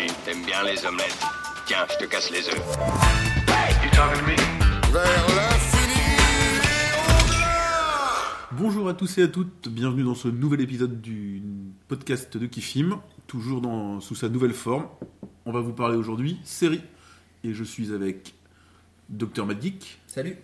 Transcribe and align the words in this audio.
Ouais, 0.00 0.06
t'aimes 0.24 0.44
bien 0.46 0.62
les 0.62 0.86
omelettes. 0.86 1.18
Tiens, 1.66 1.86
je 1.90 1.98
te 2.04 2.10
casse 2.10 2.30
les 2.30 2.48
œufs. 2.48 2.78
Vers 4.92 5.26
l'infini 5.36 6.00
Bonjour 8.52 8.88
à 8.88 8.94
tous 8.94 9.18
et 9.18 9.24
à 9.24 9.28
toutes, 9.28 9.68
bienvenue 9.68 10.04
dans 10.04 10.14
ce 10.14 10.28
nouvel 10.28 10.62
épisode 10.62 11.02
du 11.02 11.42
podcast 11.86 12.38
de 12.38 12.46
Kifim, 12.46 13.00
toujours 13.26 13.60
dans, 13.60 14.00
sous 14.00 14.14
sa 14.14 14.30
nouvelle 14.30 14.54
forme. 14.54 14.86
On 15.44 15.52
va 15.52 15.60
vous 15.60 15.74
parler 15.74 15.98
aujourd'hui 15.98 16.38
série. 16.44 16.80
Et 17.44 17.52
je 17.52 17.64
suis 17.64 17.92
avec 17.92 18.32
Dr 19.10 19.44
Madgeek, 19.44 19.98
Salut. 20.06 20.36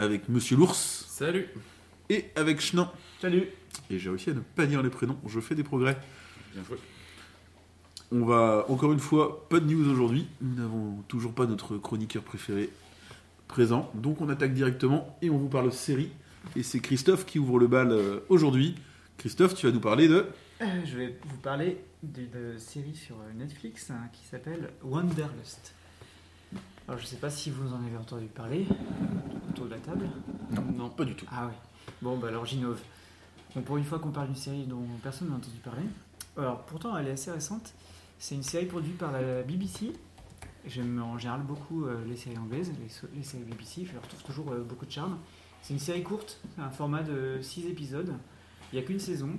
avec 0.00 0.28
Monsieur 0.28 0.56
l'Ours 0.56 1.06
Salut. 1.08 1.46
et 2.08 2.24
avec 2.34 2.60
Chenin. 2.60 2.90
Salut. 3.20 3.46
Et 3.90 4.00
j'ai 4.00 4.10
réussi 4.10 4.30
à 4.30 4.34
ne 4.34 4.40
pas 4.40 4.66
dire 4.66 4.82
les 4.82 4.90
prénoms, 4.90 5.18
je 5.28 5.38
fais 5.38 5.54
des 5.54 5.62
progrès. 5.62 5.96
Bien 6.52 6.64
joué. 6.64 6.78
On 8.14 8.26
va, 8.26 8.66
encore 8.68 8.92
une 8.92 9.00
fois, 9.00 9.48
pas 9.48 9.58
de 9.58 9.64
news 9.64 9.90
aujourd'hui. 9.90 10.26
Nous 10.42 10.54
n'avons 10.54 11.02
toujours 11.08 11.32
pas 11.32 11.46
notre 11.46 11.78
chroniqueur 11.78 12.22
préféré 12.22 12.68
présent. 13.48 13.90
Donc 13.94 14.20
on 14.20 14.28
attaque 14.28 14.52
directement 14.52 15.16
et 15.22 15.30
on 15.30 15.38
vous 15.38 15.48
parle 15.48 15.72
série. 15.72 16.10
Et 16.54 16.62
c'est 16.62 16.80
Christophe 16.80 17.24
qui 17.24 17.38
ouvre 17.38 17.58
le 17.58 17.68
bal 17.68 17.90
euh, 17.90 18.20
aujourd'hui. 18.28 18.74
Christophe, 19.16 19.54
tu 19.54 19.66
vas 19.66 19.72
nous 19.72 19.80
parler 19.80 20.08
de... 20.08 20.26
Euh, 20.60 20.64
je 20.84 20.96
vais 20.96 21.18
vous 21.24 21.36
parler 21.38 21.82
d'une 22.02 22.58
série 22.58 22.94
sur 22.94 23.16
euh, 23.16 23.32
Netflix 23.34 23.90
hein, 23.90 24.08
qui 24.12 24.24
s'appelle 24.26 24.70
Wanderlust. 24.82 25.74
Alors 26.88 27.00
je 27.00 27.06
sais 27.06 27.16
pas 27.16 27.30
si 27.30 27.50
vous 27.50 27.72
en 27.72 27.86
avez 27.86 27.96
entendu 27.96 28.26
parler 28.26 28.66
autour 29.48 29.66
de 29.66 29.70
la 29.70 29.78
table. 29.78 30.06
Non, 30.76 30.90
pas 30.90 31.04
du 31.04 31.14
tout. 31.14 31.26
Ah 31.30 31.46
ouais. 31.46 31.52
Bon 32.02 32.18
bah 32.18 32.28
alors 32.28 32.44
j'innove. 32.44 32.80
Bon 33.54 33.62
pour 33.62 33.78
une 33.78 33.84
fois 33.84 33.98
qu'on 33.98 34.10
parle 34.10 34.26
d'une 34.26 34.36
série 34.36 34.64
dont 34.64 34.84
personne 35.02 35.30
n'a 35.30 35.36
entendu 35.36 35.58
parler. 35.64 35.84
Alors 36.36 36.62
pourtant 36.62 36.96
elle 36.96 37.08
est 37.08 37.12
assez 37.12 37.30
récente. 37.30 37.72
C'est 38.22 38.36
une 38.36 38.44
série 38.44 38.66
produite 38.66 38.98
par 38.98 39.10
la 39.10 39.42
BBC. 39.42 39.92
J'aime 40.64 41.02
en 41.02 41.18
général 41.18 41.40
beaucoup 41.40 41.86
euh, 41.86 42.04
les 42.06 42.14
séries 42.14 42.38
anglaises, 42.38 42.70
les, 42.80 43.22
séries 43.24 43.42
BBC, 43.42 43.84
je 43.84 43.94
leur 43.94 44.02
trouve 44.06 44.22
toujours 44.22 44.52
euh, 44.52 44.60
beaucoup 44.60 44.86
de 44.86 44.92
charme. 44.92 45.18
C'est 45.60 45.74
une 45.74 45.80
série 45.80 46.04
courte, 46.04 46.40
un 46.56 46.70
format 46.70 47.02
de 47.02 47.40
6 47.42 47.66
épisodes. 47.66 48.14
Il 48.72 48.78
n'y 48.78 48.84
a 48.84 48.86
qu'une 48.86 49.00
saison. 49.00 49.30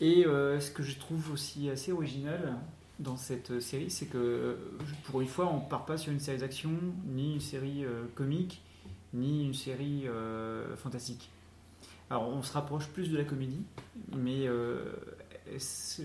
Et 0.00 0.26
euh, 0.26 0.58
ce 0.58 0.72
que 0.72 0.82
je 0.82 0.98
trouve 0.98 1.30
aussi 1.30 1.70
assez 1.70 1.92
original 1.92 2.56
dans 2.98 3.16
cette 3.16 3.60
série, 3.60 3.88
c'est 3.88 4.06
que 4.06 4.58
pour 5.04 5.20
une 5.20 5.28
fois, 5.28 5.46
on 5.46 5.60
part 5.60 5.84
pas 5.84 5.96
sur 5.96 6.10
une 6.10 6.18
série 6.18 6.38
d'action, 6.38 6.72
ni 7.06 7.34
une 7.34 7.40
série 7.40 7.84
comique, 8.16 8.62
ni 9.14 9.44
une 9.44 9.54
série 9.54 10.06
fantastique. 10.74 11.30
Alors, 12.10 12.26
on 12.28 12.42
se 12.42 12.52
rapproche 12.52 12.88
plus 12.88 13.10
de 13.10 13.16
la 13.16 13.24
comédie, 13.24 13.62
mais 14.16 14.48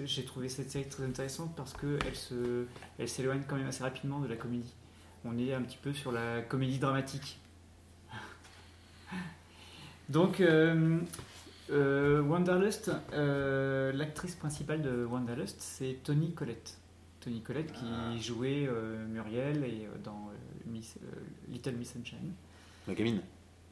j'ai 0.06 0.25
trouvé 0.25 0.50
cette 0.50 0.70
série 0.72 0.88
très 0.88 1.03
intéressante 1.03 1.56
parce 1.56 1.73
qu'elle 1.73 2.16
se, 2.16 2.66
elle 3.00 3.09
s'éloigne 3.09 3.42
quand 3.47 3.56
même 3.56 3.67
assez 3.67 3.84
rapidement 3.84 4.20
de 4.20 4.28
la 4.28 4.36
comédie. 4.36 4.73
On 5.25 5.38
est 5.38 5.53
un 5.53 5.61
petit 5.61 5.78
peu 5.81 5.94
sur 5.94 6.11
la 6.11 6.42
comédie 6.42 6.80
dramatique. 6.80 7.39
Donc, 10.09 10.42
euh, 10.42 11.00
euh, 11.72 12.22
Wanderlust, 12.22 12.92
euh, 13.14 13.92
l'actrice 13.94 14.36
principale 14.36 14.81
de 14.81 15.06
Wanderlust, 15.06 15.58
c'est 15.62 16.00
Tony 16.03 16.34
Collette. 16.34 16.78
Tony 17.19 17.42
Collette 17.42 17.72
qui 17.72 18.22
jouait 18.22 18.67
euh, 18.67 19.06
Muriel 19.08 19.64
et, 19.64 19.88
dans 20.03 20.30
euh, 20.30 20.69
Miss- 20.72 20.97
euh, 21.03 21.16
Little 21.50 21.75
Miss 21.75 21.94
Sunshine. 21.94 22.34
La 22.88 22.95
gamine? 22.95 23.22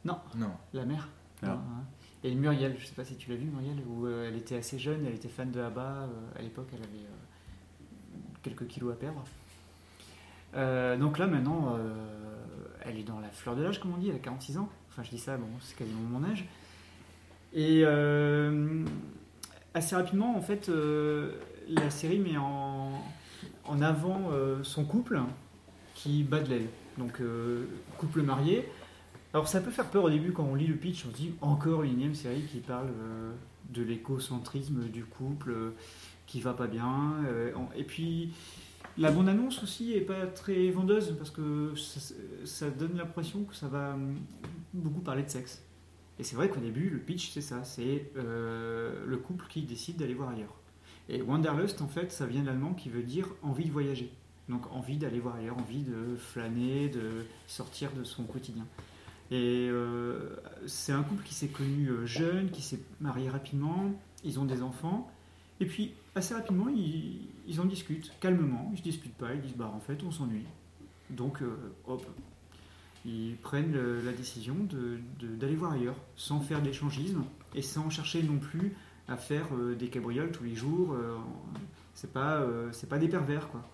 Non, 0.06 0.20
Non. 0.36 0.52
la 0.74 0.86
mère. 0.86 1.08
Ah. 1.42 1.48
Non, 1.48 1.54
hein. 1.54 1.84
Et 2.24 2.36
Muriel, 2.36 2.76
je 2.78 2.86
sais 2.86 2.96
pas 2.96 3.06
si 3.06 3.16
tu 3.16 3.30
l'as 3.30 3.38
vu 3.38 3.46
Muriel, 3.46 3.78
où 3.88 4.06
euh, 4.06 4.28
elle 4.28 4.36
était 4.36 4.58
assez 4.58 4.78
jeune, 4.78 5.06
elle 5.06 5.16
était 5.16 5.30
fan 5.30 5.52
de 5.52 5.62
ABBA. 5.62 5.82
euh, 5.82 6.08
à 6.38 6.42
l'époque, 6.42 6.68
elle 6.74 6.84
avait 6.84 7.06
euh, 7.06 8.18
quelques 8.44 8.68
kilos 8.68 8.92
à 8.94 8.96
perdre. 8.96 9.24
Donc 11.00 11.20
là, 11.20 11.28
maintenant, 11.28 11.78
elle 12.82 12.98
est 12.98 13.04
dans 13.04 13.20
la 13.20 13.30
fleur 13.30 13.56
de 13.56 13.62
l'âge, 13.62 13.80
comme 13.80 13.94
on 13.94 13.98
dit, 13.98 14.10
elle 14.10 14.16
a 14.16 14.20
46 14.20 14.58
ans. 14.58 14.68
Enfin, 14.90 15.04
je 15.04 15.12
dis 15.12 15.20
ça, 15.20 15.38
bon, 15.38 15.46
c'est 15.62 15.78
quasiment 15.78 16.02
mon 16.02 16.28
âge. 16.28 16.46
Et 17.54 17.86
assez 19.76 19.96
rapidement, 19.96 20.36
en 20.36 20.42
fait, 20.42 20.72
la 21.68 21.92
série 21.92 22.18
met 22.18 22.38
en, 22.38 23.00
avant 23.80 24.32
son 24.64 24.86
couple 24.86 25.22
qui 25.94 26.24
bat 26.24 26.40
de 26.40 26.50
l'aile. 26.50 26.68
Donc, 26.98 27.22
couple 28.00 28.24
marié. 28.24 28.68
Alors, 29.34 29.48
ça 29.48 29.62
peut 29.62 29.70
faire 29.70 29.86
peur 29.86 30.06
au 30.06 30.10
début 30.10 30.32
quand 30.32 30.44
on 30.44 30.56
lit 30.56 30.66
le 30.66 30.76
pitch, 30.76 31.06
on 31.06 31.12
se 31.12 31.16
dit 31.16 31.34
encore 31.42 31.84
une 31.84 31.94
énième 31.94 32.16
série 32.16 32.42
qui 32.42 32.58
parle 32.60 32.88
euh, 32.88 33.32
de 33.70 33.84
l'écocentrisme 33.84 34.86
du 34.86 35.06
couple 35.06 35.52
euh, 35.52 35.76
qui 36.26 36.42
va 36.42 36.54
pas 36.54 36.66
bien. 36.66 37.14
euh, 37.28 37.52
et 37.76 37.84
puis, 37.84 38.34
la 38.98 39.12
bande-annonce 39.12 39.62
aussi 39.62 39.94
est 39.94 40.02
pas 40.02 40.26
très 40.26 40.72
vendeuse 40.72 41.16
parce 41.16 41.30
que 41.30 41.74
ça, 41.76 42.16
ça 42.44 42.70
donne 42.72 42.98
l'impression 42.98 43.44
que 43.44 43.56
ça 43.56 43.68
va 43.68 43.96
beaucoup 44.74 45.02
parler 45.02 45.22
de 45.22 45.30
sexe. 45.30 45.64
Et 46.18 46.24
c'est 46.24 46.36
vrai 46.36 46.50
qu'au 46.50 46.60
début, 46.60 46.90
le 46.90 46.98
pitch, 46.98 47.30
c'est 47.32 47.42
ça, 47.42 47.64
c'est 47.64 48.12
le 48.16 49.18
couple 49.18 49.46
qui 49.48 49.62
décide 49.62 49.98
d'aller 49.98 50.16
voir 50.16 50.30
ailleurs. 50.30 50.56
Et 51.08 51.22
Wanderlust, 51.22 51.82
en 51.82 51.88
fait, 51.88 52.12
ça 52.12 52.26
vient 52.26 52.42
de 52.42 52.48
l'allemand 52.48 52.74
qui 52.74 52.90
veut 52.90 53.04
dire 53.04 53.28
envie 53.42 53.66
de 53.66 53.72
voyager. 53.72 54.12
Donc 54.50 54.70
envie 54.74 54.98
d'aller 54.98 55.20
voir 55.20 55.36
ailleurs, 55.36 55.58
envie 55.58 55.84
de 55.84 56.16
flâner, 56.18 56.90
de 56.90 57.26
sortir 57.48 57.92
de 57.94 58.04
son 58.04 58.24
quotidien. 58.24 58.66
Et 59.32 59.68
euh, 59.70 60.36
c'est 60.66 60.92
un 60.92 61.04
couple 61.04 61.24
qui 61.24 61.36
s'est 61.36 61.50
connu 61.50 61.90
euh, 61.90 62.06
jeune, 62.06 62.50
qui 62.50 62.62
s'est 62.62 62.80
marié 63.00 63.30
rapidement, 63.30 63.92
ils 64.24 64.40
ont 64.40 64.46
des 64.46 64.64
enfants, 64.64 65.10
et 65.60 65.66
puis 65.66 65.94
assez 66.16 66.34
rapidement, 66.34 66.68
ils, 66.68 67.62
en 67.62 67.66
discutent 67.66 68.12
calmement, 68.20 68.70
ils 68.74 68.80
se 68.80 68.84
disputent 68.84 69.18
pas, 69.18 69.36
ils 69.36 69.42
disent 69.42 69.56
bah 69.56 69.72
en 69.74 69.80
fait 69.80 70.02
on 70.04 70.12
s'ennuie. 70.12 70.46
Donc 71.12 71.44
euh, 71.44 71.56
hop, 71.86 72.06
ils 73.06 73.36
prennent 73.38 73.76
la 74.04 74.12
décision 74.12 74.56
d'aller 75.22 75.56
voir 75.56 75.74
ailleurs, 75.74 75.96
sans 76.16 76.42
faire 76.42 76.62
d'échangisme 76.62 77.24
et 77.54 77.62
sans 77.62 77.90
chercher 77.90 78.24
non 78.24 78.38
plus 78.38 78.76
à 79.08 79.16
faire 79.16 79.48
des 79.78 79.88
cabrioles 79.88 80.32
tous 80.32 80.44
les 80.44 80.56
jours. 80.56 80.96
c'est 81.96 82.12
pas, 82.12 82.46
c'est 82.74 82.90
pas 82.90 83.00
des 83.00 83.08
pervers 83.08 83.48
quoi. 83.50 83.68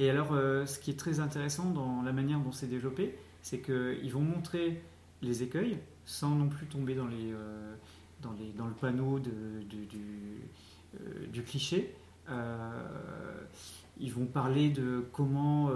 Et 0.00 0.10
alors, 0.10 0.30
ce 0.66 0.78
qui 0.80 0.90
est 0.90 0.98
très 0.98 1.20
intéressant 1.20 1.70
dans 1.70 2.02
la 2.02 2.12
manière 2.12 2.40
dont 2.40 2.50
c'est 2.50 2.66
développé, 2.66 3.16
c'est 3.42 3.60
qu'ils 3.60 4.12
vont 4.12 4.22
montrer 4.22 4.82
les 5.20 5.42
écueils 5.42 5.78
sans 6.04 6.30
non 6.30 6.48
plus 6.48 6.66
tomber 6.66 6.94
dans, 6.94 7.06
les, 7.06 7.32
euh, 7.32 7.74
dans, 8.22 8.66
le 8.66 8.74
panneau 8.74 9.18
euh, 9.18 9.62
du 11.26 11.42
cliché. 11.42 11.94
Euh, 12.28 12.70
ils 13.98 14.12
vont 14.12 14.26
parler 14.26 14.70
de 14.70 15.04
comment 15.12 15.70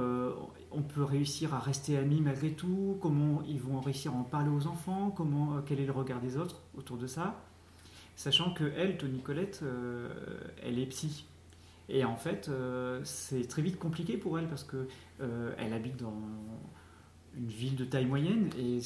on 0.72 0.82
peut 0.82 1.04
réussir 1.04 1.54
à 1.54 1.58
rester 1.58 1.98
amis 1.98 2.20
malgré 2.20 2.52
tout, 2.52 2.96
comment 3.00 3.42
ils 3.46 3.60
vont 3.60 3.78
réussir 3.78 4.12
à 4.12 4.16
en 4.16 4.22
parler 4.22 4.48
aux 4.48 4.66
enfants, 4.66 5.12
comment, 5.14 5.60
quel 5.66 5.80
est 5.80 5.86
le 5.86 5.92
regard 5.92 6.20
des 6.20 6.36
autres 6.36 6.62
autour 6.76 6.96
de 6.96 7.06
ça. 7.06 7.36
Sachant 8.16 8.52
que 8.54 8.64
elle, 8.76 8.96
Tony 8.96 9.20
Colette, 9.20 9.62
elle 10.62 10.78
est 10.78 10.86
psy. 10.86 11.26
Et 11.88 12.04
en 12.04 12.16
fait, 12.16 12.50
c'est 13.04 13.46
très 13.46 13.62
vite 13.62 13.78
compliqué 13.78 14.16
pour 14.16 14.38
elle 14.38 14.48
parce 14.48 14.64
que 14.64 14.88
euh, 15.20 15.54
elle 15.58 15.72
habite 15.72 15.96
dans 15.96 16.12
une 17.36 17.48
ville 17.48 17.76
de 17.76 17.84
taille 17.84 18.06
moyenne 18.06 18.50
et 18.58 18.80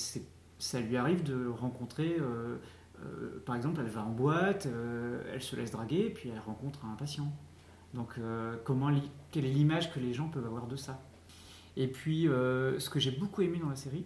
ça 0.58 0.80
lui 0.80 0.96
arrive 0.96 1.22
de 1.22 1.46
rencontrer, 1.48 2.16
euh, 2.18 2.56
euh, 3.02 3.42
par 3.44 3.56
exemple, 3.56 3.80
elle 3.82 3.90
va 3.90 4.04
en 4.04 4.10
boîte, 4.10 4.66
euh, 4.66 5.22
elle 5.32 5.42
se 5.42 5.56
laisse 5.56 5.70
draguer 5.70 6.10
puis 6.10 6.30
elle 6.30 6.40
rencontre 6.40 6.84
un 6.84 6.94
patient. 6.94 7.32
Donc, 7.94 8.20
comment, 8.62 8.88
quelle 9.32 9.46
est 9.46 9.50
l'image 9.50 9.92
que 9.92 9.98
les 9.98 10.14
gens 10.14 10.28
peuvent 10.28 10.46
avoir 10.46 10.68
de 10.68 10.76
ça? 10.76 11.02
Et 11.76 11.88
puis, 11.88 12.26
ce 12.26 12.88
que 12.88 13.00
j'ai 13.00 13.10
beaucoup 13.10 13.42
aimé 13.42 13.58
dans 13.58 13.68
la 13.68 13.74
série, 13.74 14.04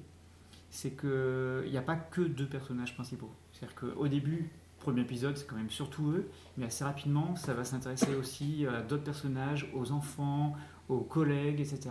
c'est 0.70 0.98
qu'il 0.98 1.70
n'y 1.70 1.76
a 1.76 1.82
pas 1.82 1.96
que 1.96 2.22
deux 2.22 2.46
personnages 2.46 2.94
principaux. 2.94 3.30
C'est-à-dire 3.52 3.76
qu'au 3.76 4.08
début, 4.08 4.48
premier 4.78 5.02
épisode, 5.02 5.36
c'est 5.36 5.46
quand 5.46 5.56
même 5.56 5.68
surtout 5.68 6.12
eux, 6.12 6.30
mais 6.56 6.64
assez 6.64 6.82
rapidement, 6.82 7.36
ça 7.36 7.52
va 7.52 7.62
s'intéresser 7.62 8.14
aussi 8.14 8.64
à 8.66 8.80
d'autres 8.80 9.04
personnages, 9.04 9.70
aux 9.74 9.92
enfants, 9.92 10.54
aux 10.88 11.00
collègues, 11.00 11.60
etc. 11.60 11.90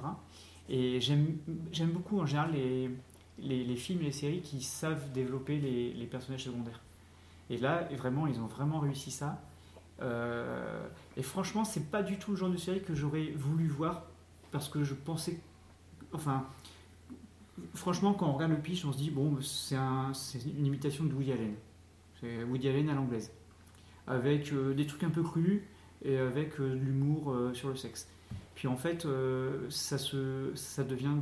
Et 0.69 0.99
j'aime 1.01 1.37
beaucoup 1.91 2.19
en 2.19 2.25
général 2.25 2.51
les, 2.53 3.75
films 3.75 4.01
et 4.01 4.05
les 4.05 4.11
séries 4.11 4.41
qui 4.41 4.61
savent 4.61 5.11
développer 5.11 5.57
les, 5.57 6.05
personnages 6.05 6.45
secondaires. 6.45 6.81
Et 7.49 7.57
là, 7.57 7.87
vraiment, 7.97 8.27
ils 8.27 8.39
ont 8.39 8.47
vraiment 8.47 8.79
réussi 8.79 9.11
ça. 9.11 9.41
Euh, 10.01 10.87
et 11.17 11.23
franchement, 11.23 11.65
c'est 11.65 11.91
pas 11.91 12.01
du 12.01 12.17
tout 12.17 12.31
le 12.31 12.37
genre 12.37 12.49
de 12.49 12.57
série 12.57 12.81
que 12.81 12.95
j'aurais 12.95 13.31
voulu 13.31 13.67
voir 13.67 14.03
parce 14.51 14.69
que 14.69 14.83
je 14.83 14.93
pensais. 14.93 15.39
Enfin, 16.13 16.45
franchement, 17.75 18.13
quand 18.13 18.27
on 18.27 18.33
regarde 18.33 18.51
le 18.53 18.59
pitch, 18.59 18.85
on 18.85 18.93
se 18.93 18.97
dit 18.97 19.11
bon, 19.11 19.39
c'est 19.41 19.75
un, 19.75 20.13
c'est 20.13 20.43
une 20.45 20.65
imitation 20.65 21.03
de 21.03 21.13
Woody 21.13 21.33
Allen. 21.33 21.55
C'est 22.21 22.43
Woody 22.43 22.69
Allen 22.69 22.89
à 22.89 22.93
l'anglaise. 22.93 23.31
Avec 24.07 24.51
euh, 24.51 24.73
des 24.73 24.87
trucs 24.87 25.03
un 25.03 25.09
peu 25.09 25.23
crus 25.23 25.61
et 26.03 26.17
avec 26.17 26.59
euh, 26.59 26.69
de 26.69 26.79
l'humour 26.79 27.35
sur 27.53 27.69
le 27.69 27.75
sexe. 27.75 28.07
Puis 28.55 28.67
en 28.67 28.77
fait, 28.77 29.05
euh, 29.05 29.69
ça, 29.69 29.97
se, 29.97 30.51
ça 30.55 30.83
devient 30.83 31.15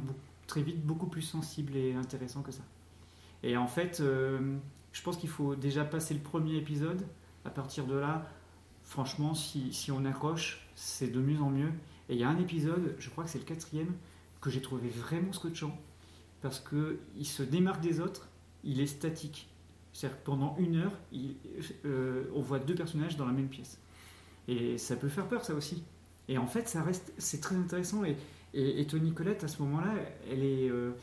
très 0.47 0.61
vite 0.61 0.85
beaucoup 0.85 1.07
plus 1.07 1.21
sensible 1.21 1.75
et 1.75 1.93
intéressant 1.93 2.41
que 2.41 2.51
ça. 2.51 2.63
Et 3.43 3.57
en 3.57 3.67
fait, 3.67 3.99
euh, 4.01 4.57
je 4.91 5.01
pense 5.01 5.17
qu'il 5.17 5.29
faut 5.29 5.55
déjà 5.55 5.85
passer 5.85 6.13
le 6.13 6.19
premier 6.19 6.57
épisode. 6.57 7.05
À 7.45 7.49
partir 7.49 7.85
de 7.85 7.95
là, 7.95 8.27
franchement, 8.83 9.33
si, 9.33 9.73
si 9.73 9.91
on 9.91 10.05
accroche, 10.05 10.67
c'est 10.75 11.11
de 11.11 11.19
mieux 11.19 11.41
en 11.41 11.49
mieux. 11.49 11.71
Et 12.09 12.15
il 12.15 12.19
y 12.19 12.23
a 12.23 12.29
un 12.29 12.37
épisode, 12.37 12.95
je 12.99 13.09
crois 13.09 13.23
que 13.23 13.29
c'est 13.29 13.39
le 13.39 13.45
quatrième, 13.45 13.93
que 14.41 14.49
j'ai 14.49 14.61
trouvé 14.61 14.89
vraiment 14.89 15.31
scotchant, 15.31 15.79
parce 16.41 16.59
que 16.59 16.99
il 17.17 17.25
se 17.25 17.43
démarque 17.43 17.81
des 17.81 17.99
autres, 17.99 18.27
il 18.63 18.81
est 18.81 18.87
statique. 18.87 19.47
C'est-à-dire 19.93 20.19
que 20.19 20.25
pendant 20.25 20.55
une 20.57 20.77
heure, 20.77 20.93
euh, 21.85 22.25
on 22.33 22.41
voit 22.41 22.59
deux 22.59 22.75
personnages 22.75 23.17
dans 23.17 23.25
la 23.25 23.33
même 23.33 23.49
pièce. 23.49 23.79
Et 24.47 24.77
ça 24.77 24.95
peut 24.95 25.09
faire 25.09 25.27
peur, 25.27 25.43
ça 25.45 25.53
aussi. 25.53 25.83
Et 26.31 26.37
en 26.37 26.47
fait, 26.47 26.69
ça 26.69 26.81
reste, 26.81 27.13
c'est 27.17 27.41
très 27.41 27.57
intéressant. 27.57 28.05
Et, 28.05 28.15
et, 28.53 28.87
Tony 28.87 29.11
Collette, 29.11 29.43
à 29.43 29.49
ce 29.49 29.61
moment-là, 29.63 29.93
elle 30.31 30.45
est, 30.45 30.69
euh, 30.69 30.93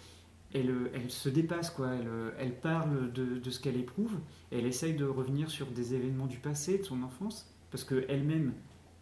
elle, 0.54 0.90
elle 0.94 1.10
se 1.10 1.28
dépasse, 1.28 1.69
quoi. 1.69 1.90
Elle, 1.92 2.08
elle 2.38 2.58
parle 2.58 3.12
de, 3.12 3.38
de 3.38 3.50
ce 3.50 3.60
qu'elle 3.60 3.76
éprouve. 3.76 4.16
Elle 4.50 4.64
essaye 4.64 4.94
de 4.94 5.04
revenir 5.04 5.50
sur 5.50 5.66
des 5.66 5.94
événements 5.94 6.26
du 6.26 6.38
passé, 6.38 6.78
de 6.78 6.82
son 6.82 7.02
enfance, 7.02 7.54
parce 7.70 7.84
que 7.84 8.06
elle-même, 8.08 8.54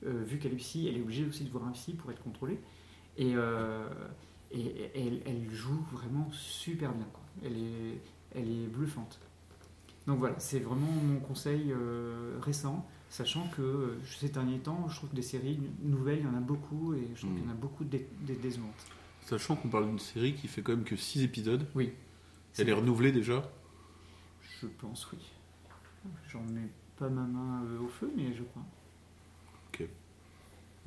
euh, 0.05 0.25
vu 0.25 0.41
qu'elle 0.41 0.55
est 0.55 0.57
psy, 0.57 0.89
elle 0.89 0.97
est 0.97 1.01
obligée 1.01 1.27
aussi 1.27 1.45
de 1.45 1.51
voir 1.51 1.65
un 1.65 1.71
psy 1.71 1.95
pour 1.95 2.11
être 2.11 2.25
contrôlée. 2.25 2.59
Et, 3.17 3.35
euh, 3.37 3.89
et, 4.51 4.63
et 4.63 5.07
elle, 5.07 5.23
elle 5.27 5.49
joue 5.53 5.81
vraiment 5.93 6.29
super 6.33 6.93
bien, 6.93 7.07
quoi. 7.13 7.23
Elle 7.45 7.57
est, 7.57 8.01
elle 8.35 8.49
est 8.49 8.67
bluffante. 8.67 9.21
Donc 10.09 10.19
voilà, 10.19 10.35
c'est 10.41 10.59
vraiment 10.59 10.91
mon 11.05 11.21
conseil 11.21 11.73
récent, 12.41 12.85
sachant 13.09 13.47
que 13.57 13.63
euh, 13.63 13.99
ces 14.19 14.29
derniers 14.29 14.59
temps, 14.59 14.87
je 14.89 14.97
trouve 14.97 15.11
que 15.11 15.17
des 15.17 15.23
séries 15.23 15.59
nouvelles, 15.83 16.19
il 16.21 16.25
y 16.25 16.29
en 16.29 16.37
a 16.37 16.41
beaucoup, 16.41 16.95
et 16.95 17.09
je 17.15 17.21
trouve 17.21 17.33
Mm. 17.33 17.37
qu'il 17.37 17.45
y 17.45 17.49
en 17.49 17.53
a 17.53 17.55
beaucoup 17.55 17.85
de 17.85 17.91
dé- 17.91 18.09
dé- 18.23 18.37
décevantes. 18.37 18.87
Sachant 19.23 19.57
qu'on 19.57 19.69
parle 19.69 19.87
d'une 19.87 19.99
série 19.99 20.35
qui 20.35 20.47
fait 20.49 20.63
quand 20.63 20.73
même 20.73 20.85
que 20.85 20.97
6 20.97 21.23
épisodes. 21.23 21.67
Oui. 21.75 21.93
Elle 22.59 22.69
est 22.69 22.73
renouvelée 22.73 23.13
déjà. 23.13 23.43
Je 24.61 24.67
pense, 24.67 25.11
oui. 25.13 25.19
J'en 26.29 26.43
mets 26.43 26.69
pas 26.97 27.09
ma 27.09 27.23
main 27.23 27.63
euh, 27.67 27.81
au 27.85 27.89
feu, 27.89 28.11
mais 28.17 28.33
je 28.35 28.43
crois. 28.45 28.63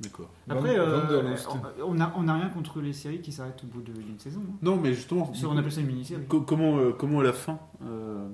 D'accord. 0.00 0.30
Après, 0.48 0.78
euh, 0.78 1.36
on 1.84 1.92
n'a 1.92 2.10
on 2.16 2.26
a 2.26 2.32
rien 2.34 2.48
contre 2.48 2.80
les 2.80 2.94
séries 2.94 3.20
qui 3.20 3.32
s'arrêtent 3.32 3.62
au 3.64 3.66
bout 3.66 3.82
de- 3.82 3.92
d'une 3.92 4.18
saison. 4.18 4.40
hein. 4.48 4.54
Non, 4.62 4.76
mais 4.80 4.94
justement, 4.94 5.30
on 5.46 5.56
appelle 5.58 5.70
ça 5.70 5.82
une 5.82 5.88
mini-série. 5.88 6.24
co- 6.26 6.40
comment, 6.40 6.78
euh, 6.78 6.92
comment 6.92 7.20
est 7.20 7.24
la 7.26 7.34
fin 7.34 7.58
euh, 7.84 8.26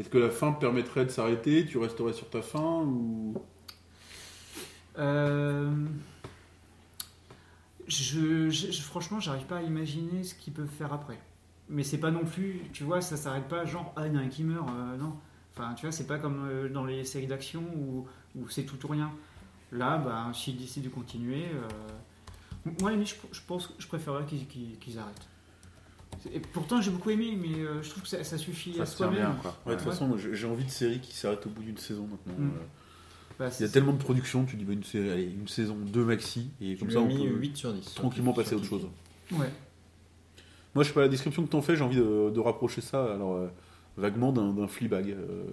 Est-ce 0.00 0.08
que 0.08 0.16
la 0.16 0.30
fin 0.30 0.52
permettrait 0.52 1.04
de 1.04 1.10
s'arrêter? 1.10 1.66
Tu 1.66 1.76
resterais 1.76 2.14
sur 2.14 2.30
ta 2.30 2.40
fin 2.40 2.82
ou? 2.84 3.34
Euh, 4.98 5.70
je, 7.86 8.50
franchement, 8.82 9.20
j'arrive 9.20 9.44
pas 9.44 9.58
à 9.58 9.62
imaginer 9.62 10.24
ce 10.24 10.34
qu'ils 10.34 10.54
peuvent 10.54 10.70
faire 10.70 10.94
après. 10.94 11.20
Mais 11.68 11.82
c'est 11.82 11.98
pas 11.98 12.10
non 12.10 12.24
plus, 12.24 12.62
tu 12.72 12.82
vois, 12.82 13.02
ça 13.02 13.18
s'arrête 13.18 13.46
pas 13.46 13.66
genre, 13.66 13.92
ah, 13.94 14.06
il 14.06 14.14
y 14.14 14.16
a 14.16 14.20
un 14.20 14.28
qui 14.28 14.42
meurt, 14.42 14.68
euh, 14.70 14.96
non. 14.96 15.16
Enfin, 15.52 15.74
tu 15.74 15.82
vois, 15.82 15.92
c'est 15.92 16.06
pas 16.06 16.18
comme 16.18 16.48
euh, 16.48 16.70
dans 16.70 16.86
les 16.86 17.04
séries 17.04 17.26
d'action 17.26 17.62
où, 17.76 18.06
c'est 18.48 18.64
tout 18.64 18.82
ou 18.86 18.88
rien. 18.88 19.12
Là, 19.70 19.98
bah, 19.98 20.30
s'ils 20.32 20.56
décident 20.56 20.86
de 20.88 20.94
continuer, 20.94 21.44
moi, 22.80 22.92
je, 23.04 23.14
je 23.32 23.40
pense, 23.46 23.74
je 23.78 23.86
préférerais 23.86 24.24
qu'ils 24.24 24.98
arrêtent. 24.98 25.28
Et 26.34 26.40
pourtant, 26.40 26.80
j'ai 26.82 26.90
beaucoup 26.90 27.10
aimé, 27.10 27.36
mais 27.40 27.60
euh, 27.60 27.82
je 27.82 27.90
trouve 27.90 28.02
que 28.02 28.08
ça, 28.08 28.22
ça 28.24 28.36
suffit 28.36 28.74
Ça 28.74 28.82
à 28.82 28.86
soi-même. 28.86 29.34
Ouais, 29.66 29.72
de 29.74 29.78
toute 29.80 29.88
façon, 29.90 30.16
j'ai 30.16 30.46
envie 30.46 30.64
de 30.64 30.70
séries 30.70 31.00
qui 31.00 31.14
s'arrêtent 31.16 31.46
au 31.46 31.50
bout 31.50 31.62
d'une 31.62 31.78
saison 31.78 32.06
maintenant. 32.10 32.34
Mm. 32.38 32.48
Euh, 32.48 32.60
Bah, 33.38 33.48
Il 33.58 33.62
y 33.62 33.64
a 33.64 33.68
tellement 33.72 33.92
de 33.94 33.98
production, 33.98 34.44
tu 34.44 34.56
dis 34.56 34.64
bah, 34.64 34.74
une 34.74 34.84
série, 34.84 35.10
allez, 35.10 35.24
une 35.24 35.48
saison, 35.48 35.76
deux 35.76 36.04
maxi, 36.04 36.50
et 36.60 36.76
comme 36.76 36.90
ça 36.90 36.98
on 37.00 37.08
peut 37.08 37.14
8 37.14 37.56
sur 37.56 37.72
10. 37.72 37.94
tranquillement 37.94 38.32
passer 38.34 38.52
à 38.54 38.58
autre 38.58 38.66
chose. 38.66 38.86
Ouais. 39.32 39.50
Moi, 40.74 40.84
je 40.84 40.88
sais 40.88 40.94
pas, 40.94 41.00
la 41.00 41.08
description 41.08 41.42
que 41.44 41.48
t'en 41.50 41.62
fais, 41.62 41.74
j'ai 41.74 41.82
envie 41.82 41.96
de, 41.96 42.30
de 42.30 42.40
rapprocher 42.40 42.80
ça, 42.82 43.12
alors 43.14 43.34
euh, 43.36 43.48
vaguement 43.96 44.30
d'un 44.32 44.68
Fleabag, 44.68 45.10
euh, 45.10 45.44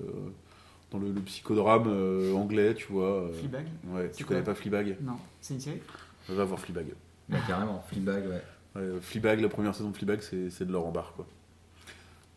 dans 0.92 1.00
le, 1.00 1.12
le 1.12 1.21
psychodrame 1.21 1.86
euh, 1.88 2.33
anglais, 2.33 2.74
tu 2.75 2.92
vois. 2.92 3.24
euh, 3.24 3.33
Fleabag 3.33 3.68
Ouais, 3.86 4.10
C'est 4.12 4.18
tu 4.18 4.25
connais 4.25 4.42
quoi 4.44 4.53
pas 4.53 4.60
Fleabag? 4.60 4.98
Non, 5.01 5.15
c'est 5.39 5.53
une 5.53 5.60
série? 5.62 5.81
Va 6.27 6.44
voir 6.44 6.60
Fleabag. 6.60 6.88
Bah, 7.30 7.38
carrément, 7.48 7.81
Fleabag, 7.89 8.27
ouais. 8.27 8.44
Ouais, 8.77 8.83
euh, 8.83 9.00
Fleabag, 9.01 9.39
la 9.41 9.50
première 9.50 9.74
saison 9.75 9.89
de 9.89 9.95
Fleabag, 9.95 10.21
c'est 10.21 10.65
de 10.65 10.71
l'or 10.71 10.85
en 10.85 10.91
barre, 10.91 11.13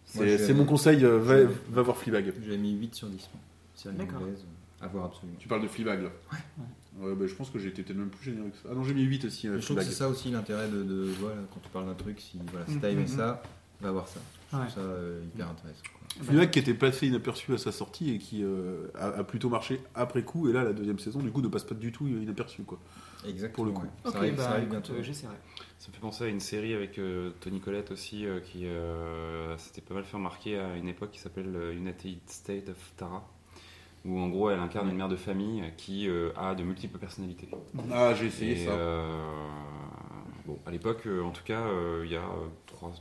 C'est 0.06 0.54
mon 0.54 0.64
conseil, 0.64 1.04
euh, 1.04 1.19
va, 1.70 1.82
voir 1.82 1.96
Fleabag. 1.96 2.32
J'ai 2.46 2.56
mis 2.56 2.72
8 2.72 2.94
sur 2.94 3.08
10. 3.08 3.28
moi. 3.32 3.40
Série 3.75 3.94
D'accord. 3.96 4.20
anglaise, 4.22 4.44
à 4.81 4.88
voir 4.88 5.06
absolument. 5.06 5.38
Tu 5.38 5.48
parles 5.48 5.62
de 5.62 5.69
Fleabag, 5.69 6.02
là 6.02 6.10
Ouais. 7.00 7.14
bah, 7.14 7.26
je 7.26 7.34
pense 7.34 7.50
que 7.50 7.58
j'ai 7.58 7.69
été 7.69 7.82
peut-être 7.82 7.96
même 7.98 8.08
plus 8.10 8.31
généreux 8.31 8.50
que 8.50 8.56
ça. 8.56 8.69
Ah 8.70 8.75
non, 8.75 8.82
j'ai 8.84 8.94
mis 8.94 9.02
8 9.02 9.25
aussi, 9.26 9.48
euh, 9.48 9.58
je 9.60 9.64
trouve 9.64 9.76
que 9.78 9.84
c'est 9.84 9.92
ça 9.92 10.08
aussi 10.08 10.31
l'intérêt 10.31 10.69
de, 10.69 10.82
de 10.82 11.04
voilà, 11.20 11.37
quand 11.54 11.60
tu 11.62 11.69
parles 11.70 11.87
d'un 11.87 11.94
truc, 11.94 12.20
si, 12.20 12.38
voilà, 12.50 12.66
si 12.66 12.75
Mm, 12.75 12.81
t'as 12.81 12.90
aimé 12.90 13.04
mm, 13.04 13.06
ça, 13.06 13.42
va 13.80 13.92
voir 13.92 14.08
ça. 14.08 14.20
Je 14.52 14.56
trouve 14.56 14.60
Ouais. 14.64 14.70
ça 14.70 14.80
euh, 14.80 15.22
hyper 15.24 15.48
intéressant. 15.48 15.82
quoi. 15.92 16.24
Fleabag 16.24 16.50
qui 16.50 16.58
était 16.58 16.74
passé 16.74 17.06
inaperçu 17.06 17.54
à 17.54 17.58
sa 17.58 17.70
sortie 17.70 18.10
et 18.14 18.18
qui 18.18 18.42
euh, 18.42 18.88
a, 18.98 19.06
a 19.20 19.24
plutôt 19.24 19.48
marché 19.48 19.80
après 19.94 20.22
coup, 20.24 20.48
et 20.48 20.52
là, 20.52 20.64
la 20.64 20.72
deuxième 20.72 20.98
saison, 20.98 21.20
du 21.20 21.30
coup, 21.30 21.40
ne 21.40 21.48
passe 21.48 21.62
pas 21.64 21.74
du 21.76 21.92
tout 21.92 22.06
inaperçu, 22.08 22.62
quoi. 22.64 22.78
Exactement. 23.26 23.54
Pour 23.54 23.64
le 23.66 23.70
coup. 23.72 23.82
ouais. 23.86 23.90
Ça 24.04 24.08
Ok, 24.10 24.16
arrive, 24.16 24.36
bah, 24.36 24.42
ça 24.42 24.50
arrive 24.52 24.68
bientôt. 24.70 24.92
euh, 24.94 25.02
j'essaierai. 25.02 25.34
Ça 25.78 25.88
me 25.88 25.94
fait 25.94 26.00
penser 26.00 26.24
à 26.24 26.26
une 26.26 26.40
série 26.40 26.74
avec 26.74 26.98
euh, 26.98 27.30
Tony 27.40 27.60
Collette 27.60 27.90
aussi, 27.92 28.26
euh, 28.26 28.40
qui 28.40 28.66
euh, 28.66 29.56
s'était 29.56 29.80
pas 29.82 29.94
mal 29.94 30.04
fait 30.04 30.16
remarquer 30.16 30.58
à 30.58 30.76
une 30.76 30.88
époque 30.88 31.12
qui 31.12 31.20
s'appelle 31.20 31.54
euh, 31.54 31.72
United 31.72 32.18
States 32.26 32.68
of 32.70 32.92
Tara, 32.96 33.26
où 34.04 34.18
en 34.18 34.28
gros 34.28 34.50
elle 34.50 34.58
incarne 34.58 34.90
une 34.90 34.96
mère 34.96 35.08
de 35.08 35.16
famille 35.16 35.62
qui 35.76 36.08
euh, 36.08 36.30
a 36.36 36.54
de 36.56 36.64
multiples 36.64 36.98
personnalités. 36.98 37.48
Ah, 37.92 38.14
j'ai 38.14 38.26
essayé 38.26 38.60
Et, 38.62 38.66
ça. 38.66 38.72
euh, 38.72 39.06
bon, 40.46 40.58
à 40.66 40.70
l'époque, 40.70 41.06
euh, 41.06 41.22
en 41.22 41.30
tout 41.30 41.44
cas, 41.44 41.60
euh, 41.60 42.02
il 42.04 42.10
y 42.10 42.16
a 42.16 42.20
euh, 42.22 42.48
trois, 42.66 42.92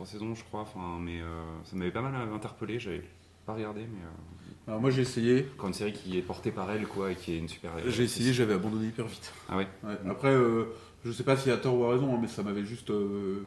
trois 0.00 0.10
saisons, 0.10 0.34
je 0.34 0.42
crois, 0.44 0.60
enfin, 0.62 0.98
mais 0.98 1.20
euh, 1.20 1.42
ça 1.64 1.76
m'avait 1.76 1.90
pas 1.90 2.00
mal 2.00 2.14
interpellé. 2.32 2.78
J'avais 2.80 3.02
pas 3.44 3.52
regardé, 3.52 3.82
mais 3.82 3.98
euh, 4.02 4.68
Alors, 4.68 4.80
moi, 4.80 4.88
j'ai 4.88 5.02
essayé. 5.02 5.46
encore 5.56 5.68
une 5.68 5.74
série 5.74 5.92
qui 5.92 6.16
est 6.16 6.22
portée 6.22 6.50
par 6.50 6.70
elle, 6.70 6.86
quoi, 6.86 7.12
et 7.12 7.16
qui 7.16 7.34
est 7.34 7.38
une 7.38 7.48
super. 7.48 7.72
J'ai 7.86 8.04
essayé, 8.04 8.32
j'avais 8.32 8.54
abandonné 8.54 8.86
hyper 8.88 9.06
vite. 9.06 9.30
Ah 9.50 9.58
ouais. 9.58 9.68
Ouais, 9.84 9.98
Après, 10.08 10.30
euh, 10.30 10.72
je 11.04 11.12
sais 11.12 11.22
pas 11.22 11.36
si 11.36 11.50
à 11.50 11.58
tort 11.58 11.76
ou 11.78 11.84
à 11.84 11.90
raison, 11.92 12.14
hein, 12.14 12.18
mais 12.18 12.28
ça 12.28 12.42
m'avait 12.42 12.64
juste. 12.64 12.88
euh, 12.88 13.44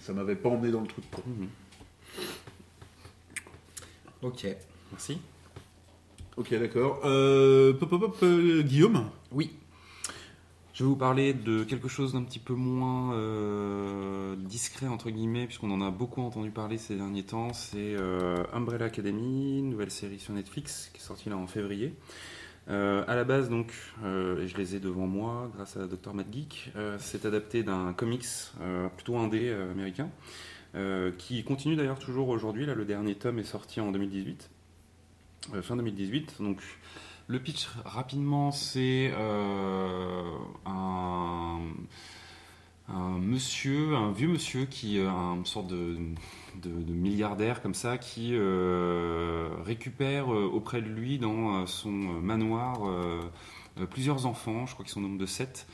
ça 0.00 0.12
m'avait 0.12 0.34
pas 0.34 0.48
emmené 0.48 0.72
dans 0.72 0.80
le 0.80 0.88
truc. 0.88 1.04
Mhm. 1.24 1.48
Ok. 4.22 4.44
Merci. 4.90 5.18
Ok, 6.36 6.50
d'accord. 6.58 7.00
Euh, 7.04 7.74
pop, 7.74 7.88
pop, 7.90 8.00
pop, 8.00 8.16
euh, 8.24 8.62
Guillaume? 8.62 9.08
Oui. 9.30 9.52
Je 10.76 10.84
vais 10.84 10.90
vous 10.90 10.96
parler 10.96 11.32
de 11.32 11.64
quelque 11.64 11.88
chose 11.88 12.12
d'un 12.12 12.22
petit 12.22 12.38
peu 12.38 12.52
moins 12.52 13.14
euh, 13.14 14.36
discret, 14.36 14.86
entre 14.86 15.08
guillemets, 15.08 15.46
puisqu'on 15.46 15.70
en 15.70 15.80
a 15.80 15.90
beaucoup 15.90 16.20
entendu 16.20 16.50
parler 16.50 16.76
ces 16.76 16.96
derniers 16.96 17.22
temps. 17.22 17.54
C'est 17.54 17.96
euh, 17.96 18.44
Umbrella 18.52 18.84
Academy, 18.84 19.62
nouvelle 19.62 19.90
série 19.90 20.18
sur 20.18 20.34
Netflix 20.34 20.90
qui 20.92 21.00
est 21.00 21.02
sortie 21.02 21.30
là 21.30 21.38
en 21.38 21.46
février. 21.46 21.94
Euh, 22.68 23.02
à 23.08 23.14
la 23.14 23.24
base, 23.24 23.48
donc, 23.48 23.72
euh, 24.04 24.42
et 24.42 24.48
je 24.48 24.58
les 24.58 24.76
ai 24.76 24.78
devant 24.78 25.06
moi 25.06 25.50
grâce 25.54 25.78
à 25.78 25.86
Dr. 25.86 26.12
Matt 26.12 26.26
Geek, 26.30 26.70
c'est 26.98 27.24
adapté 27.24 27.62
d'un 27.62 27.94
comics 27.94 28.26
plutôt 28.96 29.16
indé 29.16 29.50
américain, 29.50 30.10
qui 31.16 31.42
continue 31.42 31.76
d'ailleurs 31.76 31.98
toujours 31.98 32.28
aujourd'hui. 32.28 32.66
Là, 32.66 32.74
le 32.74 32.84
dernier 32.84 33.14
tome 33.14 33.38
est 33.38 33.44
sorti 33.44 33.80
en 33.80 33.92
2018, 33.92 34.50
euh, 35.54 35.62
fin 35.62 35.76
2018. 35.76 36.36
Donc, 36.40 36.60
le 37.28 37.40
pitch 37.40 37.68
rapidement, 37.84 38.52
c'est 38.52 39.12
euh, 39.14 40.22
un, 40.64 41.58
monsieur, 43.20 43.96
un 43.96 44.12
vieux 44.12 44.28
monsieur 44.28 44.66
qui 44.66 45.00
a 45.00 45.10
une 45.10 45.44
sorte 45.46 45.66
de, 45.66 45.98
milliardaire 46.88 47.62
comme 47.62 47.74
ça, 47.74 47.98
qui 47.98 48.30
euh, 48.32 49.48
récupère 49.64 50.32
euh, 50.32 50.44
auprès 50.44 50.80
de 50.80 50.86
lui 50.86 51.18
dans 51.18 51.62
euh, 51.62 51.66
son 51.66 51.90
manoir 51.90 52.86
euh, 52.86 53.20
euh, 53.80 53.86
plusieurs 53.86 54.26
enfants, 54.26 54.66
je 54.66 54.74
crois 54.74 54.84
qu'ils 54.84 54.92
sont 54.92 55.00
au 55.00 55.02
nombre 55.02 55.18
de 55.18 55.26
sept, 55.26 55.66
euh, 55.68 55.72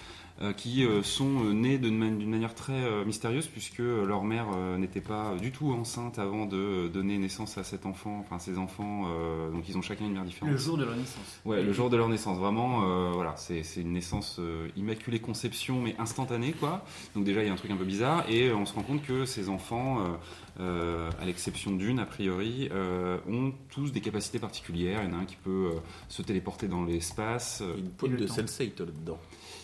qui 0.57 0.85
euh, 0.85 1.03
sont 1.03 1.45
euh, 1.45 1.53
nés 1.53 1.79
d'une 1.79 1.97
man- 1.97 2.19
d'une 2.19 2.31
manière 2.31 2.55
très 2.55 2.73
euh, 2.73 3.05
mystérieuse 3.05 3.47
puisque 3.47 3.81
euh, 3.81 4.05
leur 4.07 4.25
mère 4.25 4.47
euh, 4.57 4.77
n'était 4.79 5.01
pas 5.01 5.35
du 5.41 5.53
tout 5.53 5.71
enceinte 5.73 6.19
avant 6.19 6.47
de 6.47 6.57
euh, 6.57 6.89
donner 6.89 7.19
naissance 7.19 7.59
à 7.59 7.65
cet 7.65 7.87
enfant, 7.87 8.19
enfin 8.21 8.39
ces 8.39 8.59
enfants, 8.59 9.05
euh, 9.07 9.51
donc 9.51 9.69
ils 9.69 9.77
ont 9.79 9.83
chacun 9.83 10.05
une 10.07 10.15
mère 10.15 10.25
différente. 10.25 10.51
Le 10.53 10.59
jour 10.59 10.77
de 10.79 10.85
leur 10.85 10.97
naissance. 10.97 11.41
Ouais, 11.45 11.63
le 11.63 11.73
jour 11.73 11.91
de 11.91 11.97
leur 11.97 12.09
naissance, 12.09 12.39
vraiment, 12.39 12.83
euh, 12.85 13.11
voilà, 13.13 13.35
c'est 13.37 13.63
une 13.77 13.93
naissance 13.93 14.37
euh, 14.41 14.69
immaculée 14.77 15.21
conception, 15.21 15.81
mais 15.81 15.95
instantanée, 15.99 16.53
quoi. 16.53 16.85
Donc 17.15 17.25
déjà, 17.25 17.43
il 17.43 17.47
y 17.47 17.51
a 17.51 17.53
un 17.53 17.57
truc 17.57 17.71
un 17.71 17.77
peu 17.77 17.85
bizarre, 17.85 18.25
et 18.29 18.49
euh, 18.49 18.57
on 18.57 18.67
se 18.67 18.75
rend 18.75 18.83
compte 18.83 19.03
que 19.03 19.25
ces 19.25 19.49
enfants, 19.49 20.01
euh, 20.01 20.09
euh, 20.61 21.11
à 21.21 21.25
l'exception 21.25 21.71
d'une, 21.73 21.99
a 21.99 22.05
priori, 22.07 22.69
euh, 22.73 23.19
ont 23.29 23.53
tous 23.71 23.93
des 23.93 24.01
capacités 24.01 24.39
particulières. 24.39 25.01
Il 25.05 25.11
y 25.11 25.15
en 25.15 25.19
a 25.19 25.23
un 25.23 25.25
qui 25.25 25.37
peut 25.37 25.71
euh, 25.75 25.79
se 26.09 26.23
téléporter 26.23 26.69
dans 26.69 26.85
l'espace. 26.85 27.63
Une 28.03 28.11
le 28.11 28.17
de 28.19 28.27
temps. 28.27 28.35
Sense8 28.35 28.79
là-dedans. 28.81 29.19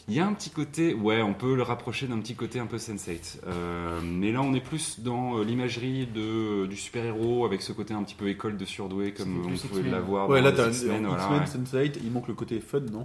Il 0.09 0.15
y 0.15 0.21
a 0.21 0.27
un 0.27 0.33
petit 0.33 0.49
côté, 0.51 0.95
ouais, 0.95 1.21
on 1.21 1.35
peut 1.35 1.55
le 1.55 1.63
rapprocher 1.63 2.07
d'un 2.07 2.19
petit 2.19 2.35
côté 2.35 2.59
un 2.61 2.67
peu 2.67 2.79
Sense8. 2.79 3.41
Euh, 3.47 4.01
mais 4.03 4.33
là, 4.33 4.41
on 4.41 4.55
est 4.55 4.61
plus 4.61 5.01
dans 5.01 5.37
euh, 5.39 5.45
l'imagerie 5.45 6.07
de, 6.07 6.65
du 6.67 6.77
super-héros, 6.77 7.45
avec 7.45 7.61
ce 7.61 7.73
côté 7.73 7.93
un 7.93 8.03
petit 8.03 8.15
peu 8.15 8.29
école 8.29 8.57
de 8.57 8.65
surdoué, 8.65 9.13
comme 9.13 9.45
on 9.47 9.69
pouvait 9.69 9.83
l'avoir 9.91 10.29
Ouais, 10.31 10.41
dans 10.41 10.47
là, 10.47 10.51
les 10.53 10.57
X-Men, 10.77 11.03
X-Men, 11.03 11.07
voilà, 11.07 11.29
ouais. 11.31 11.45
Sense8, 11.45 11.99
il 12.03 12.11
manque 12.11 12.29
le 12.29 12.35
côté 12.35 12.59
fun, 12.61 12.81
non? 12.91 13.05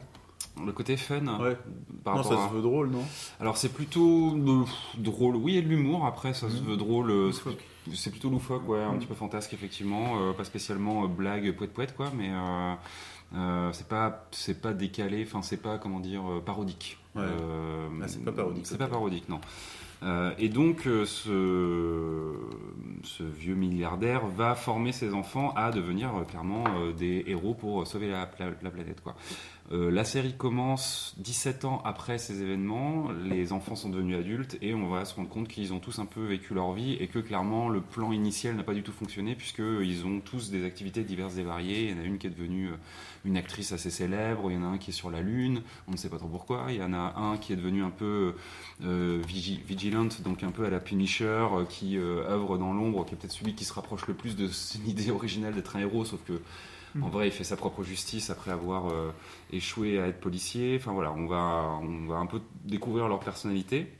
Le 0.65 0.71
côté 0.71 0.95
fun, 0.97 1.25
Ouais. 1.41 1.57
par 2.05 2.15
Non, 2.17 2.23
ça 2.23 2.35
à- 2.35 2.47
se 2.49 2.53
veut 2.53 2.61
drôle, 2.61 2.89
non? 2.89 3.03
Alors 3.39 3.57
c'est 3.57 3.73
plutôt 3.73 4.35
euh, 4.35 4.63
drôle. 4.97 5.35
Oui, 5.35 5.53
il 5.53 5.55
y 5.55 5.57
a 5.57 5.61
de 5.61 5.67
l'humour. 5.67 6.05
Après, 6.05 6.33
ça 6.33 6.47
se 6.49 6.57
Mhm. 6.57 6.65
veut 6.67 6.77
drôle. 6.77 7.09
euh, 7.11 7.31
c'est 7.93 8.11
plutôt- 8.11 8.29
loufoque, 8.29 8.69
ouais, 8.69 8.81
un 8.81 8.93
petit 8.93 9.07
peu 9.07 9.15
fantasque 9.15 9.51
effectivement. 9.53 10.21
euh, 10.21 10.31
pas 10.33 10.43
spécialement 10.43 11.03
euh, 11.05 11.07
blague 11.07 11.51
poète 11.53 11.73
poète 11.73 11.95
quoi, 11.97 12.11
mais 12.15 12.29
euh, 13.35 13.71
c'est 13.73 13.87
pas, 13.87 14.25
c'est 14.31 14.61
pas 14.61 14.73
décalé, 14.73 15.23
enfin 15.27 15.41
c'est 15.41 15.57
pas 15.61 15.77
comment 15.77 15.99
dire 15.99 16.23
euh, 16.29 16.39
parodique. 16.41 16.97
Ouais. 17.15 17.21
Euh, 17.23 17.87
Ah, 18.01 18.07
c'est 18.07 18.23
pas 18.23 18.31
parodique, 18.31 18.65
C'est 18.65 18.77
pas 18.77 18.87
parodique, 18.87 19.29
non. 19.29 19.39
Euh, 20.03 20.33
et 20.37 20.49
donc 20.49 20.81
ce, 21.05 22.33
ce 23.03 23.23
vieux 23.23 23.55
milliardaire 23.55 24.25
va 24.27 24.53
former 24.55 24.91
ses 24.91 25.13
enfants 25.13 25.53
à 25.55 25.71
devenir 25.71 26.11
clairement 26.27 26.65
des 26.97 27.23
héros 27.27 27.53
pour 27.53 27.87
sauver 27.87 28.09
la, 28.09 28.29
la- 28.39 28.51
la 28.61 28.69
planète. 28.71 29.01
Quoi. 29.01 29.15
Euh, 29.71 29.89
la 29.89 30.03
série 30.03 30.33
commence 30.35 31.15
17 31.19 31.63
ans 31.63 31.81
après 31.85 32.17
ces 32.17 32.41
événements, 32.41 33.07
les 33.25 33.53
enfants 33.53 33.77
sont 33.77 33.89
devenus 33.89 34.17
adultes 34.17 34.57
et 34.61 34.73
on 34.73 34.89
va 34.89 35.05
se 35.05 35.15
rendre 35.15 35.29
compte 35.29 35.47
qu'ils 35.47 35.73
ont 35.73 35.79
tous 35.79 35.99
un 35.99 36.05
peu 36.05 36.21
vécu 36.25 36.53
leur 36.53 36.73
vie 36.73 36.93
et 36.99 37.07
que 37.07 37.17
clairement 37.19 37.69
le 37.69 37.79
plan 37.79 38.11
initial 38.11 38.57
n'a 38.57 38.63
pas 38.63 38.73
du 38.73 38.83
tout 38.83 38.91
fonctionné 38.91 39.35
puisqu'ils 39.35 40.05
ont 40.05 40.19
tous 40.19 40.51
des 40.51 40.65
activités 40.65 41.03
diverses 41.05 41.37
et 41.37 41.43
variées. 41.43 41.85
Il 41.85 41.91
y 41.91 41.93
en 41.97 42.01
a 42.01 42.05
une 42.05 42.17
qui 42.17 42.27
est 42.27 42.29
devenue 42.29 42.71
euh, 42.71 42.75
une 43.23 43.37
actrice 43.37 43.71
assez 43.71 43.89
célèbre, 43.89 44.51
il 44.51 44.55
y 44.55 44.57
en 44.57 44.63
a 44.63 44.67
un 44.67 44.77
qui 44.77 44.89
est 44.89 44.93
sur 44.93 45.09
la 45.09 45.21
Lune, 45.21 45.61
on 45.87 45.93
ne 45.93 45.97
sait 45.97 46.09
pas 46.09 46.17
trop 46.17 46.27
pourquoi, 46.27 46.65
il 46.67 46.75
y 46.75 46.83
en 46.83 46.93
a 46.93 47.13
un 47.17 47.37
qui 47.37 47.53
est 47.53 47.55
devenu 47.55 47.83
un 47.83 47.89
peu 47.89 48.35
euh, 48.83 49.21
vigi- 49.25 49.61
vigilant, 49.65 50.09
donc 50.25 50.43
un 50.43 50.51
peu 50.51 50.65
à 50.65 50.69
la 50.69 50.81
Punisher, 50.81 51.23
euh, 51.53 51.63
qui 51.63 51.97
œuvre 51.97 52.57
dans 52.57 52.73
l'ombre, 52.73 53.05
qui 53.05 53.13
est 53.13 53.17
peut-être 53.17 53.31
celui 53.31 53.55
qui 53.55 53.63
se 53.63 53.71
rapproche 53.73 54.07
le 54.07 54.13
plus 54.13 54.35
de 54.35 54.49
son 54.49 54.79
idée 54.85 55.09
originale 55.09 55.53
d'être 55.53 55.77
un 55.77 55.79
héros, 55.79 56.03
sauf 56.03 56.19
que 56.27 56.33
en 57.01 57.09
vrai, 57.09 57.27
il 57.27 57.31
fait 57.31 57.43
sa 57.43 57.57
propre 57.57 57.83
justice 57.83 58.29
après 58.29 58.51
avoir 58.51 58.91
euh, 58.91 59.11
échoué 59.51 59.99
à 59.99 60.07
être 60.07 60.19
policier. 60.19 60.77
Enfin 60.79 60.91
voilà, 60.91 61.11
on 61.11 61.25
va, 61.25 61.79
on 61.81 62.07
va 62.07 62.17
un 62.17 62.25
peu 62.25 62.41
découvrir 62.65 63.07
leur 63.07 63.19
personnalité. 63.19 63.91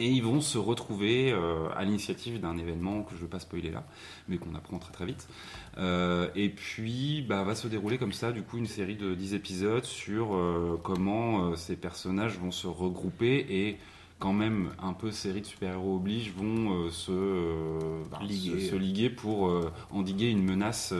Et 0.00 0.06
ils 0.06 0.22
vont 0.22 0.40
se 0.40 0.58
retrouver 0.58 1.32
euh, 1.32 1.68
à 1.76 1.84
l'initiative 1.84 2.40
d'un 2.40 2.56
événement 2.56 3.02
que 3.02 3.10
je 3.10 3.16
ne 3.16 3.20
veux 3.22 3.28
pas 3.28 3.40
spoiler 3.40 3.72
là, 3.72 3.84
mais 4.28 4.38
qu'on 4.38 4.54
apprend 4.54 4.78
très 4.78 4.92
très 4.92 5.04
vite. 5.04 5.28
Euh, 5.76 6.28
et 6.36 6.50
puis 6.50 7.22
bah, 7.28 7.42
va 7.42 7.56
se 7.56 7.66
dérouler 7.66 7.98
comme 7.98 8.12
ça, 8.12 8.30
du 8.30 8.42
coup, 8.42 8.58
une 8.58 8.66
série 8.66 8.94
de 8.94 9.14
10 9.14 9.34
épisodes 9.34 9.84
sur 9.84 10.38
comment 10.84 11.56
ces 11.56 11.76
personnages 11.76 12.38
vont 12.38 12.52
se 12.52 12.68
regrouper 12.68 13.44
et 13.50 13.78
quand 14.18 14.32
même 14.32 14.70
un 14.82 14.92
peu 14.92 15.10
série 15.10 15.40
de 15.40 15.46
super-héros 15.46 15.96
oblige 15.96 16.32
vont 16.32 16.72
euh, 16.86 16.90
se, 16.90 17.12
euh, 17.12 18.02
bah, 18.10 18.18
Liguer. 18.22 18.60
se, 18.60 18.70
se 18.70 18.76
liguer 18.76 19.10
pour 19.10 19.48
euh, 19.48 19.72
endiguer 19.90 20.28
une 20.30 20.42
menace 20.42 20.92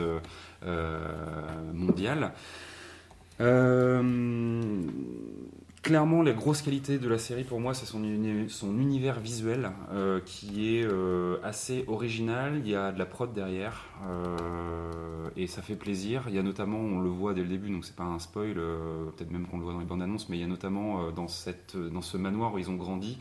mondiale. 1.73 2.33
Clairement, 5.81 6.21
la 6.23 6.33
grosse 6.33 6.61
qualité 6.61 6.99
de 6.99 7.07
la 7.07 7.17
série 7.17 7.45
pour 7.45 7.61
moi, 7.61 7.73
c'est 7.73 7.85
son, 7.85 8.03
son 8.49 8.79
univers 8.79 9.21
visuel 9.21 9.71
euh, 9.93 10.19
qui 10.25 10.75
est 10.75 10.83
euh, 10.83 11.37
assez 11.41 11.85
original. 11.87 12.59
Il 12.65 12.69
y 12.69 12.75
a 12.75 12.91
de 12.91 12.99
la 12.99 13.05
prod 13.05 13.31
derrière 13.33 13.85
euh, 14.05 15.29
et 15.37 15.47
ça 15.47 15.61
fait 15.61 15.77
plaisir. 15.77 16.23
Il 16.27 16.35
y 16.35 16.37
a 16.37 16.43
notamment, 16.43 16.79
on 16.79 16.99
le 16.99 17.09
voit 17.09 17.33
dès 17.33 17.43
le 17.43 17.47
début, 17.47 17.69
donc 17.69 17.85
c'est 17.85 17.95
pas 17.95 18.03
un 18.03 18.19
spoil, 18.19 18.55
peut-être 18.55 19.31
même 19.31 19.47
qu'on 19.47 19.57
le 19.57 19.63
voit 19.63 19.71
dans 19.71 19.79
les 19.79 19.85
bandes 19.85 20.01
annonces, 20.01 20.27
mais 20.27 20.35
il 20.37 20.41
y 20.41 20.43
a 20.43 20.47
notamment 20.47 21.11
dans, 21.11 21.29
cette, 21.29 21.77
dans 21.77 22.01
ce 22.01 22.17
manoir 22.17 22.53
où 22.53 22.57
ils 22.57 22.69
ont 22.69 22.75
grandi 22.75 23.17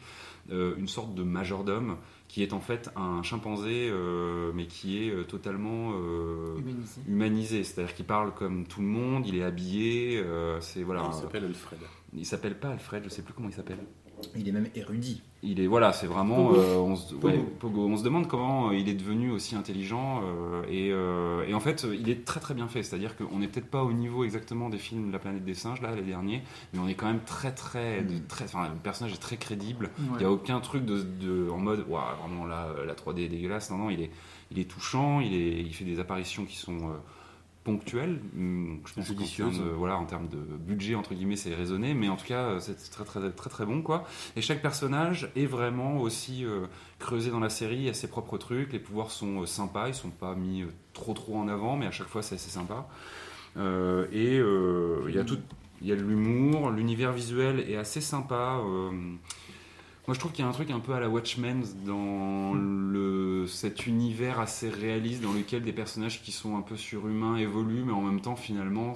une 0.51 0.89
sorte 0.89 1.15
de 1.15 1.23
majordome 1.23 1.97
qui 2.29 2.43
est 2.43 2.53
en 2.53 2.61
fait 2.61 2.91
un 2.95 3.23
chimpanzé, 3.23 3.89
euh, 3.91 4.53
mais 4.55 4.67
qui 4.67 5.03
est 5.03 5.11
euh, 5.11 5.25
totalement 5.25 5.93
euh, 5.95 6.59
Humanisé. 6.59 7.01
humanisé, 7.09 7.65
c'est-à-dire 7.65 7.95
qu'il 7.95 8.05
parle 8.05 8.35
comme 8.35 8.67
tout 8.67 8.81
le 8.83 8.87
monde, 8.87 9.27
il 9.27 9.35
est 9.37 9.43
habillé, 9.43 10.19
euh, 10.19 10.61
c'est 10.61 10.83
voilà. 10.83 11.09
Il 11.09 11.15
s'appelle 11.15 11.45
Alfred. 11.47 11.81
Il 12.15 12.27
s'appelle 12.27 12.59
pas 12.59 12.69
Alfred, 12.69 13.03
je 13.05 13.09
sais 13.09 13.23
plus 13.23 13.33
comment 13.33 13.49
il 13.49 13.55
s'appelle. 13.55 13.79
Il 14.37 14.49
est 14.49 14.53
même 14.53 14.69
érudit. 14.75 15.23
Il 15.45 15.61
est 15.61 15.69
voilà, 15.69 15.93
c'est 15.93 16.09
vraiment. 16.09 16.49
Pogo. 16.49 16.59
euh, 16.61 16.77
on, 16.79 16.97
se, 16.97 17.15
Pogo. 17.15 17.29
ouais, 17.29 17.39
Pogo. 17.61 17.87
On 17.87 17.97
se 17.97 18.03
demande 18.03 18.27
comment 18.27 18.71
euh, 18.71 18.75
il 18.77 18.89
est 18.89 18.95
devenu 18.95 19.31
aussi 19.31 19.55
intelligent 19.55 20.21
euh, 20.25 20.63
et, 20.69 20.91
euh, 20.91 21.47
et 21.47 21.55
en 21.55 21.61
fait, 21.61 21.87
il 21.93 22.11
est 22.11 22.25
très 22.25 22.41
très 22.41 22.55
bien 22.55 22.67
fait. 22.67 22.83
C'est-à-dire 22.83 23.17
qu'on 23.17 23.39
n'est 23.39 23.47
peut-être 23.47 23.71
pas 23.71 23.85
au 23.85 23.93
niveau 23.93 24.25
exactement 24.25 24.69
des 24.69 24.79
films 24.79 25.07
de 25.09 25.13
La 25.13 25.21
planète 25.21 25.45
des 25.45 25.55
singes 25.55 25.81
là 25.81 25.95
les 25.95 26.03
derniers, 26.03 26.43
mais 26.73 26.81
on 26.81 26.89
est 26.89 26.95
quand 26.95 27.07
même 27.07 27.21
très 27.25 27.53
très, 27.53 28.03
de- 28.03 28.15
Mm. 28.15 28.27
très. 28.27 28.45
Enfin, 28.47 28.69
le 28.69 28.75
personnage 28.81 29.15
est 29.15 29.19
très 29.21 29.37
crédible. 29.37 29.91
Il 30.15 30.19
n'y 30.19 30.25
a 30.25 30.31
aucun 30.33 30.59
truc 30.61 30.85
de, 30.85 31.03
de- 31.03 31.49
en 31.51 31.59
mode, 31.59 31.85
Ouah, 31.89 32.17
vraiment 32.21 32.45
là, 32.45 32.69
la 32.85 32.95
3D 32.95 33.21
est 33.21 33.29
dégueulasse. 33.29 33.71
Non, 33.71 33.79
non, 33.79 33.91
il 33.91 34.01
est, 34.01 34.11
il 34.51 34.59
est 34.59 34.69
touchant, 34.69 35.21
il, 35.21 35.33
est, 35.35 35.61
il 35.61 35.73
fait 35.73 35.85
des 35.85 36.01
apparitions 36.01 36.47
qui 36.47 36.57
sont 36.57 36.79
euh. 37.69 38.19
Hum, 38.37 38.81
Je 38.85 38.95
pense 38.95 39.09
qu'en 39.09 39.25
termes 39.25 39.59
de, 39.59 39.71
voilà, 39.71 39.97
en 39.97 40.05
termes 40.05 40.29
de 40.29 40.39
budget, 40.39 40.95
entre 40.95 41.15
guillemets, 41.15 41.37
c'est 41.37 41.55
raisonné, 41.55 41.95
mais 41.95 42.09
en 42.09 42.17
tout 42.17 42.27
cas, 42.27 42.43
euh, 42.45 42.61
c'est 42.61 42.77
très, 42.91 43.05
très, 43.05 43.31
très, 43.31 43.51
très 43.51 43.67
bon, 43.67 43.83
quoi. 43.83 44.05
Et 44.37 44.41
chaque 44.41 44.63
personnage 44.63 45.31
est 45.37 45.47
vraiment 45.47 45.99
aussi 45.99 46.45
euh, 46.45 46.67
creusé 46.99 47.31
dans 47.31 47.41
la 47.41 47.51
série, 47.51 47.83
il 47.83 47.89
a 47.89 47.95
ses 47.95 48.09
propres 48.09 48.39
trucs, 48.39 48.73
les 48.73 48.79
pouvoirs 48.79 49.11
sont 49.11 49.43
euh, 49.43 49.47
sympas, 49.47 49.89
ils 49.89 49.95
sont 49.95 50.11
pas 50.11 50.35
mis 50.35 50.63
euh, 50.63 50.67
trop 50.93 51.15
trop 51.15 51.37
en 51.37 51.49
avant, 51.49 51.77
mais 51.77 51.87
à 51.87 51.91
chaque 51.91 52.09
fois, 52.09 52.23
c'est 52.23 52.37
assez 52.37 52.51
sympa. 52.51 52.89
Euh, 53.57 54.07
et 54.13 54.39
euh, 54.39 55.05
il 55.09 55.15
y 55.15 55.19
a 55.19 55.25
tout. 55.25 55.39
Il 55.81 55.87
y 55.87 55.93
a 55.93 55.97
de 55.97 56.03
l'humour, 56.03 56.71
l'univers 56.71 57.13
visuel 57.13 57.61
est 57.61 57.77
assez 57.77 58.01
sympa. 58.01 58.61
Moi, 60.09 60.15
je 60.15 60.19
trouve 60.21 60.33
qu'il 60.33 60.43
y 60.43 60.47
a 60.47 60.49
un 60.49 60.53
truc 60.55 60.71
un 60.71 60.81
peu 60.81 60.95
à 60.95 61.01
la 61.01 61.09
Watchmen 61.09 61.63
dans 61.85 62.55
le, 62.55 63.47
cet 63.47 63.87
univers 63.87 64.41
assez 64.41 64.71
réaliste 64.71 65.23
dans 65.23 65.35
lequel 65.35 65.63
des 65.63 65.73
personnages 65.75 66.23
qui 66.23 66.33
sont 66.33 66.57
un 66.57 66.63
peu 66.63 66.77
surhumains 66.79 67.37
évoluent, 67.37 67.85
mais 67.85 67.93
en 67.93 68.01
même 68.01 68.21
temps, 68.23 68.35
finalement, 68.35 68.95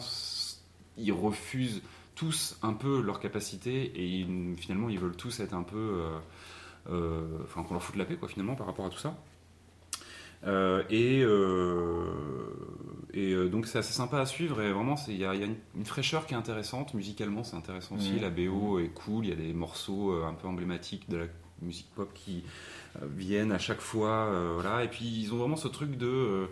ils 0.96 1.12
refusent 1.12 1.82
tous 2.14 2.56
un 2.62 2.72
peu 2.72 3.00
leur 3.02 3.20
capacité 3.20 3.92
et 3.94 4.06
ils- 4.06 4.56
finalement, 4.56 4.88
ils 4.88 4.98
veulent 4.98 5.14
tous 5.16 5.38
être 5.40 5.52
un 5.54 5.62
peu. 5.62 5.76
euh, 5.76 6.18
euh, 6.90 7.38
Enfin, 7.44 7.62
qu'on 7.62 7.74
leur 7.74 7.82
foute 7.82 7.96
la 7.96 8.04
paix, 8.06 8.16
quoi, 8.16 8.28
finalement, 8.28 8.54
par 8.56 8.66
rapport 8.66 8.86
à 8.86 8.90
tout 8.90 8.98
ça. 8.98 9.14
Euh, 10.44 10.82
et 10.90 11.22
euh, 11.22 12.04
et 13.14 13.32
euh, 13.32 13.48
donc 13.48 13.66
c'est 13.66 13.78
assez 13.78 13.92
sympa 13.92 14.18
à 14.18 14.26
suivre 14.26 14.60
et 14.60 14.72
vraiment 14.72 14.96
il 15.06 15.16
y 15.16 15.24
a, 15.24 15.34
il 15.34 15.40
y 15.40 15.44
a 15.44 15.46
une, 15.46 15.56
une 15.76 15.84
fraîcheur 15.84 16.26
qui 16.26 16.34
est 16.34 16.36
intéressante. 16.36 16.94
Musicalement 16.94 17.44
c'est 17.44 17.56
intéressant 17.56 17.96
aussi. 17.96 18.12
Mhm. 18.12 18.22
la 18.22 18.30
BO 18.30 18.78
est 18.78 18.88
cool. 18.88 19.26
Il 19.26 19.30
y 19.30 19.32
a 19.32 19.36
des 19.36 19.52
morceaux 19.52 20.12
un 20.24 20.34
peu 20.34 20.48
emblématiques 20.48 21.08
de 21.08 21.18
la 21.18 21.26
musique 21.60 21.88
pop 21.94 22.10
qui 22.14 22.42
viennent 23.00 23.52
à 23.52 23.58
chaque 23.58 23.80
fois 23.80 24.26
euh, 24.26 24.52
voilà. 24.54 24.84
Et 24.84 24.88
puis 24.88 25.04
ils 25.04 25.32
ont 25.32 25.36
vraiment 25.38 25.56
ce 25.56 25.68
truc 25.68 25.96
de 25.96 26.06
euh, 26.06 26.46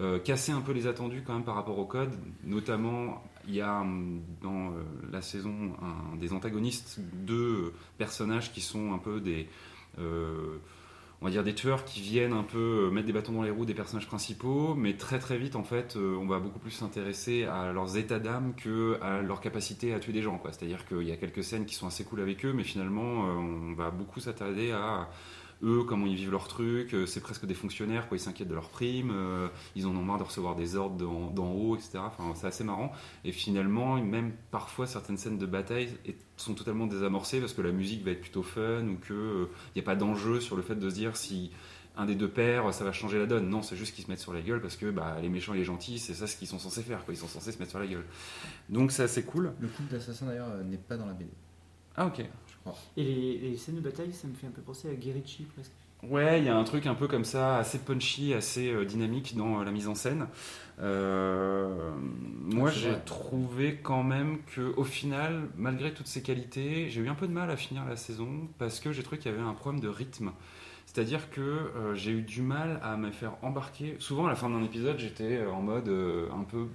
euh, 0.00 0.18
casser 0.18 0.52
un 0.52 0.60
peu 0.60 0.72
les 0.72 0.86
attendus 0.86 1.22
quand 1.26 1.34
même 1.34 1.44
par 1.44 1.54
rapport 1.54 1.78
au 1.78 1.84
code. 1.84 2.12
Notamment 2.44 3.22
il 3.48 3.54
y 3.54 3.60
a 3.60 3.80
hum, 3.80 4.22
dans 4.40 4.72
la 5.10 5.22
saison 5.22 5.72
un, 5.82 6.16
des 6.16 6.32
antagonistes 6.32 7.00
deux 7.00 7.72
personnages 7.98 8.52
qui 8.52 8.60
sont 8.60 8.92
un 8.92 8.98
peu 8.98 9.20
des 9.20 9.48
euh, 9.98 10.58
on 11.22 11.26
va 11.26 11.30
dire 11.30 11.44
des 11.44 11.54
tueurs 11.54 11.84
qui 11.84 12.00
viennent 12.00 12.32
un 12.32 12.42
peu 12.42 12.88
euh, 12.88 12.90
mettre 12.90 13.06
des 13.06 13.12
bâtons 13.12 13.30
dans 13.30 13.44
les 13.44 13.50
roues 13.50 13.64
des 13.64 13.74
personnages 13.74 14.08
principaux, 14.08 14.74
mais 14.74 14.94
très 14.94 15.20
très 15.20 15.38
vite 15.38 15.54
en 15.54 15.62
fait, 15.62 15.94
euh, 15.94 16.16
on 16.20 16.26
va 16.26 16.40
beaucoup 16.40 16.58
plus 16.58 16.72
s'intéresser 16.72 17.44
à 17.44 17.70
leurs 17.70 17.96
états 17.96 18.18
d'âme 18.18 18.54
que 18.56 18.98
à 19.00 19.22
leur 19.22 19.40
capacité 19.40 19.94
à 19.94 20.00
tuer 20.00 20.12
des 20.12 20.20
gens. 20.20 20.42
C'est-à-dire 20.50 20.84
qu'il 20.84 21.04
y 21.04 21.12
a 21.12 21.16
quelques 21.16 21.44
scènes 21.44 21.64
qui 21.64 21.76
sont 21.76 21.86
assez 21.86 22.02
cool 22.02 22.22
avec 22.22 22.44
eux, 22.44 22.52
mais 22.52 22.64
finalement, 22.64 23.28
euh, 23.28 23.34
on 23.34 23.72
va 23.74 23.92
beaucoup 23.92 24.18
s'attarder 24.18 24.72
à 24.72 25.08
eux, 25.62 25.84
comment 25.86 26.06
ils 26.06 26.16
vivent 26.16 26.30
leur 26.30 26.48
truc. 26.48 26.94
euh, 26.94 27.06
C'est 27.06 27.20
presque 27.20 27.46
des 27.46 27.54
fonctionnaires, 27.54 28.08
quoi. 28.08 28.16
Ils 28.16 28.20
s'inquiètent 28.20 28.48
de 28.48 28.54
leurs 28.54 28.68
primes, 28.68 29.10
euh, 29.12 29.48
ils 29.76 29.86
en 29.86 29.90
ont 29.96 30.02
marre 30.02 30.18
de 30.18 30.24
recevoir 30.24 30.56
des 30.56 30.76
ordres 30.76 30.96
d'en 31.32 31.52
haut, 31.52 31.76
etc. 31.76 31.98
Enfin, 31.98 32.32
c'est 32.34 32.46
assez 32.46 32.64
marrant. 32.64 32.92
Et 33.24 33.32
finalement, 33.32 33.96
même 34.00 34.32
parfois, 34.50 34.86
certaines 34.86 35.16
scènes 35.18 35.38
de 35.38 35.46
bataille 35.46 35.88
sont 36.36 36.54
totalement 36.54 36.86
désamorcées 36.86 37.40
parce 37.40 37.52
que 37.52 37.62
la 37.62 37.72
musique 37.72 38.04
va 38.04 38.10
être 38.12 38.20
plutôt 38.20 38.42
fun 38.42 38.86
ou 38.88 38.96
qu'il 39.06 39.46
n'y 39.76 39.80
a 39.82 39.84
pas 39.84 39.96
d'enjeu 39.96 40.40
sur 40.40 40.56
le 40.56 40.62
fait 40.62 40.74
de 40.74 40.90
se 40.90 40.94
dire 40.94 41.16
si 41.16 41.50
un 41.94 42.06
des 42.06 42.14
deux 42.14 42.28
pères, 42.28 42.72
ça 42.72 42.84
va 42.84 42.92
changer 42.92 43.18
la 43.18 43.26
donne. 43.26 43.50
Non, 43.50 43.60
c'est 43.60 43.76
juste 43.76 43.94
qu'ils 43.94 44.04
se 44.04 44.10
mettent 44.10 44.18
sur 44.18 44.32
la 44.32 44.40
gueule 44.40 44.62
parce 44.62 44.76
que 44.76 44.90
bah, 44.90 45.18
les 45.20 45.28
méchants 45.28 45.52
et 45.52 45.58
les 45.58 45.64
gentils, 45.64 45.98
c'est 45.98 46.14
ça 46.14 46.26
ce 46.26 46.36
qu'ils 46.38 46.48
sont 46.48 46.58
censés 46.58 46.82
faire. 46.82 47.04
Quoi. 47.04 47.12
Ils 47.12 47.18
sont 47.18 47.28
censés 47.28 47.52
se 47.52 47.58
mettre 47.58 47.70
sur 47.70 47.80
la 47.80 47.86
gueule. 47.86 48.04
Donc 48.70 48.92
c'est 48.92 49.02
assez 49.02 49.22
cool. 49.24 49.52
Le 49.60 49.68
couple 49.68 49.92
d'assassins 49.92 50.24
d'ailleurs 50.26 50.48
euh, 50.50 50.64
n'est 50.64 50.78
pas 50.78 50.96
dans 50.96 51.04
la 51.04 51.12
BD, 51.12 51.28
Ah 51.94 52.06
ok. 52.06 52.24
Et 52.96 53.02
les, 53.02 53.38
les 53.38 53.56
scènes 53.56 53.76
de 53.76 53.80
bataille, 53.80 54.12
ça 54.12 54.28
me 54.28 54.34
fait 54.34 54.46
un 54.46 54.50
peu 54.50 54.62
penser 54.62 54.88
à 54.88 54.94
Guerrici 54.94 55.44
presque. 55.54 55.72
Ouais, 56.02 56.40
il 56.40 56.46
y 56.46 56.48
a 56.48 56.56
un 56.56 56.64
truc 56.64 56.86
un 56.86 56.94
peu 56.94 57.06
comme 57.06 57.24
ça, 57.24 57.58
assez 57.58 57.78
punchy, 57.78 58.34
assez 58.34 58.72
euh, 58.72 58.84
dynamique 58.84 59.36
dans 59.36 59.60
euh, 59.60 59.64
la 59.64 59.70
mise 59.70 59.86
en 59.86 59.94
scène. 59.94 60.26
Euh, 60.80 61.92
moi, 62.42 62.72
c'est 62.72 62.80
j'ai 62.80 62.98
trouvé 63.04 63.78
quand 63.80 64.02
même 64.02 64.38
que, 64.54 64.74
au 64.76 64.82
final, 64.82 65.48
malgré 65.56 65.94
toutes 65.94 66.08
ces 66.08 66.22
qualités, 66.22 66.90
j'ai 66.90 67.00
eu 67.00 67.08
un 67.08 67.14
peu 67.14 67.28
de 67.28 67.32
mal 67.32 67.50
à 67.50 67.56
finir 67.56 67.84
la 67.84 67.96
saison 67.96 68.48
parce 68.58 68.80
que 68.80 68.92
j'ai 68.92 69.04
trouvé 69.04 69.18
qu'il 69.18 69.30
y 69.30 69.34
avait 69.34 69.44
un 69.44 69.54
problème 69.54 69.80
de 69.80 69.88
rythme. 69.88 70.32
C'est-à-dire 70.86 71.30
que 71.30 71.40
euh, 71.40 71.94
j'ai 71.94 72.10
eu 72.10 72.22
du 72.22 72.42
mal 72.42 72.80
à 72.82 72.96
me 72.96 73.12
faire 73.12 73.34
embarquer. 73.42 73.96
Souvent, 73.98 74.26
à 74.26 74.28
la 74.28 74.34
fin 74.34 74.50
d'un 74.50 74.62
épisode, 74.62 74.98
j'étais 74.98 75.46
en 75.46 75.62
mode 75.62 75.88
euh, 75.88 76.28
un 76.32 76.42
peu 76.42 76.66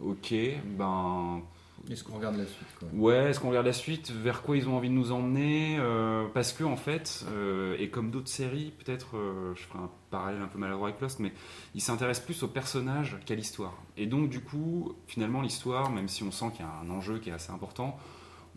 ok, 0.00 0.34
ben 0.78 1.42
Est-ce 1.90 2.04
qu'on 2.04 2.14
regarde 2.16 2.36
la 2.36 2.46
suite 2.46 2.68
Ouais, 2.94 3.30
est-ce 3.30 3.40
qu'on 3.40 3.48
regarde 3.48 3.66
la 3.66 3.72
suite 3.72 4.10
Vers 4.12 4.42
quoi 4.42 4.56
ils 4.56 4.68
ont 4.68 4.76
envie 4.76 4.88
de 4.88 4.94
nous 4.94 5.10
emmener 5.12 5.76
Euh, 5.78 6.26
Parce 6.32 6.52
que, 6.52 6.64
en 6.64 6.76
fait, 6.76 7.24
euh, 7.32 7.76
et 7.78 7.88
comme 7.90 8.10
d'autres 8.10 8.28
séries, 8.28 8.72
peut-être, 8.78 9.16
euh, 9.16 9.52
je 9.56 9.62
ferai 9.62 9.80
un 9.80 9.90
parallèle 10.10 10.42
un 10.42 10.46
peu 10.46 10.58
maladroit 10.58 10.88
avec 10.88 11.00
Lost, 11.00 11.18
mais 11.18 11.32
ils 11.74 11.80
s'intéressent 11.80 12.24
plus 12.24 12.42
aux 12.42 12.48
personnages 12.48 13.18
qu'à 13.26 13.34
l'histoire. 13.34 13.74
Et 13.96 14.06
donc, 14.06 14.28
du 14.28 14.40
coup, 14.40 14.94
finalement, 15.06 15.42
l'histoire, 15.42 15.90
même 15.90 16.08
si 16.08 16.22
on 16.22 16.30
sent 16.30 16.46
qu'il 16.54 16.64
y 16.64 16.68
a 16.68 16.72
un 16.84 16.90
enjeu 16.90 17.18
qui 17.18 17.30
est 17.30 17.32
assez 17.32 17.50
important, 17.50 17.98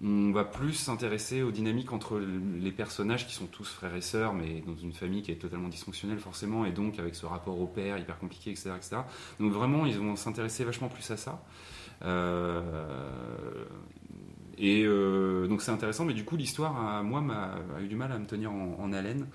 on 0.04 0.32
va 0.32 0.44
plus 0.44 0.74
s'intéresser 0.74 1.42
aux 1.42 1.52
dynamiques 1.52 1.94
entre 1.94 2.20
les 2.20 2.72
personnages 2.72 3.26
qui 3.26 3.34
sont 3.34 3.46
tous 3.46 3.70
frères 3.70 3.96
et 3.96 4.02
sœurs, 4.02 4.34
mais 4.34 4.62
dans 4.68 4.76
une 4.76 4.92
famille 4.92 5.22
qui 5.22 5.32
est 5.32 5.38
totalement 5.38 5.70
dysfonctionnelle, 5.70 6.20
forcément, 6.20 6.66
et 6.66 6.72
donc 6.72 7.00
avec 7.00 7.16
ce 7.16 7.26
rapport 7.26 7.60
au 7.60 7.66
père 7.66 7.98
hyper 7.98 8.20
compliqué, 8.20 8.52
etc. 8.52 8.72
etc. 8.76 8.98
Donc, 9.40 9.52
vraiment, 9.54 9.86
ils 9.86 9.98
vont 9.98 10.16
s'intéresser 10.16 10.64
vachement 10.64 10.90
plus 10.90 11.10
à 11.12 11.18
ça. 11.18 11.42
Euh, 12.04 13.66
et 14.58 14.84
euh, 14.86 15.48
donc 15.48 15.62
c'est 15.62 15.72
intéressant, 15.72 16.06
mais 16.06 16.14
du 16.14 16.24
coup 16.24 16.38
l'histoire, 16.38 16.76
a- 16.78 17.04
moi, 17.04 17.22
m'a 17.22 17.56
a 17.78 17.82
eu 17.82 17.88
du 17.88 17.96
mal 17.96 18.12
à 18.12 18.18
me 18.20 18.26
tenir 18.26 18.52
en, 18.52 18.78
en 18.80 18.94
haleine. 18.94 19.28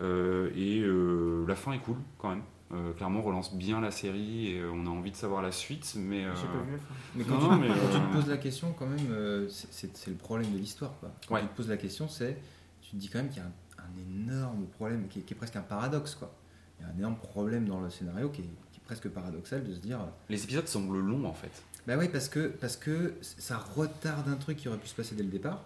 Euh, 0.00 0.50
et 0.54 0.80
euh, 0.80 1.44
la 1.48 1.54
fin 1.56 1.72
est 1.72 1.78
cool 1.80 1.96
quand 2.18 2.30
même. 2.30 2.42
Euh, 2.70 2.92
clairement, 2.92 3.20
on 3.20 3.22
relance 3.22 3.54
bien 3.54 3.80
la 3.80 3.90
série 3.90 4.48
et 4.52 4.60
euh, 4.60 4.70
on 4.72 4.86
a 4.86 4.90
envie 4.90 5.10
de 5.10 5.16
savoir 5.16 5.40
la 5.40 5.52
suite, 5.52 5.94
mais 5.96 6.26
euh, 6.26 6.32
pas 6.34 6.36
vu 6.66 6.72
la 6.72 6.78
fin. 6.78 6.84
Mais 7.14 7.24
Non, 7.24 7.28
quand, 7.38 7.48
non, 7.48 7.54
tu, 7.56 7.60
mais, 7.62 7.68
quand 7.68 7.98
tu 7.98 8.06
te 8.06 8.12
poses 8.12 8.28
la 8.28 8.36
question, 8.36 8.74
quand 8.78 8.86
même, 8.86 9.48
c'est- 9.48 9.68
c'est 9.72 9.96
c'est 9.96 10.10
le 10.10 10.16
problème 10.18 10.52
de 10.52 10.58
l'histoire. 10.58 10.92
quoi. 11.00 11.10
Quand 11.26 11.34
Ouais. 11.34 11.40
tu 11.42 11.48
te 11.48 11.56
poses 11.56 11.68
la 11.68 11.78
question, 11.78 12.08
c'est. 12.08 12.36
Tu 12.82 12.90
te 12.90 12.96
dis 12.96 13.08
quand 13.08 13.18
même 13.18 13.28
qu'il 13.30 13.38
y 13.38 13.40
a 13.40 13.44
un, 13.46 13.84
un 13.84 13.98
énorme 14.22 14.66
problème, 14.66 15.08
qui 15.08 15.20
est, 15.20 15.22
qui 15.22 15.32
est 15.32 15.36
presque 15.36 15.56
un 15.56 15.62
paradoxe. 15.62 16.14
Quoi. 16.14 16.30
Il 16.78 16.86
y 16.86 16.88
a 16.90 16.92
un 16.92 16.98
énorme 16.98 17.16
problème 17.16 17.64
dans 17.64 17.80
le 17.80 17.88
scénario 17.90 18.28
qui 18.28 18.42
est, 18.42 18.50
qui 18.70 18.78
est 18.80 18.84
presque 18.84 19.08
paradoxal 19.08 19.64
de 19.64 19.72
se 19.74 19.80
dire. 19.80 19.98
les 20.28 20.44
épisodes 20.44 20.68
semblent 20.68 21.00
longs 21.00 21.24
en 21.24 21.32
fait. 21.34 21.62
Bah 21.88 21.94
oui, 21.98 22.08
parce 22.08 22.28
que, 22.28 22.48
parce 22.48 22.76
que 22.76 23.14
ça 23.20 23.56
retarde 23.58 24.28
un 24.28 24.36
truc 24.36 24.58
qui 24.58 24.68
aurait 24.68 24.78
pu 24.78 24.86
se 24.88 24.94
passer 24.94 25.14
dès 25.16 25.22
le 25.24 25.30
départ, 25.30 25.64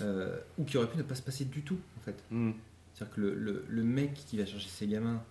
euh, 0.00 0.36
ou 0.58 0.64
qui 0.64 0.76
aurait 0.76 0.86
pu 0.88 0.98
ne 0.98 1.02
pas 1.02 1.14
se 1.16 1.22
passer 1.22 1.46
du 1.46 1.62
tout, 1.62 1.78
en 1.98 2.00
fait. 2.04 2.14
Hmm. 2.30 2.52
C'est-à-dire 2.94 3.14
que 3.16 3.20
le, 3.22 3.34
le- 3.34 3.64
le 3.68 3.82
mec 3.82 4.12
qui 4.14 4.36
va 4.36 4.44
chercher 4.44 4.68
ses 4.68 4.86
gamins 4.86 5.22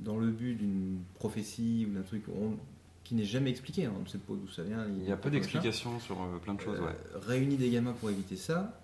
dans 0.00 0.18
le 0.18 0.28
but 0.30 0.54
d'une 0.54 0.98
prophétie 1.14 1.86
ou 1.90 1.94
d'un 1.94 2.02
truc 2.02 2.24
on- 2.28 2.56
qui 3.02 3.14
n'est 3.14 3.24
jamais 3.24 3.50
expliqué, 3.50 3.86
hein, 3.86 3.92
on 3.98 4.02
ne 4.02 4.06
sait 4.08 4.18
pas 4.18 4.34
d'où 4.34 4.48
ça 4.48 4.62
vient. 4.62 4.86
Il 4.88 5.08
y 5.08 5.12
a 5.12 5.16
peu 5.16 5.30
d'explications 5.30 5.98
sur 6.00 6.20
euh, 6.22 6.38
plein 6.42 6.54
de 6.54 6.60
choses, 6.60 6.78
euh, 6.78 6.84
ouais. 6.86 6.96
réunit 7.26 7.56
des 7.56 7.70
gamins 7.70 7.92
pour 7.94 8.10
éviter 8.10 8.36
ça. 8.36 8.78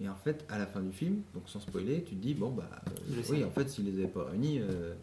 Et 0.00 0.08
en 0.08 0.14
fait, 0.14 0.44
à 0.50 0.58
la 0.58 0.66
fin 0.66 0.80
du 0.80 0.92
film, 0.92 1.22
donc 1.32 1.44
sans 1.46 1.60
spoiler, 1.60 2.02
tu 2.06 2.16
te 2.16 2.22
dis, 2.22 2.34
bon, 2.34 2.50
bah, 2.50 2.68
euh, 2.88 3.22
oui, 3.30 3.44
en 3.44 3.50
fait, 3.50 3.68
s'ils 3.70 3.84
les 3.86 3.98
avaient 4.02 4.12
pas 4.12 4.24
réunis, 4.24 4.58
euh, 4.60 4.94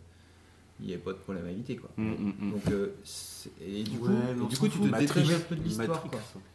il 0.82 0.88
n'y 0.88 0.94
avait 0.94 1.02
pas 1.02 1.12
de 1.12 1.18
problème 1.18 1.46
à 1.46 1.52
éviter, 1.52 1.76
quoi. 1.76 1.90
Mm, 1.98 2.04
mm, 2.10 2.34
mm. 2.40 2.52
Donc, 2.52 2.62
euh, 2.72 2.96
et 3.66 3.84
du 3.84 3.98
coup, 3.98 4.08
Ouais, 4.08 4.14
et 4.14 4.36
mais 4.36 4.42
on 4.42 4.48
du 4.48 4.56
s'en 4.56 4.62
coup 4.62 4.68
tu 4.70 4.80
te 4.80 4.84
détaches 5.00 5.30
un 5.32 5.40
peu 5.40 5.56
de 5.56 5.64
l'histoire. 5.64 6.04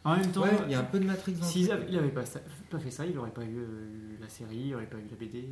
En 0.05 0.17
même 0.17 0.31
temps, 0.33 0.43
Ouais, 0.43 0.49
il 0.67 0.73
y 0.73 0.75
a 0.75 0.81
un 0.81 0.85
peu 0.85 0.99
de 0.99 1.05
Matrix 1.07 1.33
dans 1.33 1.41
le 1.41 1.45
s'il 1.45 1.69
truc. 1.69 1.81
avait, 1.83 1.93
il 1.93 1.99
avait 1.99 2.09
pas, 2.09 2.25
fait 2.25 2.91
ça, 2.91 3.05
il 3.07 3.19
aurait 3.19 3.31
pas 3.31 3.43
eu 3.45 3.57
euh, 3.59 4.17
la 4.21 4.29
série, 4.29 4.57
il 4.69 4.75
aurait 4.75 4.87
pas 4.87 4.97
eu 4.99 5.05
la 5.11 5.17
BD. 5.17 5.39
euh. 5.39 5.51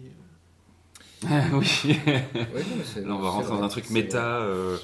oui. 1.52 1.98
Ouais, 2.06 3.02
Là, 3.04 3.14
on 3.14 3.18
va 3.20 3.30
rentrer 3.30 3.50
dans 3.50 3.62
un 3.62 3.68
truc 3.68 3.90
méta. 3.90 4.38
euh, 4.40 4.76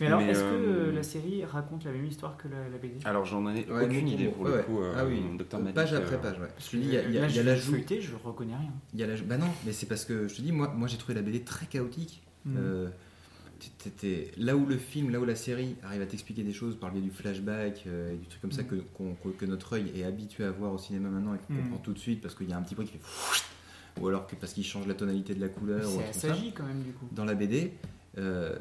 Mais 0.00 0.06
alors, 0.06 0.20
est-ce 0.22 0.40
que 0.40 0.44
euh, 0.44 0.88
euh, 0.88 0.92
la 0.92 1.02
série 1.02 1.44
raconte 1.44 1.84
la 1.84 1.92
même 1.92 2.06
histoire 2.06 2.36
que 2.38 2.48
la, 2.48 2.68
la 2.70 2.78
BD 2.78 2.94
Alors 3.04 3.24
j'en 3.26 3.46
ai 3.54 3.66
aucune 3.70 4.08
idée 4.08 4.28
pour 4.28 4.44
Ouais, 4.46 4.56
le 4.58 4.62
coup. 4.62 4.80
euh, 4.80 4.94
ah 4.96 5.04
oui, 5.04 5.20
Docteur 5.36 5.60
page 5.60 5.74
Magic, 5.74 5.94
après 5.96 6.14
euh, 6.16 6.18
page, 6.18 6.38
ouais. 6.40 6.48
Parce 6.54 6.66
Je 6.66 6.70
te 6.70 6.76
dis, 6.76 6.88
il 6.88 6.94
y 6.94 6.96
a, 6.96 7.02
y 7.02 7.18
a- 7.18 7.28
y 7.28 7.48
a 7.50 7.56
feuilleté, 7.56 8.00
je 8.00 8.12
reconnais 8.22 8.56
rien. 8.56 8.72
Il 8.94 9.00
y 9.00 9.02
a 9.02 9.06
l'ajout- 9.06 9.24
Bah 9.26 9.36
non, 9.36 9.48
mais 9.66 9.72
c'est 9.72 9.86
parce 9.86 10.04
que 10.04 10.26
je 10.26 10.34
te 10.36 10.40
dis, 10.42 10.52
moi, 10.52 10.72
moi 10.74 10.88
j'ai 10.88 10.96
trouvé 10.96 11.14
la 11.14 11.22
BD 11.22 11.42
très 11.42 11.66
chaotique. 11.66 12.22
Mm. 12.46 12.54
Euh, 12.58 12.88
là 14.38 14.56
où 14.56 14.66
le 14.66 14.76
film, 14.76 15.10
là 15.10 15.20
où 15.20 15.24
la 15.24 15.34
série 15.36 15.76
arrive 15.82 16.02
à 16.02 16.06
t'expliquer 16.06 16.42
des 16.42 16.52
choses 16.52 16.76
par 16.76 16.90
le 16.90 17.00
biais 17.00 17.08
du 17.08 17.14
flashback 17.14 17.84
euh, 17.86 18.12
et 18.12 18.16
du 18.16 18.26
truc 18.26 18.40
comme 18.40 18.52
ça 18.52 18.62
Mm. 18.62 18.66
que, 18.66 18.74
que- 18.76 19.28
que 19.38 19.46
notre 19.46 19.74
œil 19.74 19.92
est 19.94 20.04
habitué 20.04 20.44
à 20.44 20.50
voir 20.50 20.72
au 20.72 20.78
cinéma 20.78 21.08
maintenant 21.08 21.34
et 21.34 21.38
qu'on 21.38 21.52
Mm. 21.54 21.62
comprend 21.62 21.78
tout 21.78 21.92
de 21.92 21.98
suite 21.98 22.20
parce 22.20 22.34
qu'il 22.34 22.48
y 22.48 22.52
a 22.52 22.56
un 22.58 22.62
petit 22.62 22.74
bruit 22.74 22.86
qui 22.86 22.92
fait 22.92 23.00
ou 24.00 24.08
alors 24.08 24.26
que 24.26 24.34
parce 24.34 24.52
qu'il 24.52 24.64
change 24.64 24.86
la 24.88 24.94
tonalité 24.94 25.34
de 25.34 25.40
la 25.40 25.48
couleur 25.48 25.88
C'est 25.88 26.08
assagi 26.08 26.52
quand 26.52 26.64
même, 26.64 26.82
du 26.82 26.90
coup. 26.92 27.06
Dans 27.12 27.24
la 27.24 27.34
BD, 27.34 27.72
euh, 28.18 28.58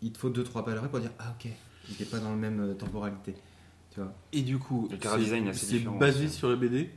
il 0.00 0.10
te 0.12 0.18
faut 0.18 0.30
2-3 0.30 0.64
pages 0.64 0.76
après 0.76 0.88
pour 0.88 0.98
dire 1.00 1.12
Ah 1.20 1.34
ok, 1.38 1.48
il 1.88 1.90
n'était 1.92 2.04
pas 2.04 2.18
dans 2.18 2.30
la 2.30 2.36
même 2.36 2.60
euh, 2.60 2.74
temporalité. 2.74 3.34
Tu 3.92 4.00
vois 4.00 4.12
Et 4.32 4.42
du 4.42 4.58
coup, 4.58 4.88
Le 4.90 4.96
est 4.96 5.06
assez 5.50 5.66
c'est 5.66 5.78
basé 5.98 6.24
aussi. 6.26 6.34
sur 6.36 6.48
la 6.48 6.56
BD 6.56 6.90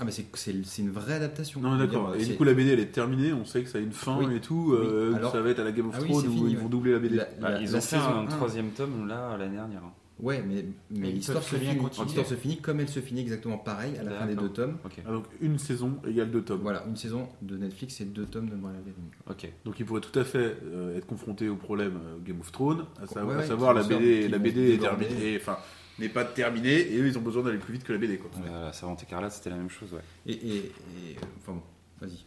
Ah 0.00 0.04
mais 0.04 0.10
c'est, 0.12 0.80
une 0.82 0.90
vraie 0.90 1.14
adaptation. 1.14 1.60
Non, 1.60 1.76
d'accord. 1.76 2.14
Et 2.16 2.24
du 2.24 2.36
coup, 2.36 2.44
la 2.44 2.54
BD, 2.54 2.70
elle 2.72 2.80
est 2.80 2.86
terminée. 2.92 3.32
On 3.32 3.44
sait 3.44 3.62
que 3.62 3.68
ça 3.68 3.78
a 3.78 3.80
une 3.80 3.92
fin 3.92 4.18
Oui. 4.18 4.36
et 4.36 4.40
tout. 4.40 4.72
euh. 4.74 5.14
Alors- 5.16 5.32
ça 5.32 5.40
va 5.40 5.50
être 5.50 5.58
à 5.58 5.64
la 5.64 5.72
Game 5.72 5.88
of 5.88 5.94
Ah 5.98 6.02
Thrones 6.04 6.26
où 6.26 6.30
fini, 6.30 6.50
ils 6.52 6.56
ouais. 6.56 6.62
vont 6.62 6.68
doubler 6.68 6.92
la 6.92 6.98
BD. 6.98 7.16
La- 7.16 7.24
Bah, 7.40 7.50
la- 7.50 7.60
ils 7.60 7.70
la 7.70 7.78
ont 7.78 7.80
fait 7.80 7.96
un 7.96 8.20
1. 8.22 8.26
troisième 8.26 8.70
tome 8.70 9.08
là 9.08 9.36
l'année 9.36 9.56
dernière. 9.56 9.82
Ouais, 10.20 10.42
mais, 10.44 10.64
mais 10.90 11.12
l'histoire, 11.12 11.40
se 11.44 11.54
finit, 11.54 11.78
se 11.94 12.60
comme 12.60 12.80
elle 12.80 12.88
se 12.88 12.98
finit 12.98 13.20
exactement 13.20 13.56
pareil 13.56 13.92
à 13.98 14.02
la 14.02 14.10
fin 14.10 14.26
des 14.26 14.34
deux 14.34 14.48
tomes. 14.48 14.76
Ok. 14.84 14.94
Ah, 15.06 15.12
donc, 15.12 15.24
une 15.40 15.58
saison 15.58 15.94
égale 16.08 16.32
deux 16.32 16.42
tomes. 16.42 16.58
Voilà, 16.60 16.82
une 16.88 16.96
saison 16.96 17.28
de 17.40 17.56
Netflix 17.56 18.00
et 18.00 18.04
deux 18.04 18.24
tomes 18.26 18.48
de 18.48 18.54
Academy. 18.56 18.94
Ok. 19.30 19.48
Donc, 19.64 19.78
il 19.78 19.86
pourrait 19.86 20.00
tout 20.00 20.18
à 20.18 20.24
fait 20.24 20.56
euh, 20.74 20.96
être 20.98 21.06
confronté 21.06 21.48
au 21.48 21.54
problème 21.54 21.98
euh, 22.04 22.16
Game 22.26 22.40
of 22.40 22.50
Thrones, 22.50 22.84
à, 23.00 23.06
sa- 23.06 23.24
Ouais, 23.24 23.34
à 23.34 23.38
ouais, 23.38 23.46
savoir 23.46 23.74
qui 23.80 23.88
la 23.90 23.96
BD, 23.96 24.28
la 24.28 24.38
BD 24.38 24.74
est 24.74 24.78
terminée, 24.78 25.36
enfin, 25.40 25.56
n'est 25.98 26.08
pas 26.08 26.24
terminée, 26.24 26.80
et 26.92 26.98
eux, 26.98 27.06
ils 27.06 27.18
ont 27.18 27.22
besoin 27.22 27.42
d'aller 27.42 27.58
plus 27.58 27.72
vite 27.74 27.84
que 27.84 27.92
la 27.92 27.98
BD, 27.98 28.18
quoi. 28.18 28.30
La 28.46 28.72
Servante 28.72 29.02
écarlate, 29.02 29.32
c'était 29.32 29.50
la 29.50 29.56
même 29.56 29.70
chose, 29.70 29.92
ouais. 29.92 30.00
Et, 30.26 30.32
et, 30.32 30.56
et, 30.56 30.72
euh, 31.16 31.26
enfin 31.38 31.52
bon, 31.52 31.62
vas-y. 32.00 32.24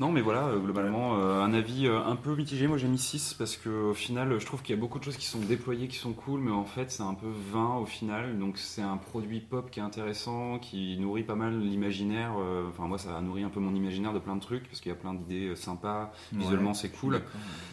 Non, 0.00 0.10
mais 0.10 0.20
voilà, 0.20 0.46
euh, 0.46 0.58
globalement, 0.58 1.18
euh, 1.18 1.42
un 1.42 1.52
avis 1.52 1.86
euh, 1.86 2.02
un 2.04 2.16
peu 2.16 2.34
mitigé. 2.34 2.66
Moi, 2.66 2.78
j'ai 2.78 2.88
mis 2.88 2.98
6 2.98 3.34
parce 3.34 3.56
que 3.56 3.90
au 3.90 3.94
final, 3.94 4.38
je 4.38 4.46
trouve 4.46 4.62
qu'il 4.62 4.74
y 4.74 4.78
a 4.78 4.80
beaucoup 4.80 4.98
de 4.98 5.04
choses 5.04 5.16
qui 5.16 5.26
sont 5.26 5.40
déployées, 5.40 5.88
qui 5.88 5.96
sont 5.96 6.12
cool, 6.12 6.40
mais 6.40 6.50
en 6.50 6.64
fait, 6.64 6.90
c'est 6.90 7.02
un 7.02 7.14
peu 7.14 7.28
vain 7.52 7.76
au 7.76 7.86
final. 7.86 8.38
Donc, 8.38 8.58
c'est 8.58 8.82
un 8.82 8.96
produit 8.96 9.40
pop 9.40 9.70
qui 9.70 9.80
est 9.80 9.82
intéressant, 9.82 10.58
qui 10.58 10.96
nourrit 10.98 11.24
pas 11.24 11.34
mal 11.34 11.58
l'imaginaire. 11.58 12.32
Enfin, 12.68 12.86
moi, 12.86 12.98
ça 12.98 13.16
a 13.16 13.20
nourri 13.20 13.42
un 13.42 13.50
peu 13.50 13.60
mon 13.60 13.74
imaginaire 13.74 14.12
de 14.12 14.18
plein 14.18 14.36
de 14.36 14.40
trucs 14.40 14.68
parce 14.68 14.80
qu'il 14.80 14.90
y 14.90 14.94
a 14.94 14.98
plein 14.98 15.14
d'idées 15.14 15.54
sympas. 15.56 16.12
Visuellement, 16.32 16.74
c'est 16.74 16.90
cool. 16.90 17.20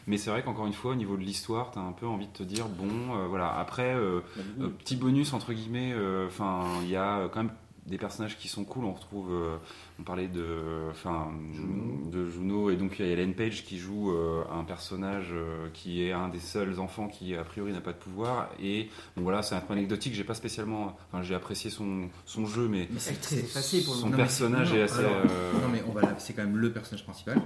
Mais 0.08 0.18
c'est 0.18 0.30
vrai 0.30 0.44
qu'encore 0.44 0.66
une 0.66 0.74
fois, 0.74 0.92
au 0.92 0.96
niveau 0.96 1.18
de 1.18 1.22
l'histoire, 1.22 1.72
t'as 1.72 1.82
un 1.82 1.92
peu 1.92 2.08
envie 2.08 2.28
de 2.28 2.34
te 2.34 2.44
dire, 2.44 2.68
bon, 2.68 3.16
euh, 3.16 3.28
voilà. 3.28 3.54
Après, 3.58 3.94
euh, 3.94 4.22
euh, 4.60 4.70
petit 4.70 4.96
bonus 4.96 5.34
entre 5.34 5.54
guillemets, 5.54 5.94
enfin, 6.26 6.64
il 6.84 6.90
y 6.90 6.96
a 6.96 7.30
quand 7.30 7.44
même 7.44 7.54
des 7.90 7.98
personnages 7.98 8.38
qui 8.38 8.48
sont 8.48 8.64
cool. 8.64 8.86
On 8.86 8.94
retrouve, 8.94 9.32
euh, 9.32 9.58
on 10.00 10.04
parlait 10.04 10.28
de, 10.28 10.90
enfin, 10.92 11.32
Juno. 11.54 12.10
de 12.12 12.30
Juno 12.30 12.70
et 12.70 12.76
donc 12.76 13.00
il 13.00 13.06
y 13.06 13.10
a 13.10 13.12
Ellen 13.14 13.34
Page 13.34 13.64
qui 13.66 13.78
joue 13.78 14.12
euh, 14.12 14.44
un 14.52 14.64
personnage 14.64 15.28
euh, 15.32 15.68
qui 15.74 16.04
est 16.04 16.12
un 16.12 16.30
des 16.30 16.40
seuls 16.40 16.80
enfants 16.80 17.08
qui 17.08 17.36
a 17.36 17.44
priori 17.44 17.72
n'a 17.74 17.82
pas 17.82 17.94
de 17.94 17.98
pouvoir. 17.98 18.50
Et 18.62 18.90
bon, 19.18 19.24
voilà, 19.24 19.42
c'est 19.42 19.56
un 19.56 19.62
peu 19.62 19.74
anecdotique. 19.74 20.14
J'ai 20.14 20.24
pas 20.24 20.34
spécialement, 20.36 20.96
enfin, 21.12 21.24
j'ai 21.24 21.36
apprécié 21.36 21.70
son, 21.70 22.10
son 22.26 22.46
jeu, 22.46 22.68
mais 22.68 22.88
Mais 22.92 23.00
C'est 23.00 23.20
très 23.22 23.38
effacé 23.40 23.84
pour 23.84 23.96
le 23.96 24.00
son 24.02 24.12
personnage 24.12 24.72
non, 24.72 24.78
est 24.78 24.82
assez. 24.84 25.00
alors, 25.00 25.12
euh, 25.30 25.54
Non 25.62 25.70
mais 25.72 25.84
on 25.88 25.92
va 25.92 26.02
c'est 26.20 26.34
quand 26.34 26.44
même 26.44 26.58
le 26.58 26.72
personnage 26.72 27.04
principal. 27.04 27.42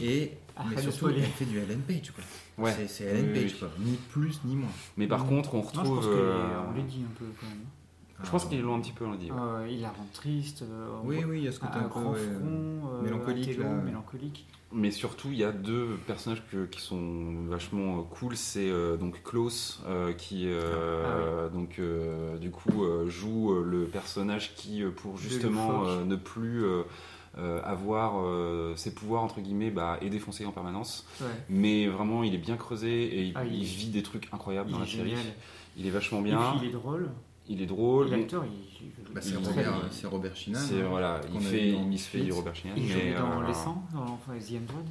Et 0.00 0.30
mais 0.70 0.80
surtout, 0.80 1.08
elle 1.08 1.20
fait 1.22 1.44
du 1.46 1.58
Ellen 1.58 1.80
Page 1.80 2.12
quoi. 2.12 2.22
Ouais. 2.64 2.72
C'est, 2.76 2.86
c'est 2.88 3.04
Ellen 3.06 3.30
Oui, 3.32 3.40
Page 3.40 3.52
oui. 3.54 3.58
quoi. 3.58 3.70
Ni 3.80 3.96
plus 4.10 4.40
ni 4.44 4.54
moins. 4.54 4.68
Mais 4.96 5.08
par 5.08 5.24
Mm. 5.24 5.28
contre, 5.28 5.54
on 5.54 5.58
Non, 5.58 5.62
je 5.64 5.68
retrouve. 5.78 5.96
pense 5.96 6.04
euh, 6.06 6.62
qu'on 6.70 6.76
l'a 6.76 6.82
dit 6.82 7.02
un 7.04 7.18
peu 7.18 7.24
quand 7.40 7.46
même. 7.48 7.64
Je 8.22 8.30
pense 8.30 8.44
qu'ils 8.46 8.60
l'ont 8.62 8.76
un 8.76 8.80
petit 8.80 8.92
peu 8.92 9.04
dit. 9.18 9.30
ouais. 9.30 9.36
Euh, 9.38 9.68
il 9.70 9.80
la 9.80 9.88
rend 9.88 10.06
triste. 10.12 10.62
euh, 10.62 10.88
on 11.02 11.06
Oui 11.08 11.24
oui, 11.26 11.38
il 11.38 11.44
y 11.44 11.48
a 11.48 11.52
ce 11.52 11.60
côté 11.60 11.74
un, 11.74 11.80
un, 11.80 11.82
peu 11.84 11.88
grand 11.88 12.12
ouais, 12.12 12.18
euh, 12.20 12.38
front, 12.38 12.88
euh, 12.94 13.02
mélancolique, 13.02 13.48
intello, 13.48 13.62
là. 13.64 13.74
mélancolique. 13.82 14.46
Mais 14.76 14.90
surtout, 14.90 15.28
il 15.30 15.36
y 15.38 15.44
a 15.44 15.52
deux 15.52 15.96
personnages 16.06 16.42
que- 16.50 16.66
qui 16.66 16.80
sont 16.80 17.44
vachement 17.48 17.98
euh, 17.98 18.02
cool. 18.10 18.36
C'est 18.36 18.68
euh, 18.70 18.96
donc 18.96 19.22
Klaus 19.22 19.82
euh, 19.86 20.12
qui, 20.12 20.46
euh, 20.48 21.48
donc 21.48 21.78
euh, 21.78 22.36
du 22.38 22.50
coup, 22.50 22.84
euh, 22.84 23.08
joue 23.08 23.52
euh, 23.52 23.62
le 23.64 23.84
personnage 23.84 24.54
qui, 24.56 24.82
pour 24.96 25.16
justement 25.16 25.86
euh, 25.86 26.04
ne 26.04 26.16
plus 26.16 26.64
euh, 26.64 26.82
euh, 27.38 27.60
avoir 27.64 28.20
euh, 28.24 28.74
ses 28.76 28.94
pouvoirs 28.94 29.22
entre 29.22 29.40
guillemets, 29.40 29.70
bah, 29.70 29.98
est 30.00 30.10
défoncé 30.10 30.44
en 30.46 30.50
permanence. 30.52 31.06
Ouais. 31.20 31.26
Mais 31.48 31.86
vraiment, 31.88 32.24
il 32.24 32.34
est 32.34 32.38
bien 32.38 32.56
creusé 32.56 33.04
et 33.04 33.22
il, 33.26 33.32
Ah, 33.36 33.44
il 33.44 33.54
il 33.54 33.62
est- 33.62 33.66
vit 33.66 33.88
des 33.90 34.02
trucs 34.02 34.28
incroyables 34.32 34.70
dans 34.72 34.78
la 34.80 34.86
série. 34.86 35.10
génial. 35.10 35.24
Il 35.76 35.86
est 35.86 35.90
vachement 35.90 36.20
Et 36.20 36.24
bien. 36.24 36.38
puis 36.52 36.60
il 36.66 36.68
est 36.68 36.72
drôle. 36.72 37.10
Il 37.48 37.60
est 37.60 37.66
drôle. 37.66 38.08
L'acteur, 38.10 38.44
il, 38.46 38.52
il- 38.86 39.12
Bah, 39.14 39.20
c'est, 39.20 39.36
Robert, 39.36 39.80
c'est 39.90 40.06
Robert 40.06 40.34
Chinan. 40.36 40.58
C'est 40.58 40.80
hein, 40.82 40.86
voilà, 40.88 41.20
il 41.30 41.36
a 41.36 41.40
fait, 41.40 41.72
dans 41.72 41.90
il 41.90 41.98
se 41.98 42.08
fait. 42.08 42.30
Robert 42.30 42.54
Chinan. 42.54 42.74
Il 42.76 42.88
joue 42.88 42.98
mais, 42.98 43.14
dans 43.14 43.42
euh, 43.42 43.46
Les 43.46 43.54
100, 43.54 43.84
dans 43.92 44.06
The 44.06 44.52
Android. 44.62 44.84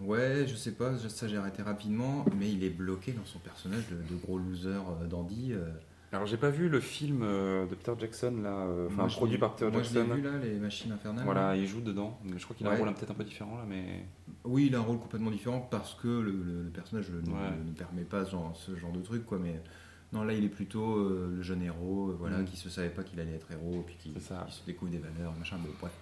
Ouais, 0.00 0.44
je 0.46 0.54
sais 0.54 0.72
pas, 0.72 0.96
ça 0.98 1.26
j'ai 1.26 1.36
arrêté 1.36 1.62
rapidement, 1.62 2.24
mais 2.38 2.50
il 2.50 2.62
est 2.62 2.70
bloqué 2.70 3.12
dans 3.12 3.24
son 3.24 3.38
personnage 3.40 3.84
de, 3.88 3.96
de 3.96 4.20
gros 4.20 4.38
loser 4.38 4.68
euh, 4.68 5.06
dandy. 5.08 5.52
euh. 5.52 5.64
Alors 6.12 6.26
j'ai 6.26 6.36
pas 6.38 6.48
vu 6.50 6.68
le 6.70 6.80
film 6.80 7.20
de 7.20 7.74
Peter 7.74 7.92
Jackson 7.98 8.32
là, 8.42 8.66
enfin 8.86 8.94
Moi, 8.96 9.08
je 9.08 9.16
produit 9.16 9.36
par 9.38 9.54
Peter 9.56 9.70
Moi 9.70 9.82
je 9.82 9.92
Jackson. 9.92 10.14
l'ai 10.14 10.20
vu 10.20 10.22
là, 10.22 10.38
les 10.38 10.54
machines 10.58 10.92
infernales. 10.92 11.24
Voilà, 11.24 11.54
il 11.56 11.66
joue 11.66 11.80
dedans. 11.82 12.18
Mais 12.24 12.38
je 12.38 12.44
crois 12.44 12.54
qu'il 12.56 12.66
a 12.66 12.70
un 12.70 12.76
rôle 12.76 12.94
peut-être 12.94 13.10
un 13.10 13.14
peu 13.14 13.24
différent 13.24 13.56
là, 13.56 13.64
mais. 13.68 14.04
Oui, 14.44 14.66
il 14.68 14.74
a 14.74 14.78
un 14.78 14.82
rôle 14.82 14.98
complètement 15.00 15.30
différent 15.32 15.66
parce 15.70 15.94
que 15.94 16.06
le, 16.08 16.30
le- 16.30 16.62
le 16.62 16.70
personnage 16.70 17.10
ne, 17.10 17.16
Ouais. 17.30 17.50
ne 17.66 17.72
permet 17.72 18.02
pas 18.04 18.24
ce 18.24 18.30
genre, 18.30 18.52
ce 18.56 18.74
genre 18.76 18.92
de 18.92 19.00
truc, 19.02 19.26
quoi. 19.26 19.38
Mais 19.42 19.60
non, 20.12 20.24
là, 20.24 20.32
il 20.32 20.44
est 20.44 20.48
plutôt 20.48 20.96
euh, 20.96 21.34
le 21.36 21.42
jeune 21.42 21.62
héros, 21.62 22.10
euh, 22.10 22.16
voilà, 22.18 22.38
Mm. 22.38 22.44
qui 22.46 22.56
se 22.56 22.70
savait 22.70 22.88
pas 22.88 23.02
qu'il 23.02 23.20
allait 23.20 23.34
être 23.34 23.50
héros, 23.52 23.82
puis 23.86 23.96
qui, 23.98 24.14
se 24.20 24.64
découvre 24.66 24.90
des 24.90 24.98
valeurs, 24.98 25.34
machin. 25.38 25.56
Bon, 25.58 25.68
bref. 25.80 25.92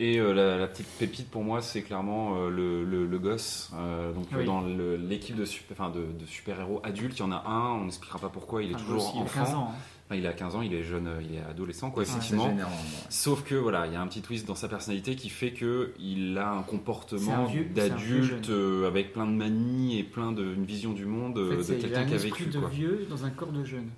Et 0.00 0.18
euh, 0.18 0.32
la, 0.34 0.58
la 0.58 0.66
petite 0.66 0.88
pépite 0.98 1.30
pour 1.30 1.44
moi, 1.44 1.62
c'est 1.62 1.82
clairement 1.82 2.36
euh, 2.36 2.50
le, 2.50 2.84
le- 2.84 3.06
le 3.06 3.18
gosse. 3.18 3.70
Euh, 3.76 4.12
donc 4.12 4.26
Oui. 4.36 4.44
dans 4.44 4.62
l'équipe 4.62 5.36
de, 5.36 5.44
super, 5.44 5.76
enfin, 5.78 5.90
de, 5.94 6.00
de 6.00 6.26
super-héros 6.26 6.80
adultes, 6.82 7.16
il 7.18 7.20
y 7.20 7.22
en 7.24 7.30
a 7.32 7.44
un, 7.46 7.74
on 7.80 7.84
n'expliquera 7.84 8.18
pas 8.18 8.28
pourquoi, 8.28 8.62
il 8.64 8.72
est 8.72 8.74
Enfin, 8.74 8.84
toujours 8.84 9.02
aussi, 9.08 9.12
il 9.16 9.20
a 9.20 9.22
enfant. 9.22 9.44
15 9.44 9.54
ans. 9.54 9.68
hein. 9.70 9.74
Enfin, 10.06 10.16
il 10.16 10.26
a 10.26 10.32
15 10.34 10.56
ans, 10.56 10.60
il 10.62 10.74
est 10.74 10.82
jeune, 10.82 11.08
il 11.22 11.36
est 11.36 11.40
adolescent, 11.48 11.90
quoi, 11.90 12.02
Ouais, 12.02 12.08
effectivement. 12.08 12.48
générant. 12.48 12.70
Sauf 13.08 13.42
que 13.44 13.54
voilà, 13.54 13.86
il 13.86 13.92
y 13.92 13.96
a 13.96 14.00
un 14.02 14.06
petit 14.06 14.20
twist 14.20 14.46
dans 14.46 14.54
sa 14.56 14.68
personnalité 14.68 15.14
qui 15.16 15.30
fait 15.30 15.52
que 15.52 15.94
il 15.98 16.36
a 16.36 16.50
un 16.50 16.62
comportement 16.62 17.48
d'adulte 17.74 18.50
avec 18.86 19.12
plein 19.14 19.26
de 19.26 19.32
manies 19.32 19.98
et 19.98 20.02
plein 20.02 20.32
de 20.32 20.42
une 20.44 20.64
vision 20.66 20.92
du 20.92 21.06
monde 21.06 21.38
En 21.38 21.50
fait, 21.50 21.56
de 21.56 21.62
c'est- 21.62 21.72
il 21.74 21.78
a 21.78 21.80
quelqu'un 21.88 22.00
un 22.00 22.04
qui 22.06 22.12
a 22.12 22.16
esprit 22.16 22.30
vécu 22.44 22.46
de 22.50 22.58
quoi. 22.60 22.68
vieux 22.68 23.06
dans 23.08 23.24
un 23.24 23.30
corps 23.30 23.52
de 23.52 23.64
jeune. 23.64 23.88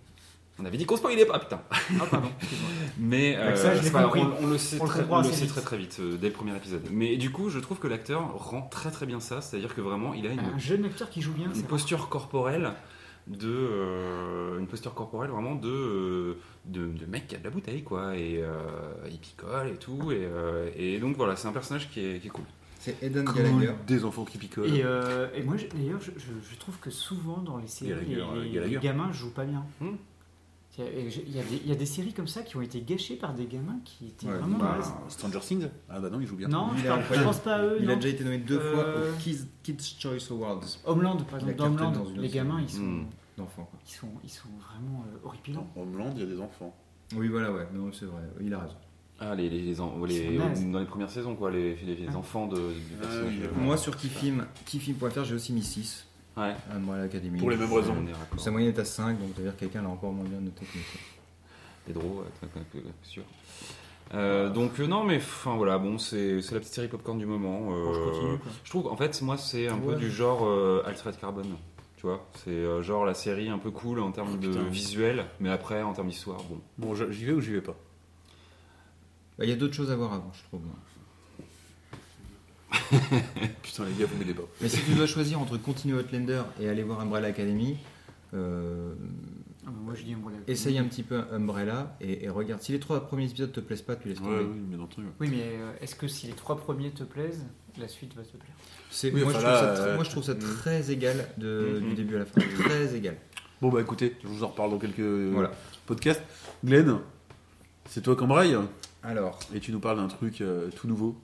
On 0.59 0.65
avait 0.65 0.79
dit 0.79 0.87
qu'on 0.87 0.97
spoilait 0.97 1.27
pas, 1.27 1.39
putain. 1.39 1.61
Ah, 2.01 2.07
pardon. 2.11 2.29
Mais 2.99 3.35
ça, 3.57 3.75
je 3.75 3.81
l'ai 3.81 3.87
c'est 3.87 3.93
pas- 3.93 4.05
compris. 4.05 4.21
on, 4.23 4.45
on 4.45 4.47
le 4.49 4.57
sait, 4.59 4.79
On 4.81 4.87
très, 4.87 5.05
on 5.09 5.19
le 5.19 5.25
sait 5.25 5.47
très 5.47 5.61
très 5.61 5.77
vite 5.77 5.99
euh, 6.01 6.17
dès 6.17 6.29
le 6.29 6.33
premier 6.33 6.57
épisode. 6.57 6.83
Mais 6.91 7.17
du 7.19 7.31
coup, 7.31 7.51
je 7.51 7.59
trouve 7.59 7.79
que 7.79 7.87
l'acteur 7.89 8.33
rend 8.39 8.63
très 8.63 8.91
très 8.91 9.05
bien 9.05 9.21
ça, 9.21 9.43
c'est-à-dire 9.43 9.75
que 9.75 9.83
vraiment, 9.83 10.15
il 10.15 10.27
a 10.27 10.31
une, 10.31 10.41
Un 10.41 10.59
jeune 10.59 10.85
acteur 10.87 11.11
qui 11.11 11.21
joue 11.21 11.33
bien, 11.35 11.51
une 11.55 11.63
posture 11.65 12.09
corporelle 12.09 12.73
de 13.27 13.49
euh, 13.51 14.59
une 14.59 14.67
posture 14.69 14.95
corporelle 14.95 15.31
vraiment 15.31 15.57
de, 15.57 15.69
euh, 15.69 16.39
de, 16.65 16.87
de 16.87 17.07
mec 17.07 17.27
qui 17.27 17.35
a 17.35 17.39
de 17.39 17.45
la 17.45 17.51
bouteille 17.51 17.83
quoi 17.83 18.17
et 18.17 18.37
euh, 18.41 18.55
il 19.11 19.19
picole 19.19 19.67
et 19.69 19.75
tout 19.77 20.13
et, 20.13 20.21
euh, 20.23 20.71
et 20.77 21.01
donc 21.01 21.17
voilà 21.17 21.35
c'est 21.35 21.49
un 21.49 21.53
personnage 21.53 21.91
qui 21.91 21.99
est, 22.07 22.21
qui 22.21 22.29
est 22.29 22.31
cool. 22.31 22.45
C'est 22.79 23.03
Eden 23.03 23.25
Gallagher. 23.25 23.73
Des 23.85 24.05
enfants 24.05 24.25
qui 24.25 24.39
picolent. 24.39 24.73
Et, 24.73 24.85
euh, 24.85 25.27
et 25.35 25.43
moi, 25.43 25.57
d'ailleurs, 25.75 26.01
je, 26.01 26.13
je- 26.17 26.49
je 26.53 26.57
trouve 26.57 26.77
que 26.79 26.89
souvent 26.91 27.39
dans 27.39 27.57
les 27.59 27.67
séries, 27.67 27.91
Gallagher, 27.91 28.15
les, 28.15 28.21
euh, 28.21 28.43
les- 28.45 28.51
Gallagher. 28.53 28.75
les 28.77 28.81
gamins 28.81 29.11
jouent 29.13 29.33
pas 29.35 29.45
bien. 29.45 29.65
Hmm. 29.81 29.97
Il 30.79 30.85
y, 30.85 30.89
a, 30.89 30.91
il 31.27 31.35
y 31.35 31.41
a 31.41 31.43
des, 31.43 31.57
il 31.65 31.69
y 31.69 31.73
a 31.73 31.75
des 31.75 31.87
séries 31.87 32.13
comme 32.13 32.27
ça 32.27 32.43
qui 32.43 32.57
ont 32.57 32.61
été 32.61 32.83
gâchées 32.83 33.17
par 33.17 33.33
des 33.33 33.47
gamins 33.47 33.79
qui 33.85 34.09
étaient 34.09 34.27
Ouais, 34.27 34.37
vraiment 34.37 34.59
Bah. 34.59 34.79
Stranger 35.09 35.41
Things 35.41 35.69
Ah 35.89 36.01
bah 36.01 36.11
non, 36.11 36.21
il 36.21 36.27
joue 36.27 36.37
bien. 36.37 36.49
Non, 36.49 36.69
Il 36.77 36.83
je, 36.83 36.87
parle- 36.87 37.03
je 37.15 37.23
pense 37.23 37.39
pas 37.41 37.55
à 37.57 37.63
eux. 37.63 37.77
Il 37.81 37.87
non. 37.87 37.93
a 37.95 37.97
déjà 37.97 38.09
été 38.09 38.25
nommé 38.25 38.39
deux 38.39 38.61
fois 38.61 38.85
Euh, 38.85 39.13
aux 39.13 39.17
Kids, 39.19 39.47
Kids 39.63 39.97
Choice 39.99 40.31
Awards 40.31 40.61
Homeland, 40.85 41.17
par 41.25 41.37
a 41.43 41.51
exemple, 41.51 41.83
Homeland, 41.83 42.05
les 42.17 42.29
gamins, 42.29 42.61
ils 42.61 42.69
sont, 42.69 42.83
Hmm. 42.83 43.05
d'enfants. 43.39 43.69
quoi. 43.71 43.79
ils 43.87 43.91
sont, 43.93 44.09
ils 44.23 44.29
sont 44.31 44.49
vraiment 44.59 45.05
euh, 45.15 45.19
horripilants. 45.27 45.67
Dans 45.75 45.83
Homeland, 45.83 46.11
il 46.15 46.21
y 46.21 46.25
a 46.25 46.27
des 46.27 46.41
enfants. 46.41 46.75
Oui, 47.17 47.29
voilà, 47.29 47.53
ouais, 47.53 47.67
non, 47.73 47.91
c'est 47.93 48.05
vrai, 48.07 48.23
il 48.41 48.53
a 48.53 48.59
raison. 48.61 48.75
Ah 49.19 49.35
les, 49.35 49.49
les, 49.49 49.75
dans 49.75 50.79
les 50.79 50.85
premières 50.85 51.09
saisons 51.09 51.37
quoi 51.37 51.51
les, 51.51 51.75
les, 51.77 51.95
les 51.97 52.07
Ah. 52.13 52.17
enfants 52.19 52.49
de, 52.49 52.57
du 52.57 52.97
personnage. 53.01 53.33
oui, 53.33 53.45
euh, 53.45 53.49
Moi, 53.65 53.79
sur 53.79 53.97
Kifim, 53.97 54.47
Kifim.fr, 54.67 55.25
j'ai 55.25 55.35
aussi 55.35 55.55
mis 55.55 55.63
6 55.63 56.07
ouais. 56.37 56.55
à 56.71 56.77
Umbrella 56.77 57.05
Academy. 57.05 57.39
Pour 57.39 57.51
les 57.51 57.57
mêmes 57.57 57.73
raisons. 57.73 57.95
On 57.99 58.07
est 58.07 58.13
raccord. 58.13 58.41
Sa 58.41 58.51
moyenne 58.51 58.75
est 58.75 58.79
à 58.79 58.85
5, 58.85 59.19
donc 59.19 59.31
c'est-à-dire 59.35 59.55
que 59.55 59.61
quelqu'un 59.61 59.83
l'a 59.83 59.89
encore 59.89 60.13
moins 60.13 60.25
bien 60.25 60.41
noté 60.41 60.65
que 60.65 60.77
moi. 60.79 60.85
Pedro, 61.87 62.25
sûr. 63.03 63.23
Euh, 64.15 64.51
donc 64.51 64.79
euh, 64.79 64.87
non 64.87 65.03
mais 65.03 65.17
enfin 65.17 65.57
voilà 65.57 65.79
bon 65.79 65.99
c'est 65.99 66.37
la 66.37 66.61
petite 66.61 66.75
série 66.75 66.89
popcorn 66.89 67.19
du 67.19 67.27
moment. 67.27 67.61
Bon, 67.61 67.93
je 67.93 67.99
euh, 68.01 68.05
continue, 68.05 68.39
quoi. 68.39 68.53
je 68.63 68.71
trouve 68.71 68.87
en 68.87 68.97
fait 68.97 69.21
moi 69.23 69.37
c'est 69.37 69.67
un 69.67 69.79
peu 69.79 69.97
du 69.97 70.11
genre 70.11 70.45
euh, 70.47 70.83
Altered 70.87 71.19
Carbon. 71.19 71.43
Tu 71.97 72.03
vois, 72.03 72.27
c'est 72.45 72.51
euh, 72.51 72.83
genre 72.83 73.07
la 73.07 73.15
série 73.15 73.49
un 73.49 73.59
peu 73.59 73.71
cool 73.71 74.01
en 74.01 74.13
termes 74.13 74.39
de 74.39 74.49
putain. 74.49 74.63
visuel, 74.65 75.25
mais 75.41 75.49
après 75.51 75.83
en 75.83 75.95
termes 75.95 76.09
d'histoire, 76.09 76.43
bon. 76.45 76.61
Bon, 76.77 76.95
j'y 76.95 77.25
vais 77.25 77.33
ou 77.33 77.41
j'y 77.41 77.53
vais 77.53 77.63
pas? 77.63 77.75
Bah, 79.39 79.45
Il 79.45 79.51
y 79.51 79.53
a 79.53 79.57
d'autres 79.57 79.75
choses 79.75 79.91
à 79.91 79.97
voir 79.97 80.13
avant, 80.13 80.31
je 80.35 80.43
trouve. 80.45 80.61
Putain, 83.63 83.85
les 83.85 83.93
gars, 83.99 84.07
vous 84.07 84.17
m'aidez 84.19 84.35
pas. 84.35 84.43
Mais 84.61 84.69
si 84.69 84.81
tu 84.83 84.93
dois 84.95 85.07
choisir 85.07 85.41
entre 85.41 85.57
continuer 85.57 85.99
Outlander 85.99 86.43
et 86.61 86.69
aller 86.69 86.83
voir 86.83 87.01
Umbrella 87.01 87.29
Academy, 87.29 87.77
euh, 88.35 88.93
Ah, 89.65 89.67
bah, 89.67 89.73
moi, 89.85 89.95
je 89.95 90.03
dis 90.03 90.15
Umbrella. 90.15 90.39
essaye 90.47 90.79
un 90.79 90.85
petit 90.85 91.03
peu 91.03 91.23
Umbrella 91.33 91.97
et, 92.01 92.25
et 92.25 92.29
regarde. 92.29 92.61
Si 92.63 92.73
les 92.73 92.81
trois 92.81 93.07
premiers 93.07 93.27
épisodes 93.27 93.53
te 93.53 93.61
plaisent 93.61 93.83
pas, 93.83 93.97
tu 93.97 94.09
laisses 94.09 94.19
tomber. 94.19 94.39
Ouais, 94.39 94.45
oui, 94.45 94.59
bien 94.61 94.81
entendu. 94.81 95.07
ouais. 95.07 95.13
Oui, 95.21 95.29
mais 95.31 95.43
euh, 95.43 95.73
est-ce 95.81 95.95
que 95.95 96.09
si 96.09 96.27
les 96.27 96.33
trois 96.33 96.57
premiers 96.57 96.91
te 96.91 97.05
plaisent, 97.05 97.45
la 97.79 97.89
suite 97.89 98.15
va 98.17 98.23
te 98.23 98.37
plaire? 98.37 98.55
C'est- 98.91 99.13
Oui, 99.13 99.23
moi, 99.23 99.31
enfin 99.31 99.41
je 99.41 99.45
là, 99.47 99.57
trouve 99.57 99.77
ça, 99.77 99.83
tr- 99.83 99.87
euh, 99.89 99.95
moi, 99.95 100.05
je 100.05 100.11
trouve 100.11 100.25
ça 100.25 100.35
mm. 100.35 100.39
très 100.39 100.91
égal 100.91 101.29
de- 101.39 101.79
Mhm. 101.81 101.89
du 101.91 101.95
début 101.95 102.17
à 102.17 102.21
la 102.21 102.27
fin. 102.27 102.41
très 102.41 102.95
égal. 102.97 103.17
Bon, 103.63 103.71
bah 103.71 103.81
écoutez, 103.81 104.17
je 104.23 104.29
vous 104.29 104.45
en 104.45 104.49
reparle 104.49 104.71
dans 104.71 104.79
quelques 104.79 105.01
Voilà. 105.33 105.51
podcasts. 105.87 106.23
Glenn, 106.65 106.99
c'est 107.89 108.03
toi 108.03 108.15
qui 108.17 108.25
Alors, 109.03 109.39
et 109.55 109.61
tu 109.61 109.73
nous 109.73 109.79
parles 109.81 109.97
d'un 109.99 110.09
truc 110.09 110.41
euh, 110.41 110.69
tout 110.77 110.89
nouveau. 110.89 111.17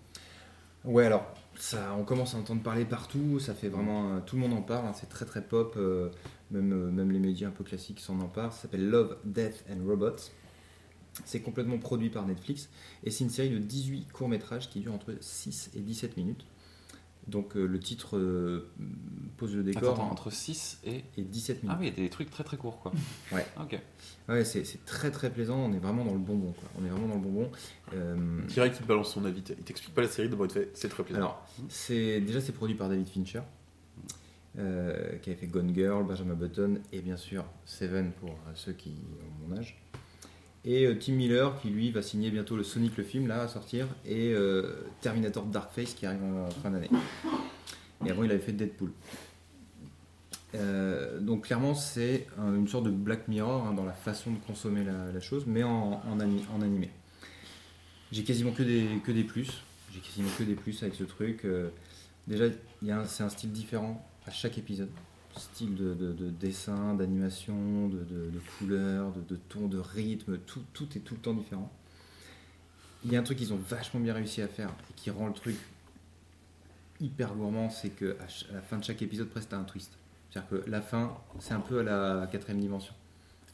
Ouais, 0.85 1.07
alors, 1.07 1.27
ça, 1.57 1.95
on 1.99 2.05
commence 2.05 2.35
à 2.35 2.39
entendre 2.39 2.63
parler 2.63 2.85
partout. 2.85 3.39
Ça 3.39 3.55
fait 3.55 3.69
vraiment. 3.69 4.15
euh, 4.17 4.21
tout 4.21 4.37
le 4.37 4.43
monde 4.43 4.53
en 4.55 4.63
parle. 4.63 4.87
hein, 4.87 4.93
c'est 4.95 5.09
très 5.09 5.25
très 5.25 5.43
pop. 5.43 5.75
euh, 5.77 6.11
même, 6.51 6.73
euh, 6.73 6.91
même 6.91 7.11
les 7.13 7.19
médias 7.19 7.49
un 7.49 7.53
peu 7.53 7.65
classiques 7.65 8.01
s'en 8.01 8.21
emparent. 8.21 8.53
Ça 8.53 8.63
s'appelle 8.63 8.89
Love, 8.89 9.17
Death 9.25 9.65
and 9.71 9.87
Robots. 9.87 10.17
C'est 11.25 11.41
complètement 11.41 11.79
produit 11.79 12.09
par 12.11 12.27
Netflix. 12.27 12.69
Et 13.05 13.11
c'est 13.11 13.25
une 13.25 13.31
série 13.31 13.51
de 13.51 13.59
18 13.59 14.09
courts-métrages 14.13 14.71
qui 14.71 14.81
durent 14.81 14.95
entre 14.95 15.15
6 15.21 15.71
et 15.75 15.81
17 15.81 16.17
minutes. 16.17 16.45
Donc 17.29 17.57
euh, 17.57 17.67
le 17.67 17.79
titre 17.79 18.17
euh, 18.17 18.71
pose 19.37 19.55
le 19.55 19.63
décor. 19.63 19.95
attends, 19.95 20.11
entre 20.11 20.31
6 20.31 20.81
et... 20.85 21.05
et 21.17 21.23
17 21.23 21.63
minutes. 21.63 21.77
Ah 21.77 21.79
oui, 21.81 21.87
il 21.87 21.99
y 21.99 22.01
a 22.01 22.05
des 22.05 22.11
trucs 22.11 22.31
très 22.31 22.43
très 22.43 22.57
courts 22.57 22.81
quoi. 22.81 22.93
Ouais. 23.33 23.47
Ok. 23.61 23.79
Ouais, 24.29 24.45
c'est 24.45 24.65
c'est 24.65 24.85
très 24.85 25.11
très 25.11 25.31
plaisant. 25.31 25.59
On 25.59 25.73
est 25.73 25.79
vraiment 25.79 26.05
dans 26.05 26.13
le 26.13 26.19
bonbon. 26.19 26.53
Quoi. 26.53 26.69
On 26.81 26.85
est 26.85 26.89
vraiment 26.89 27.09
dans 27.09 27.15
le 27.15 27.21
bonbon. 27.21 27.51
Euh, 27.95 28.41
Direct, 28.49 28.77
il 28.79 28.83
te 28.83 28.89
balance 28.89 29.13
son 29.13 29.25
avis. 29.25 29.43
Il 29.49 29.55
t'explique 29.65 29.95
pas 29.95 30.03
la 30.03 30.09
série, 30.09 30.29
d'abord 30.29 30.47
il 30.47 30.49
te 30.49 30.55
fait 30.55 30.71
c'est 30.75 30.89
très 30.89 31.05
plaisant. 31.05 31.21
alors, 31.21 31.47
c'est 31.69 32.21
déjà 32.21 32.41
c'est 32.41 32.53
produit 32.53 32.75
par 32.75 32.89
David 32.89 33.09
Fincher, 33.09 33.43
euh, 34.59 35.17
qui 35.19 35.31
avait 35.31 35.39
fait 35.39 35.47
Gone 35.47 35.73
Girl, 35.75 36.05
Benjamin 36.05 36.35
Button 36.35 36.81
et 36.93 37.01
bien 37.01 37.17
sûr 37.17 37.45
Seven 37.65 38.13
pour 38.13 38.37
ceux 38.55 38.73
qui 38.73 38.95
ont 39.45 39.49
mon 39.49 39.57
âge. 39.57 39.82
Et 40.65 40.87
euh, 40.87 40.95
Tim 40.99 41.15
Miller 41.15 41.61
qui 41.61 41.71
lui 41.71 41.91
va 41.91 42.03
signer 42.03 42.31
bientôt 42.31 42.57
le 42.57 42.63
Sonic 42.63 42.97
le 42.97 43.03
film 43.05 43.27
là 43.27 43.43
à 43.43 43.49
sortir 43.49 43.89
et 44.07 44.33
euh, 44.33 44.75
Terminator 45.01 45.45
Dark 45.47 45.73
Face 45.73 45.95
qui 45.95 46.07
arrive 46.07 46.23
en 46.23 46.49
fin 46.51 46.71
d'année. 46.71 46.91
Et 48.07 48.11
avant 48.11 48.23
il 48.23 48.31
avait 48.31 48.41
fait 48.41 48.53
Deadpool. 48.53 48.93
Euh, 50.55 51.19
donc 51.19 51.47
clairement 51.47 51.75
c'est 51.75 52.27
un- 52.39 52.55
une 52.55 52.69
sorte 52.69 52.85
de 52.85 52.91
Black 52.91 53.27
Mirror 53.27 53.67
hein, 53.67 53.73
dans 53.73 53.85
la 53.87 53.93
façon 53.95 54.31
de 54.33 54.39
consommer 54.47 54.85
la, 54.85 55.21
chose, 55.21 55.45
mais 55.47 55.63
en, 55.63 56.01
en, 56.07 56.19
en 56.21 56.61
animé. 56.63 56.91
J'ai 58.13 58.23
quasiment 58.23 58.53
que 58.53 58.63
des, 58.63 58.87
que 59.05 59.11
des 59.13 59.25
plus. 59.25 59.63
J'ai 59.93 60.01
quasiment 60.01 60.29
que 60.39 60.43
des 60.45 60.55
plus 60.55 60.83
avec 60.83 60.95
ce 60.95 61.05
truc. 61.05 61.45
Euh, 61.45 61.71
déjà, 62.29 62.45
c'est 63.07 63.23
un 63.23 63.29
style 63.31 63.51
différent 63.53 64.07
à 64.27 64.31
chaque 64.31 64.59
épisode. 64.59 64.91
Style 65.37 65.75
de, 65.75 65.95
de- 65.95 66.13
de 66.13 66.31
dessin, 66.31 66.95
d'animation, 66.95 67.89
de, 67.89 67.99
de, 68.05 68.31
de 68.31 68.41
couleurs, 68.59 69.13
de, 69.13 69.37
ton, 69.49 69.67
de 69.67 69.79
rythme, 69.79 70.39
tout, 70.39 70.63
tout 70.73 70.87
est 70.97 71.01
tout 71.01 71.15
le 71.15 71.21
temps 71.21 71.35
différent. 71.35 71.71
Il 73.05 73.13
y 73.13 73.17
a 73.17 73.21
un 73.21 73.23
truc 73.23 73.39
qu'ils 73.39 73.53
ont 73.53 73.57
vachement 73.69 74.01
bien 74.01 74.15
réussi 74.15 74.43
à 74.43 74.49
faire 74.49 74.69
et 74.91 74.93
qui 74.95 75.11
rend 75.11 75.27
le 75.29 75.33
truc 75.33 75.57
hyper 77.01 77.35
gourmand, 77.35 77.69
c'est 77.71 77.91
que 77.91 78.17
à, 78.21 78.55
la 78.55 78.61
fin 78.63 78.79
de 78.79 78.85
chaque 78.85 79.03
épisode, 79.03 79.29
presque 79.29 79.49
t'as 79.49 79.59
un 79.59 79.65
twist. 79.65 79.93
C'est-à-dire 80.31 80.49
que 80.65 80.71
la 80.71 80.81
fin, 80.81 81.17
c'est 81.41 81.55
un 81.55 81.61
peu 81.61 81.81
à 81.81 81.83
la 81.83 82.27
quatrième 82.31 82.61
dimension. 82.61 82.95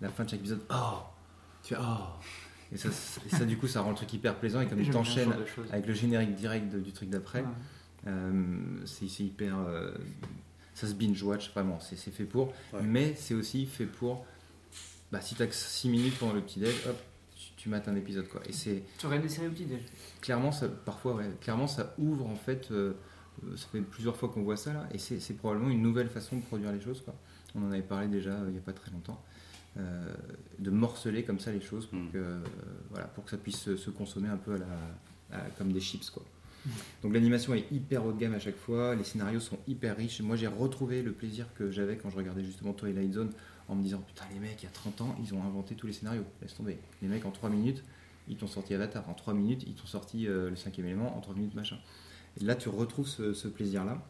La 0.00 0.10
fin 0.10 0.24
de 0.24 0.30
chaque 0.30 0.40
épisode, 0.40 0.60
oh, 0.70 0.98
tu 1.62 1.74
fais 1.74 1.80
oh. 1.80 2.04
Et 2.70 2.76
ça, 2.76 2.90
c'est- 2.90 3.24
et 3.26 3.30
ça, 3.30 3.44
du 3.46 3.56
coup, 3.56 3.66
ça 3.66 3.80
rend 3.80 3.90
le 3.90 3.96
truc 3.96 4.12
hyper 4.12 4.34
plaisant 4.36 4.60
et 4.60 4.66
comme 4.66 4.78
il 4.78 4.84
J'aime 4.84 4.92
bien 4.92 5.04
ce 5.04 5.08
t'enchaîne 5.10 5.30
genre 5.30 5.40
de 5.40 5.46
choses. 5.46 5.66
avec 5.72 5.86
le 5.86 5.94
générique 5.94 6.34
direct 6.34 6.70
de- 6.72 6.80
du 6.80 6.92
truc 6.92 7.08
d'après, 7.08 7.40
Ouais. 7.40 7.46
euh, 8.08 8.52
c'est 8.84 9.08
c'est 9.08 9.24
hyper. 9.24 9.56
euh, 9.58 9.92
ça 10.78 10.86
se 10.86 10.94
binge-watch, 10.94 11.50
vraiment, 11.52 11.80
c'est 11.80 11.96
c'est 11.96 12.10
fait 12.10 12.24
pour. 12.24 12.48
Ouais. 12.72 12.82
Mais 12.82 13.14
c'est 13.16 13.34
aussi 13.34 13.66
fait 13.66 13.86
pour. 13.86 14.24
Bah, 15.10 15.20
si 15.20 15.34
t'as 15.34 15.50
6 15.50 15.88
minutes 15.88 16.18
pendant 16.18 16.34
le 16.34 16.42
petit-déj, 16.42 16.74
hop, 16.86 16.96
tu, 17.34 17.50
tu 17.56 17.68
mates 17.68 17.88
un 17.88 17.96
épisode, 17.96 18.28
quoi. 18.28 18.42
Et 18.46 18.52
c'est 18.52 18.82
Tu 18.98 19.06
regardes 19.06 19.22
des 19.22 19.28
séries 19.28 19.46
au 19.48 19.50
petit-déj 19.50 19.80
clairement, 20.20 20.52
ça, 20.52 20.68
parfois, 20.68 21.14
ouais, 21.14 21.30
clairement, 21.40 21.66
ça 21.66 21.94
ouvre 21.98 22.26
en 22.26 22.36
fait. 22.36 22.70
euh, 22.70 22.92
euh, 23.46 23.56
ça 23.56 23.66
fait 23.72 23.80
plusieurs 23.80 24.16
fois 24.16 24.28
qu'on 24.28 24.42
voit 24.42 24.56
ça 24.56 24.72
là, 24.72 24.88
et 24.92 24.98
c'est 24.98 25.34
probablement 25.34 25.70
une 25.70 25.80
nouvelle 25.82 26.08
façon 26.08 26.36
de 26.36 26.42
produire 26.42 26.72
les 26.72 26.80
choses, 26.80 27.00
quoi. 27.02 27.14
On 27.54 27.62
en 27.66 27.70
avait 27.70 27.82
parlé 27.82 28.08
déjà 28.08 28.30
euh, 28.32 28.44
il 28.48 28.52
n'y 28.52 28.58
a 28.58 28.62
pas 28.62 28.72
très 28.72 28.90
longtemps. 28.90 29.22
euh, 29.76 30.12
de 30.58 30.70
morceler 30.70 31.22
comme 31.22 31.38
ça 31.38 31.52
les 31.52 31.60
choses 31.60 31.86
pour, 31.86 31.98
Mm. 32.00 32.10
que, 32.10 32.18
euh, 32.18 32.38
voilà, 32.90 33.06
pour 33.06 33.24
que 33.24 33.30
ça 33.30 33.36
puisse 33.36 33.58
se, 33.60 33.76
se 33.76 33.90
consommer 33.90 34.28
un 34.28 34.36
peu 34.36 34.54
à 34.54 34.58
la, 34.58 35.38
à- 35.38 35.50
comme 35.56 35.72
des 35.72 35.80
chips. 35.80 36.10
Quoi. 36.10 36.24
Donc 37.02 37.14
l'animation 37.14 37.54
est 37.54 37.64
hyper 37.72 38.04
haut 38.04 38.12
de 38.12 38.18
gamme 38.18 38.34
à 38.34 38.38
chaque 38.38 38.56
fois, 38.56 38.94
les 38.94 39.04
scénarios 39.04 39.40
sont 39.40 39.58
hyper 39.66 39.96
riches. 39.96 40.20
Moi 40.20 40.36
j'ai 40.36 40.46
retrouvé 40.46 41.02
le 41.02 41.12
plaisir 41.12 41.46
que 41.54 41.70
j'avais 41.70 41.96
quand 41.96 42.10
je 42.10 42.16
regardais 42.16 42.44
justement 42.44 42.72
Twilight 42.72 43.12
Zone 43.12 43.32
en 43.68 43.74
me 43.74 43.82
disant 43.82 44.02
putain 44.06 44.24
les 44.32 44.40
mecs 44.40 44.62
il 44.62 44.64
y 44.64 44.68
a 44.68 44.72
30 44.72 45.00
ans 45.02 45.16
ils 45.22 45.34
ont 45.34 45.42
inventé 45.42 45.74
tous 45.74 45.86
les 45.86 45.92
scénarios, 45.92 46.24
laisse 46.42 46.54
tomber. 46.54 46.78
Les 47.02 47.08
mecs 47.08 47.24
en 47.24 47.30
3 47.30 47.50
minutes 47.50 47.82
ils 48.28 48.36
t'ont 48.36 48.46
sorti 48.46 48.74
Avatar, 48.74 49.08
en 49.08 49.14
3 49.14 49.34
minutes 49.34 49.64
ils 49.66 49.74
t'ont 49.74 49.86
sorti 49.86 50.26
euh, 50.26 50.50
le 50.50 50.56
cinquième 50.56 50.86
élément, 50.86 51.16
en 51.16 51.20
3 51.20 51.34
minutes 51.34 51.54
machin. 51.54 51.78
Et 52.40 52.44
là 52.44 52.54
tu 52.54 52.68
retrouves 52.68 53.08
ce, 53.08 53.32
ce 53.32 53.48
plaisir 53.48 53.84
là. 53.84 54.02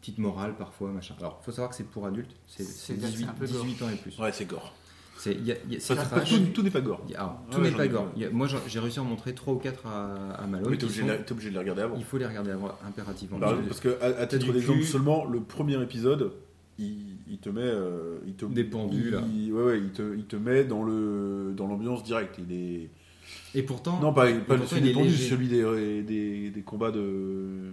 Petite 0.00 0.18
morale 0.18 0.56
parfois 0.56 0.90
machin. 0.92 1.14
Alors 1.18 1.42
faut 1.42 1.52
savoir 1.52 1.70
que 1.70 1.76
c'est 1.76 1.84
pour 1.84 2.06
adultes, 2.06 2.34
c'est 2.46 2.64
C'est 2.64 2.94
c'est 2.94 3.00
c'est 3.00 3.08
18, 3.10 3.24
un 3.28 3.32
peu 3.32 3.46
gore. 3.46 3.64
18 3.64 3.82
ans 3.82 3.88
et 3.90 3.96
plus. 3.96 4.18
Ouais, 4.18 4.32
c'est 4.32 4.44
gore. 4.44 4.74
C'est 5.16 5.32
il 5.32 5.46
y 5.46 5.52
a- 5.52 5.56
il 5.66 5.72
y 5.72 5.76
a- 5.76 5.80
c'est 5.80 5.94
Enfin, 5.94 6.16
trash. 6.16 6.28
tout, 6.30 6.38
tout 6.52 6.62
n'est 6.62 6.70
pas 6.70 6.80
gore. 6.80 7.02
Il 7.06 7.12
y 7.12 7.14
a- 7.14 7.20
alors, 7.20 7.32
Ouais, 7.32 7.36
tout 7.50 7.56
ouais, 7.58 7.64
n'est 7.64 7.70
j'en 7.70 7.76
pas 7.78 7.84
ai 7.86 7.88
gore. 7.88 8.04
vu. 8.06 8.10
Il 8.16 8.22
y 8.22 8.24
a- 8.26 8.30
Moi 8.30 8.46
j'ai 8.66 8.78
réussi 8.80 8.98
à 8.98 9.02
en 9.02 9.06
montrer 9.06 9.34
3 9.34 9.54
ou 9.54 9.58
4 9.58 9.86
à, 9.86 10.32
à 10.34 10.46
Malone. 10.46 10.68
Oui, 10.70 10.76
t'es 10.78 10.84
obligé, 10.84 11.00
sont- 11.00 11.06
de 11.06 11.12
la- 11.12 11.18
t'es 11.18 11.32
obligé 11.32 11.48
de 11.48 11.54
les 11.54 11.60
regarder 11.60 11.82
avant. 11.82 11.96
Il 11.96 12.04
faut 12.04 12.18
les 12.18 12.26
regarder 12.26 12.50
avant, 12.50 12.72
impérativement. 12.86 13.38
Bah, 13.38 13.56
parce 13.68 13.80
que 13.80 13.96
à, 14.02 14.06
à 14.20 14.26
titre 14.26 14.52
d'exemple 14.52 14.82
seulement, 14.82 15.24
le 15.24 15.40
premier 15.40 15.80
épisode, 15.82 16.32
il, 16.78 16.96
il 17.30 17.38
te 17.38 17.48
met, 17.48 17.60
euh, 17.62 18.18
il 18.26 18.34
te 18.34 18.44
Des 18.44 18.64
pendus, 18.64 19.04
il- 19.06 19.10
là. 19.12 19.20
Ouais, 19.56 19.62
ouais, 19.64 19.78
il 19.78 19.90
te, 19.90 20.02
il 20.16 20.24
te 20.24 20.36
met 20.36 20.64
dans 20.64 20.82
le 20.82 21.54
dans 21.56 21.66
l'ambiance 21.68 22.02
directe. 22.02 22.36
Il 22.38 22.52
est 22.54 22.90
Et 23.54 23.62
pourtant, 23.62 24.00
non 24.02 24.12
pas, 24.12 24.26
pas 24.32 24.56
pourtant, 24.56 24.66
celui 24.66 24.82
des 24.82 24.92
pendus, 24.92 25.10
celui 25.12 25.48
des, 25.48 26.02
des, 26.02 26.50
des 26.50 26.60
combats 26.62 26.90
de 26.90 27.72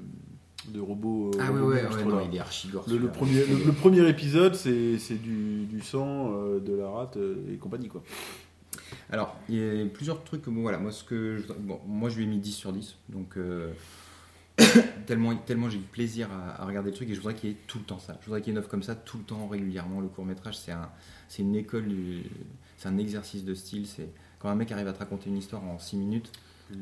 de 0.72 0.80
robots. 0.80 1.32
euh, 1.36 1.38
ah 1.40 1.52
ouais, 1.52 1.60
robots 1.60 1.72
ouais, 1.74 1.84
ouais, 1.86 2.06
non, 2.06 2.28
il 2.30 2.36
est 2.36 2.40
archi 2.40 2.68
gore. 2.70 2.86
le, 2.90 3.08
premier, 3.10 3.46
le, 3.46 3.66
le 3.66 3.72
premier 3.74 4.08
épisode, 4.10 4.56
c'est 4.56 4.98
c'est 4.98 5.22
du, 5.22 5.66
du 5.66 5.82
sang, 5.82 6.32
euh, 6.34 6.60
de 6.60 6.74
la 6.74 6.90
rate 6.90 7.18
euh, 7.18 7.36
et 7.54 7.58
compagnie 7.58 7.88
quoi. 7.88 8.04
Alors, 9.10 9.36
il 9.50 9.56
y 9.58 9.82
a 9.82 9.86
plusieurs 9.88 10.24
trucs. 10.24 10.44
Bon, 10.46 10.62
voilà, 10.62 10.78
moi, 10.78 10.92
ce 10.92 11.04
que 11.04 11.38
je- 11.38 11.54
bon, 11.54 11.80
moi, 11.86 12.10
je 12.10 12.18
lui 12.18 12.24
ai 12.24 12.28
mis 12.28 12.40
10 12.40 12.52
sur 12.54 12.72
10. 12.72 12.96
Donc, 13.10 13.36
euh, 13.38 13.72
tellement, 15.06 15.36
tellement 15.36 15.70
j'ai 15.70 15.78
eu 15.78 15.82
plaisir 15.82 16.30
à, 16.32 16.62
à 16.62 16.66
regarder 16.66 16.90
le 16.92 16.96
truc 16.96 17.10
et 17.10 17.14
je 17.14 17.20
voudrais 17.20 17.36
qu'il 17.36 17.50
y 17.50 17.54
ait 17.54 17.58
tout 17.68 17.80
le 17.80 17.84
temps 17.86 18.00
ça. 18.00 18.18
Je 18.22 18.26
voudrais 18.26 18.42
qu'il 18.42 18.50
y 18.50 18.52
ait 18.52 18.54
une 18.54 18.58
œuvre 18.60 18.70
comme 18.70 18.84
ça 18.84 18.96
tout 18.96 19.18
le 19.18 19.24
temps, 19.24 19.48
régulièrement. 19.48 20.00
Le 20.02 20.08
court 20.08 20.26
métrage, 20.26 20.58
c'est 20.58 20.72
un, 20.72 20.90
c'est 21.28 21.42
une 21.42 21.56
école, 21.56 21.86
c'est 22.78 22.88
un 22.88 22.98
exercice 22.98 23.44
de 23.44 23.54
style. 23.54 23.86
C'est 23.88 24.10
quand 24.40 24.50
un 24.50 24.56
mec 24.56 24.72
arrive 24.72 24.88
à 24.88 24.94
te 24.94 25.00
raconter 25.00 25.30
une 25.30 25.38
histoire 25.38 25.64
en 25.64 25.78
6 25.80 25.98
minutes, 25.98 26.32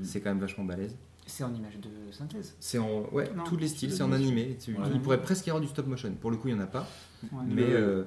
c'est 0.03 0.21
quand 0.21 0.29
même 0.29 0.39
vachement 0.39 0.63
balèze. 0.65 0.95
C'est 1.29 1.43
en 1.43 1.53
image 1.53 1.77
de 1.79 1.89
synthèse. 2.11 2.55
C'est 2.59 2.77
en, 2.79 3.03
ouais, 3.11 3.29
Non, 3.35 3.43
tous 3.43 3.55
les 3.57 3.67
c'est 3.67 3.75
styles, 3.75 3.93
c'est 3.93 4.01
en 4.03 4.11
animé. 4.11 4.57
Tu- 4.63 4.73
Ouais. 4.73 4.79
Il 4.93 4.99
pourrait 5.01 5.21
presque 5.21 5.45
y 5.47 5.49
avoir 5.51 5.61
du 5.61 5.67
stop 5.67 5.85
motion. 5.87 6.11
Pour 6.19 6.31
le 6.31 6.37
coup, 6.37 6.47
il 6.47 6.55
n'y 6.55 6.59
en 6.59 6.63
a 6.63 6.67
pas. 6.67 6.87
Ouais. 7.31 7.43
Mais 7.47 7.63
euh, 7.63 8.03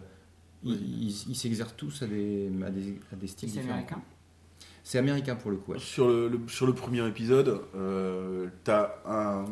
ils 0.64 1.10
s'exercent 1.34 1.76
tous 1.76 2.02
à 2.02 2.06
des, 2.06 2.50
à 2.66 2.70
des, 2.70 2.98
à 3.12 3.16
des 3.16 3.26
styles 3.26 3.48
C'est 3.48 3.56
différents. 3.60 3.74
américain 3.74 4.00
C'est 4.84 4.98
américain 4.98 5.36
pour 5.36 5.50
le 5.50 5.56
coup. 5.58 5.72
ouais. 5.72 5.78
Sur 5.78 6.08
le, 6.08 6.28
le- 6.28 6.40
sur 6.48 6.66
le 6.66 6.72
premier 6.74 7.06
épisode, 7.06 7.60
euh, 7.76 8.48
t'as 8.64 8.90
un, 9.06 9.44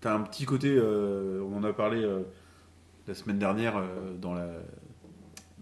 t'as 0.00 0.14
un 0.14 0.20
petit 0.22 0.44
côté, 0.44 0.68
euh, 0.76 1.42
on 1.42 1.56
en 1.58 1.64
a 1.64 1.72
parlé 1.72 2.02
euh, 2.02 2.22
la 3.06 3.14
semaine 3.14 3.38
dernière 3.38 3.76
euh, 3.76 4.14
dans, 4.20 4.34
la, 4.34 4.48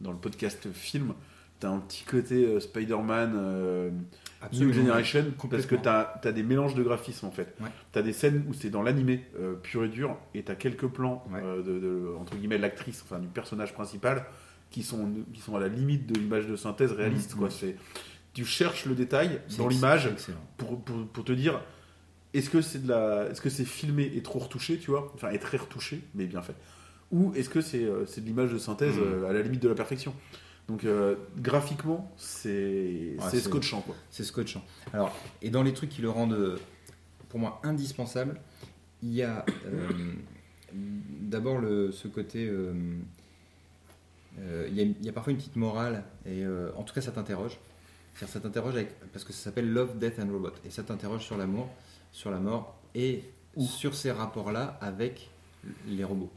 dans 0.00 0.12
le 0.12 0.18
podcast 0.18 0.70
film, 0.72 1.14
t'as 1.61 1.70
un 1.70 1.78
petit 1.78 2.04
côté 2.04 2.44
euh, 2.46 2.61
Spider-Man 2.61 3.32
New. 4.53 4.72
Generation, 4.72 5.25
parce 5.51 5.66
que 5.66 5.75
t'as 5.77 6.20
as 6.22 6.33
des 6.33 6.42
mélanges 6.42 6.75
de 6.75 6.83
graphismes 6.83 7.27
en 7.27 7.31
fait. 7.31 7.55
Ouais. 7.61 7.68
T'as 7.92 8.03
des 8.03 8.12
scènes 8.12 8.44
où 8.49 8.55
c'est 8.55 8.70
dans 8.70 8.83
l'animé 8.83 9.25
euh, 9.40 9.55
pur 9.55 9.85
et 9.85 9.88
dur, 9.88 10.16
et 10.35 10.42
t'as 10.42 10.55
quelques 10.55 10.87
plans 10.87 11.25
Ouais. 11.33 11.40
euh, 11.42 11.62
de, 11.62 11.79
de- 11.79 12.14
entre 12.18 12.37
guillemets, 12.37 12.59
l'actrice, 12.59 13.03
enfin 13.05 13.18
du 13.18 13.29
personnage 13.29 13.72
principal, 13.72 14.25
qui 14.70 14.83
sont, 14.83 15.11
qui 15.33 15.40
sont 15.40 15.57
à 15.57 15.61
la 15.61 15.68
limite 15.68 16.07
de 16.07 16.18
l'image 16.18 16.46
de 16.46 16.57
synthèse 16.57 16.92
réaliste. 16.92 17.33
Mhm. 17.35 17.38
Quoi. 17.38 17.51
C'est, 17.51 17.77
tu 18.35 18.44
cherches 18.44 18.85
le 18.85 18.94
détail 18.94 19.40
dans 19.57 19.68
l'image 19.68 20.11
pour, 20.59 20.81
pour, 20.83 21.07
pour 21.07 21.25
te 21.25 21.33
dire 21.33 21.61
est-ce 22.35 22.51
que 22.51 22.61
c'est 22.61 22.85
de 22.85 22.88
la 22.90 23.29
est-ce 23.31 23.40
que 23.40 23.49
c'est 23.49 23.64
filmé 23.64 24.12
et 24.14 24.22
trop 24.22 24.38
retouché 24.40 24.77
tu 24.79 24.90
vois? 24.90 25.11
Enfin 25.14 25.31
et 25.31 25.38
très 25.38 25.57
retouché 25.57 26.03
mais 26.14 26.27
bien 26.27 26.42
fait 26.42 26.55
ou 27.11 27.33
est-ce 27.35 27.49
que 27.49 27.62
c'est 27.62 27.85
euh, 27.85 28.05
c'est 28.05 28.20
de 28.20 28.27
l'image 28.27 28.53
de 28.53 28.59
synthèse 28.59 28.96
Mm. 28.96 29.25
à 29.25 29.33
la 29.33 29.40
limite 29.40 29.62
de 29.62 29.68
la 29.68 29.75
perfection? 29.75 30.12
Donc 30.68 30.85
euh, 30.85 31.14
graphiquement 31.38 32.11
c'est 32.16 33.16
Ouais, 33.20 33.38
scotchant 33.40 33.81
quoi 33.83 33.94
C'est 34.11 34.24
scotchant. 34.24 34.64
Alors, 34.92 35.14
et 35.42 35.50
dans 35.50 35.62
les 35.62 35.72
trucs 35.72 35.90
qui 35.90 36.02
le 36.02 36.11
rendent, 36.11 36.33
euh, 36.33 36.59
pour 37.29 37.38
moi, 37.40 37.61
indispensable, 37.62 38.40
il 39.02 39.12
y 39.12 39.22
a 39.22 39.44
euh, 39.66 39.88
d'abord 40.72 41.61
ce 41.92 42.09
côté. 42.09 42.46
euh, 42.48 42.72
il, 44.68 44.74
y 44.74 44.81
a, 44.81 44.85
il 44.85 45.05
y 45.05 45.09
a 45.09 45.12
parfois 45.12 45.31
une 45.33 45.38
petite 45.38 45.57
morale, 45.57 46.05
et 46.26 46.44
en 46.76 46.83
tout 46.83 46.94
cas, 46.94 47.00
ça 47.00 47.11
t'interroge. 47.12 47.59
Ça 48.26 48.40
t'interroge 48.40 48.74
parce 49.12 49.24
que 49.24 49.33
ça 49.33 49.44
s'appelle 49.44 49.70
Love, 49.70 49.98
Death 49.98 50.18
and 50.18 50.31
Robot, 50.33 50.52
et 50.64 50.70
ça 50.70 50.83
t'interroge 50.83 51.22
sur 51.24 51.37
l'amour, 51.37 51.68
sur 52.12 52.31
la 52.31 52.38
mort, 52.38 52.79
et 52.94 53.22
sur 53.59 53.94
ces 53.94 54.11
rapports-là 54.11 54.79
avec 54.81 55.31
les 55.87 56.02
robots. 56.05 56.31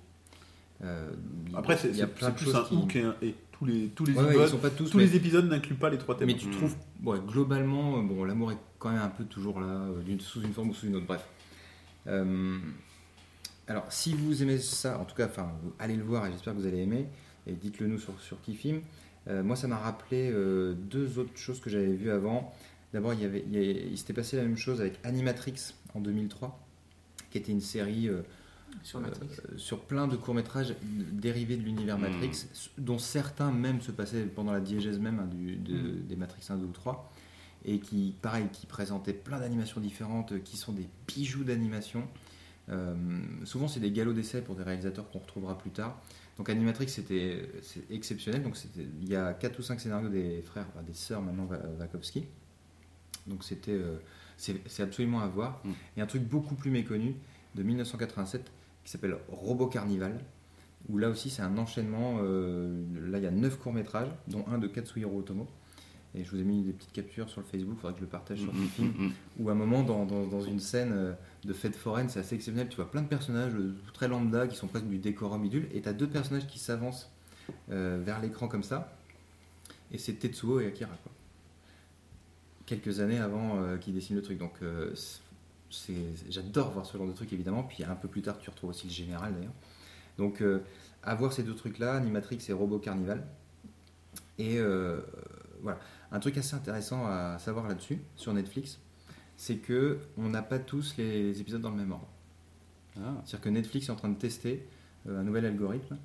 Après 1.55 1.77
c'est 1.77 1.91
plus 2.07 2.25
un 2.25 2.63
qui- 2.63 2.75
ou 2.75 2.85
qu'un 2.85 3.15
et 3.21 3.33
tous 3.59 3.65
les 3.65 3.87
tous 3.89 4.05
les 4.05 4.13
Ouais, 4.13 4.23
épisodes, 4.23 4.43
ils 4.47 4.49
sont 4.49 4.57
pas 4.57 4.69
tous, 4.69 4.89
tous 4.89 4.97
mais- 4.97 5.03
les 5.05 5.15
épisodes 5.17 5.47
n'incluent 5.49 5.75
pas 5.75 5.89
les 5.89 5.97
trois 5.97 6.15
thèmes 6.17 6.27
mais 6.27 6.35
tu 6.35 6.49
trouves, 6.49 6.75
ouais, 7.03 7.19
globalement, 7.27 8.01
bon, 8.01 8.23
l'amour 8.23 8.51
est 8.53 8.57
quand 8.79 8.89
même 8.89 9.01
un 9.01 9.09
peu 9.09 9.25
toujours 9.25 9.59
là, 9.59 9.67
euh, 9.67 10.17
sous 10.19 10.41
une 10.41 10.53
forme 10.53 10.69
ou 10.69 10.73
sous 10.73 10.87
une 10.87 10.95
autre. 10.95 11.05
Bref. 11.05 11.25
Euh, 12.07 12.57
alors, 13.67 13.85
si 13.91 14.13
vous 14.13 14.41
aimez 14.41 14.57
ça, 14.57 14.97
en 14.99 15.05
tout 15.05 15.15
cas, 15.15 15.25
enfin, 15.27 15.51
allez 15.77 15.95
le 15.95 16.03
voir 16.03 16.25
et 16.25 16.31
j'espère 16.31 16.53
que 16.55 16.59
vous 16.59 16.65
allez 16.67 16.79
aimer. 16.79 17.05
Et 17.47 17.53
dites-le 17.53 17.87
nous 17.87 17.99
sur, 17.99 18.19
sur 18.21 18.41
qui 18.41 18.53
filme. 18.55 18.81
Euh, 19.27 19.43
moi, 19.43 19.55
ça 19.55 19.67
m'a 19.67 19.77
rappelé 19.77 20.31
euh, 20.31 20.73
deux 20.73 21.19
autres 21.19 21.35
choses 21.37 21.59
que 21.59 21.69
j'avais 21.69 21.93
vues 21.93 22.11
avant. 22.11 22.53
D'abord, 22.93 23.13
il, 23.13 23.21
y 23.21 23.25
avait, 23.25 23.43
il, 23.51 23.53
y 23.53 23.57
a- 23.57 23.71
il 23.91 23.97
s'était 23.97 24.13
passé 24.13 24.37
la 24.37 24.43
même 24.43 24.57
chose 24.57 24.81
avec 24.81 24.99
Animatrix 25.03 25.73
en 25.93 25.99
2003, 25.99 26.59
qui 27.29 27.37
était 27.37 27.51
une 27.51 27.61
série 27.61 28.07
euh, 28.07 28.21
sur 28.83 28.99
Matrix. 28.99 29.27
euh, 29.51 29.57
sur 29.57 29.81
plein 29.85 30.07
de 30.07 30.15
courts-métrages 30.15 30.75
dérivés 31.11 31.57
de 31.57 31.63
l'univers 31.63 31.97
Mm. 31.97 32.01
Matrix, 32.01 32.45
dont 32.77 32.97
certains 32.99 33.51
même 33.51 33.81
se 33.81 33.91
passaient 33.91 34.23
pendant 34.23 34.51
la 34.51 34.61
diégèse 34.61 34.99
même 34.99 35.19
hein, 35.19 35.27
du- 35.27 35.55
de- 35.57 35.73
Mm. 35.73 36.07
des 36.07 36.15
Matrix 36.15 36.41
1, 36.49 36.57
2 36.57 36.65
ou 36.65 36.71
3, 36.71 37.11
et 37.65 37.79
qui, 37.79 38.15
pareil, 38.21 38.47
qui 38.53 38.65
présentaient 38.65 39.13
plein 39.13 39.39
d'animations 39.39 39.81
différentes, 39.81 40.41
qui 40.43 40.55
sont 40.57 40.71
des 40.71 40.87
bijoux 41.07 41.43
d'animation. 41.43 42.07
Euh, 42.69 42.95
souvent, 43.45 43.67
c'est 43.67 43.79
des 43.79 43.91
galops 43.91 44.15
d'essai 44.15 44.41
pour 44.41 44.55
des 44.55 44.63
réalisateurs 44.63 45.09
qu'on 45.09 45.19
retrouvera 45.19 45.57
plus 45.57 45.71
tard. 45.71 45.99
Donc 46.37 46.49
Animatrix, 46.49 46.87
c'était 46.87 47.49
c'est 47.63 47.89
exceptionnel. 47.91 48.43
Donc 48.43 48.55
il 49.01 49.09
y 49.09 49.15
a 49.15 49.33
4 49.33 49.59
ou 49.59 49.61
5 49.61 49.79
scénarios 49.81 50.07
des 50.07 50.41
frères, 50.41 50.65
enfin, 50.73 50.83
des 50.83 50.93
sœurs 50.93 51.21
maintenant 51.21 51.49
Wachowski. 51.79 52.25
Donc 53.27 53.43
c'était 53.43 53.71
euh, 53.73 53.97
c'est 54.37 54.81
absolument 54.83 55.19
à 55.19 55.27
voir. 55.27 55.61
Mm. 55.65 55.71
Et 55.97 56.01
un 56.01 56.05
truc 56.05 56.23
beaucoup 56.23 56.55
plus 56.55 56.71
méconnu 56.71 57.15
de 57.55 57.63
1987 57.63 58.49
qui 58.83 58.91
s'appelle 58.91 59.17
Robot 59.29 59.67
Carnival, 59.67 60.19
où 60.89 60.97
là 60.97 61.09
aussi 61.09 61.29
c'est 61.29 61.41
un 61.41 61.57
enchaînement. 61.57 62.19
euh, 62.23 62.83
là 63.09 63.17
il 63.17 63.23
y 63.23 63.27
a 63.27 63.31
9 63.31 63.57
courts-métrages, 63.59 64.09
dont 64.27 64.45
un 64.47 64.57
de 64.57 64.67
Katsuhiro 64.67 65.19
Otomo. 65.19 65.47
Et 66.15 66.23
je 66.23 66.31
vous 66.31 66.39
ai 66.39 66.43
mis 66.43 66.63
des 66.63 66.71
petites 66.73 66.91
captures 66.91 67.29
sur 67.29 67.39
le 67.39 67.45
Facebook, 67.45 67.75
il 67.77 67.81
faudrait 67.81 67.93
que 67.93 67.99
je 67.99 68.05
le 68.05 68.09
partage 68.09 68.39
sur 68.39 68.51
le 68.51 68.59
film. 68.61 68.87
mm, 68.97 69.05
mm. 69.07 69.11
Où 69.39 69.49
à 69.49 69.51
un 69.51 69.55
moment, 69.55 69.83
dans, 69.83 70.05
dans- 70.05 70.25
dans 70.25 70.41
une 70.41 70.59
scène 70.59 70.91
euh, 70.91 71.13
de 71.45 71.53
fête 71.53 71.75
foraine, 71.75 72.09
c'est 72.09 72.19
assez 72.19 72.33
exceptionnel. 72.33 72.67
Tu 72.67 72.77
vois 72.77 72.89
plein 72.89 73.03
de 73.03 73.07
personnages 73.07 73.53
euh, 73.53 73.75
très 73.93 74.07
lambda 74.07 74.47
qui 74.47 74.55
sont 74.55 74.65
presque 74.65 74.87
du 74.87 74.97
décorum 74.97 75.45
idule, 75.45 75.67
et 75.71 75.81
tu 75.81 75.87
as 75.89 75.93
deux 75.93 76.07
personnages 76.07 76.47
qui 76.47 76.57
s'avancent 76.57 77.11
euh, 77.71 78.01
vers 78.03 78.19
l'écran 78.21 78.47
comme 78.47 78.63
ça. 78.63 78.97
Et 79.91 79.99
c'est 79.99 80.13
Tetsuo 80.13 80.59
et 80.61 80.65
Akira. 80.65 80.95
Quoi. 81.03 81.11
Quelques 82.65 82.99
années 82.99 83.19
avant 83.19 83.61
euh, 83.61 83.77
qu'ils 83.77 83.93
dessinent 83.93 84.15
le 84.15 84.21
truc. 84.23 84.39
Donc 84.39 84.53
j'adore 86.29 86.71
voir 86.71 86.85
ce 86.85 86.97
genre 86.97 87.07
de 87.07 87.13
truc 87.13 87.31
évidemment. 87.33 87.63
Puis 87.63 87.83
un 87.83 87.95
peu 87.95 88.07
plus 88.07 88.21
tard, 88.21 88.37
tu 88.39 88.49
retrouves 88.49 88.71
aussi 88.71 88.87
le 88.87 88.93
général 88.93 89.33
d'ailleurs. 89.33 89.53
Donc 90.17 90.41
euh, 90.41 90.63
à 91.03 91.15
voir 91.15 91.33
ces 91.33 91.43
deux 91.43 91.55
trucs-là, 91.55 91.95
Animatrix 91.95 92.39
et 92.49 92.53
Robot 92.53 92.79
Carnival. 92.79 93.25
Et 94.37 94.57
euh, 94.57 95.01
voilà. 95.61 95.79
Un 96.11 96.19
truc 96.19 96.37
assez 96.37 96.55
intéressant 96.55 97.05
à 97.05 97.37
savoir 97.39 97.67
là-dessus, 97.67 97.99
sur 98.15 98.33
Netflix, 98.33 98.79
c'est 99.37 99.57
que 99.57 99.99
on 100.17 100.29
n'a 100.29 100.41
pas 100.41 100.57
tous 100.57 100.95
les 100.97 101.39
épisodes 101.39 101.61
dans 101.61 101.69
le 101.69 101.77
même 101.77 101.91
ordre. 101.91 102.07
Ah. 102.97 103.21
C'est-à-dire 103.23 103.41
que 103.41 103.49
Netflix 103.49 103.87
est 103.87 103.91
en 103.91 103.95
train 103.95 104.09
de 104.09 104.17
tester 104.17 104.67
euh, 105.07 105.19
un 105.19 105.23
nouvel 105.23 105.45
algorithme 105.45 105.97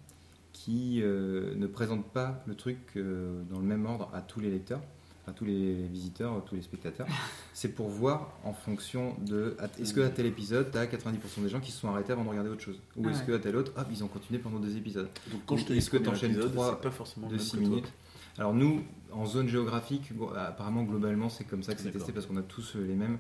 qui 0.53 1.01
euh, 1.03 1.55
ne 1.57 1.67
présente 1.67 2.07
pas 2.13 2.45
le 2.47 2.55
truc 2.55 2.97
dans 2.97 3.59
le 3.59 3.65
même 3.65 3.87
ordre 3.87 4.11
à 4.15 4.21
tous 4.21 4.41
les 4.41 4.51
lecteurs, 4.51 4.83
à 5.27 5.33
tous 5.33 5.45
les 5.45 5.75
visiteurs, 5.89 6.35
à 6.37 6.41
tous 6.43 6.55
les 6.55 6.63
spectateurs. 6.63 7.07
C'est 7.55 7.71
pour 7.75 7.89
voir 7.89 8.33
en 8.45 8.53
fonction 8.53 9.15
de 9.21 9.57
est-ce 9.81 9.95
que 9.95 10.01
à 10.01 10.11
tel 10.11 10.27
épisode, 10.27 10.71
tu 10.71 10.79
as 10.79 10.87
90% 10.87 11.43
des 11.43 11.49
gens 11.49 11.61
qui 11.61 11.71
se 11.73 11.81
sont 11.81 11.89
arrêtés 11.89 12.13
avant 12.13 12.25
de 12.25 12.29
regarder 12.29 12.51
autre 12.51 12.63
chose, 12.63 12.79
ou 12.97 13.05
Ah 13.07 13.11
est-ce 13.11 13.21
ouais. 13.21 13.27
que 13.27 13.33
à 13.33 13.39
tel 13.39 13.57
autre, 13.57 13.73
hop, 13.77 13.87
ils 13.91 14.05
ont 14.05 14.09
continué 14.09 14.39
pendant 14.41 14.59
deux 14.59 14.77
épisodes? 14.77 15.09
donc 15.31 15.41
quand 15.47 15.57
je 15.57 15.65
te 15.65 15.73
dis 15.73 15.79
Est-ce 15.79 15.91
que 15.91 15.97
t'enchaînes 15.97 16.33
épisode, 16.33 16.53
trois 16.53 16.71
c'est 16.77 16.83
pas 16.83 16.91
forcément 16.91 17.27
de 17.29 17.33
le 17.33 17.39
même 17.39 17.45
6 17.47 17.53
que 17.53 17.57
toi. 17.61 17.69
minutes? 17.69 17.93
Alors 18.37 18.53
nous, 18.55 18.83
en 19.13 19.27
zone 19.27 19.49
géographique, 19.49 20.13
bon, 20.17 20.29
apparemment 20.35 20.83
globalement 20.83 21.29
c'est 21.29 21.45
comme 21.45 21.63
ça 21.63 21.75
que 21.75 21.81
c'est 21.81 21.91
testé 21.93 22.13
parce 22.13 22.27
qu'on 22.27 22.37
a 22.37 22.43
tous 22.43 22.75
euh, 22.77 22.85
les 22.87 22.95
mêmes. 22.95 23.19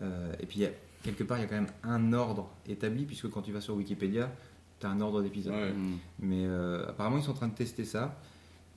Euh, 0.00 0.32
et 0.40 0.46
puis 0.46 0.60
il 0.60 0.62
y 0.62 0.66
a- 0.66 0.70
quelque 1.02 1.22
part 1.22 1.36
il 1.38 1.42
y 1.42 1.44
a 1.44 1.46
quand 1.48 1.54
même 1.54 1.70
un 1.82 2.12
ordre 2.14 2.48
établi 2.66 3.04
puisque 3.04 3.28
quand 3.30 3.42
tu 3.42 3.52
vas 3.52 3.60
sur 3.60 3.74
Wikipédia, 3.76 4.32
tu 4.80 4.86
as 4.86 4.90
un 4.90 5.00
ordre 5.02 5.22
d'épisode. 5.22 5.52
Ouais. 5.52 5.74
Mais 6.18 6.46
euh, 6.46 6.88
apparemment 6.88 7.18
ils 7.18 7.22
sont 7.22 7.32
en 7.32 7.34
train 7.34 7.48
de 7.48 7.54
tester 7.54 7.84
ça. 7.84 8.18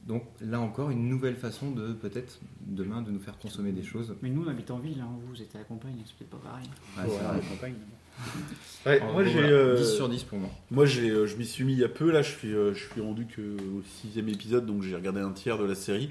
Donc 0.07 0.23
là 0.41 0.59
encore 0.61 0.89
une 0.89 1.09
nouvelle 1.09 1.35
façon 1.35 1.71
de 1.71 1.91
peut-être 1.93 2.39
demain 2.65 3.01
de 3.01 3.11
nous 3.11 3.19
faire 3.19 3.37
consommer 3.37 3.71
des 3.73 3.83
choses. 3.83 4.15
Mais 4.21 4.29
nous, 4.29 4.43
on 4.45 4.47
habite 4.47 4.71
en 4.71 4.79
ville, 4.79 5.01
hein, 5.01 5.09
vous 5.29 5.41
êtes 5.41 5.53
à 5.55 5.59
la 5.59 5.65
campagne, 5.65 5.95
c'est 6.05 6.15
peut-être 6.15 6.29
pas 6.41 6.49
pareil. 6.49 6.67
Ouais, 6.97 7.03
Ouais, 7.03 7.09
c'est 7.19 7.23
vrai. 7.25 7.35
la 7.35 7.49
campagne, 7.49 7.73
Ouais, 8.85 8.99
moi 9.11 9.23
j'ai 9.25 9.33
voilà, 9.33 9.47
euh, 9.49 9.77
10 9.77 9.95
sur 9.95 10.09
10 10.09 10.23
pour 10.23 10.39
moi. 10.39 10.49
Moi, 10.71 10.85
j'ai, 10.85 11.09
euh, 11.09 11.27
je 11.27 11.35
m'y 11.35 11.45
suis 11.45 11.63
mis 11.65 11.73
il 11.73 11.79
y 11.79 11.83
a 11.83 11.89
peu. 11.89 12.09
Là, 12.11 12.21
je 12.21 12.31
suis, 12.31 12.53
euh, 12.53 12.73
je 12.73 12.85
suis 12.89 13.01
rendu 13.01 13.25
que 13.27 13.41
au 13.41 13.83
sixième 14.01 14.29
épisode, 14.29 14.65
donc 14.65 14.81
j'ai 14.81 14.95
regardé 14.95 15.19
un 15.19 15.31
tiers 15.31 15.57
de 15.57 15.65
la 15.65 15.75
série. 15.75 16.09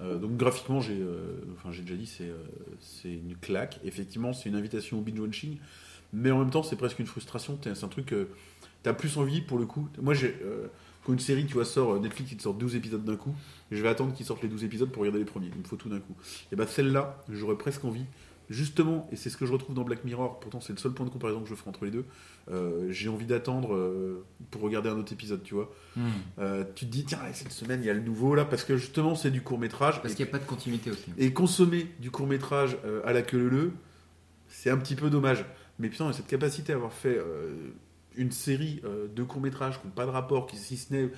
Euh, 0.00 0.18
donc 0.18 0.36
graphiquement, 0.36 0.80
j'ai, 0.80 0.98
euh, 1.00 1.36
enfin, 1.56 1.70
j'ai 1.70 1.82
déjà 1.82 1.94
dit, 1.94 2.06
c'est, 2.06 2.24
euh, 2.28 2.36
c'est 2.80 3.12
une 3.12 3.36
claque. 3.36 3.78
Effectivement, 3.84 4.32
c'est 4.32 4.48
une 4.48 4.56
invitation 4.56 4.98
au 4.98 5.02
binge 5.02 5.20
watching, 5.20 5.58
mais 6.12 6.30
en 6.32 6.38
même 6.40 6.50
temps, 6.50 6.62
c'est 6.64 6.76
presque 6.76 6.98
une 6.98 7.06
frustration. 7.06 7.56
T'es- 7.56 7.74
C'est 7.76 7.84
un 7.84 7.88
truc 7.88 8.06
que 8.06 8.26
t'as 8.82 8.94
plus 8.94 9.16
envie 9.18 9.40
pour 9.42 9.58
le 9.58 9.66
coup. 9.66 9.86
Moi, 10.02 10.14
j'ai, 10.14 10.34
euh, 10.42 10.66
quand 11.04 11.12
une 11.12 11.18
série, 11.18 11.46
tu 11.46 11.54
vois, 11.54 11.64
sort 11.64 11.94
euh, 11.94 11.98
Netflix, 11.98 12.32
il 12.32 12.36
te 12.38 12.42
sort 12.42 12.54
12 12.54 12.76
épisodes 12.76 13.04
d'un 13.04 13.16
coup. 13.16 13.34
Je 13.70 13.82
vais 13.82 13.88
attendre 13.88 14.14
qu'ils 14.14 14.26
sortent 14.26 14.42
les 14.42 14.48
12 14.48 14.64
épisodes 14.64 14.90
pour 14.90 15.02
regarder 15.02 15.18
les 15.18 15.24
premiers. 15.24 15.50
Il 15.54 15.60
me 15.60 15.64
faut 15.64 15.76
tout 15.76 15.88
d'un 15.88 16.00
coup. 16.00 16.14
Et 16.52 16.56
bah 16.56 16.66
celle-là, 16.66 17.22
j'aurais 17.28 17.56
presque 17.56 17.84
envie. 17.84 18.06
Justement, 18.50 19.08
et 19.10 19.16
c'est 19.16 19.30
ce 19.30 19.38
que 19.38 19.46
je 19.46 19.52
retrouve 19.52 19.74
dans 19.74 19.84
Black 19.84 20.04
Mirror, 20.04 20.38
pourtant 20.38 20.60
c'est 20.60 20.74
le 20.74 20.78
seul 20.78 20.92
point 20.92 21.06
de 21.06 21.10
comparaison 21.10 21.40
que 21.40 21.48
je 21.48 21.54
ferai 21.54 21.70
entre 21.70 21.86
les 21.86 21.90
deux, 21.90 22.04
euh, 22.50 22.88
j'ai 22.90 23.08
envie 23.08 23.24
d'attendre 23.24 23.74
euh, 23.74 24.22
pour 24.50 24.60
regarder 24.60 24.90
un 24.90 24.98
autre 24.98 25.12
épisode, 25.14 25.42
tu 25.42 25.54
vois. 25.54 25.72
Euh, 26.38 26.64
tu 26.74 26.84
te 26.84 26.90
dis, 26.90 27.04
tiens, 27.04 27.20
cette 27.32 27.52
semaine, 27.52 27.80
il 27.82 27.86
y 27.86 27.90
a 27.90 27.94
le 27.94 28.02
nouveau 28.02 28.34
là, 28.34 28.44
parce 28.44 28.64
que 28.64 28.76
justement, 28.76 29.14
c'est 29.14 29.30
du 29.30 29.40
court 29.40 29.58
métrage. 29.58 30.02
Parce 30.02 30.14
qu'il 30.14 30.24
n'y 30.26 30.30
a 30.30 30.32
pas 30.32 30.38
de 30.38 30.46
continuité 30.46 30.90
aussi. 30.90 31.06
et 31.16 31.32
consommer 31.32 31.86
du 32.00 32.10
court 32.10 32.26
métrage 32.26 32.76
à 33.04 33.12
la 33.14 33.22
queue 33.22 33.48
leu, 33.48 33.72
c'est 34.48 34.70
un 34.70 34.76
petit 34.76 34.94
peu 34.94 35.08
dommage. 35.08 35.44
Mais 35.78 35.88
putain, 35.88 36.12
cette 36.12 36.26
capacité 36.26 36.72
à 36.72 36.76
avoir 36.76 36.92
fait 36.92 37.18
une 38.16 38.30
série 38.32 38.80
euh, 38.84 39.06
de 39.14 39.22
courts 39.22 39.40
métrages 39.42 39.80
qui 39.80 39.86
n'ont 39.86 39.92
pas 39.92 40.06
de 40.06 40.10
rapport, 40.10 40.46
qui, 40.46 40.56
si 40.56 40.76
ce 40.76 40.92
n'est 40.92 41.10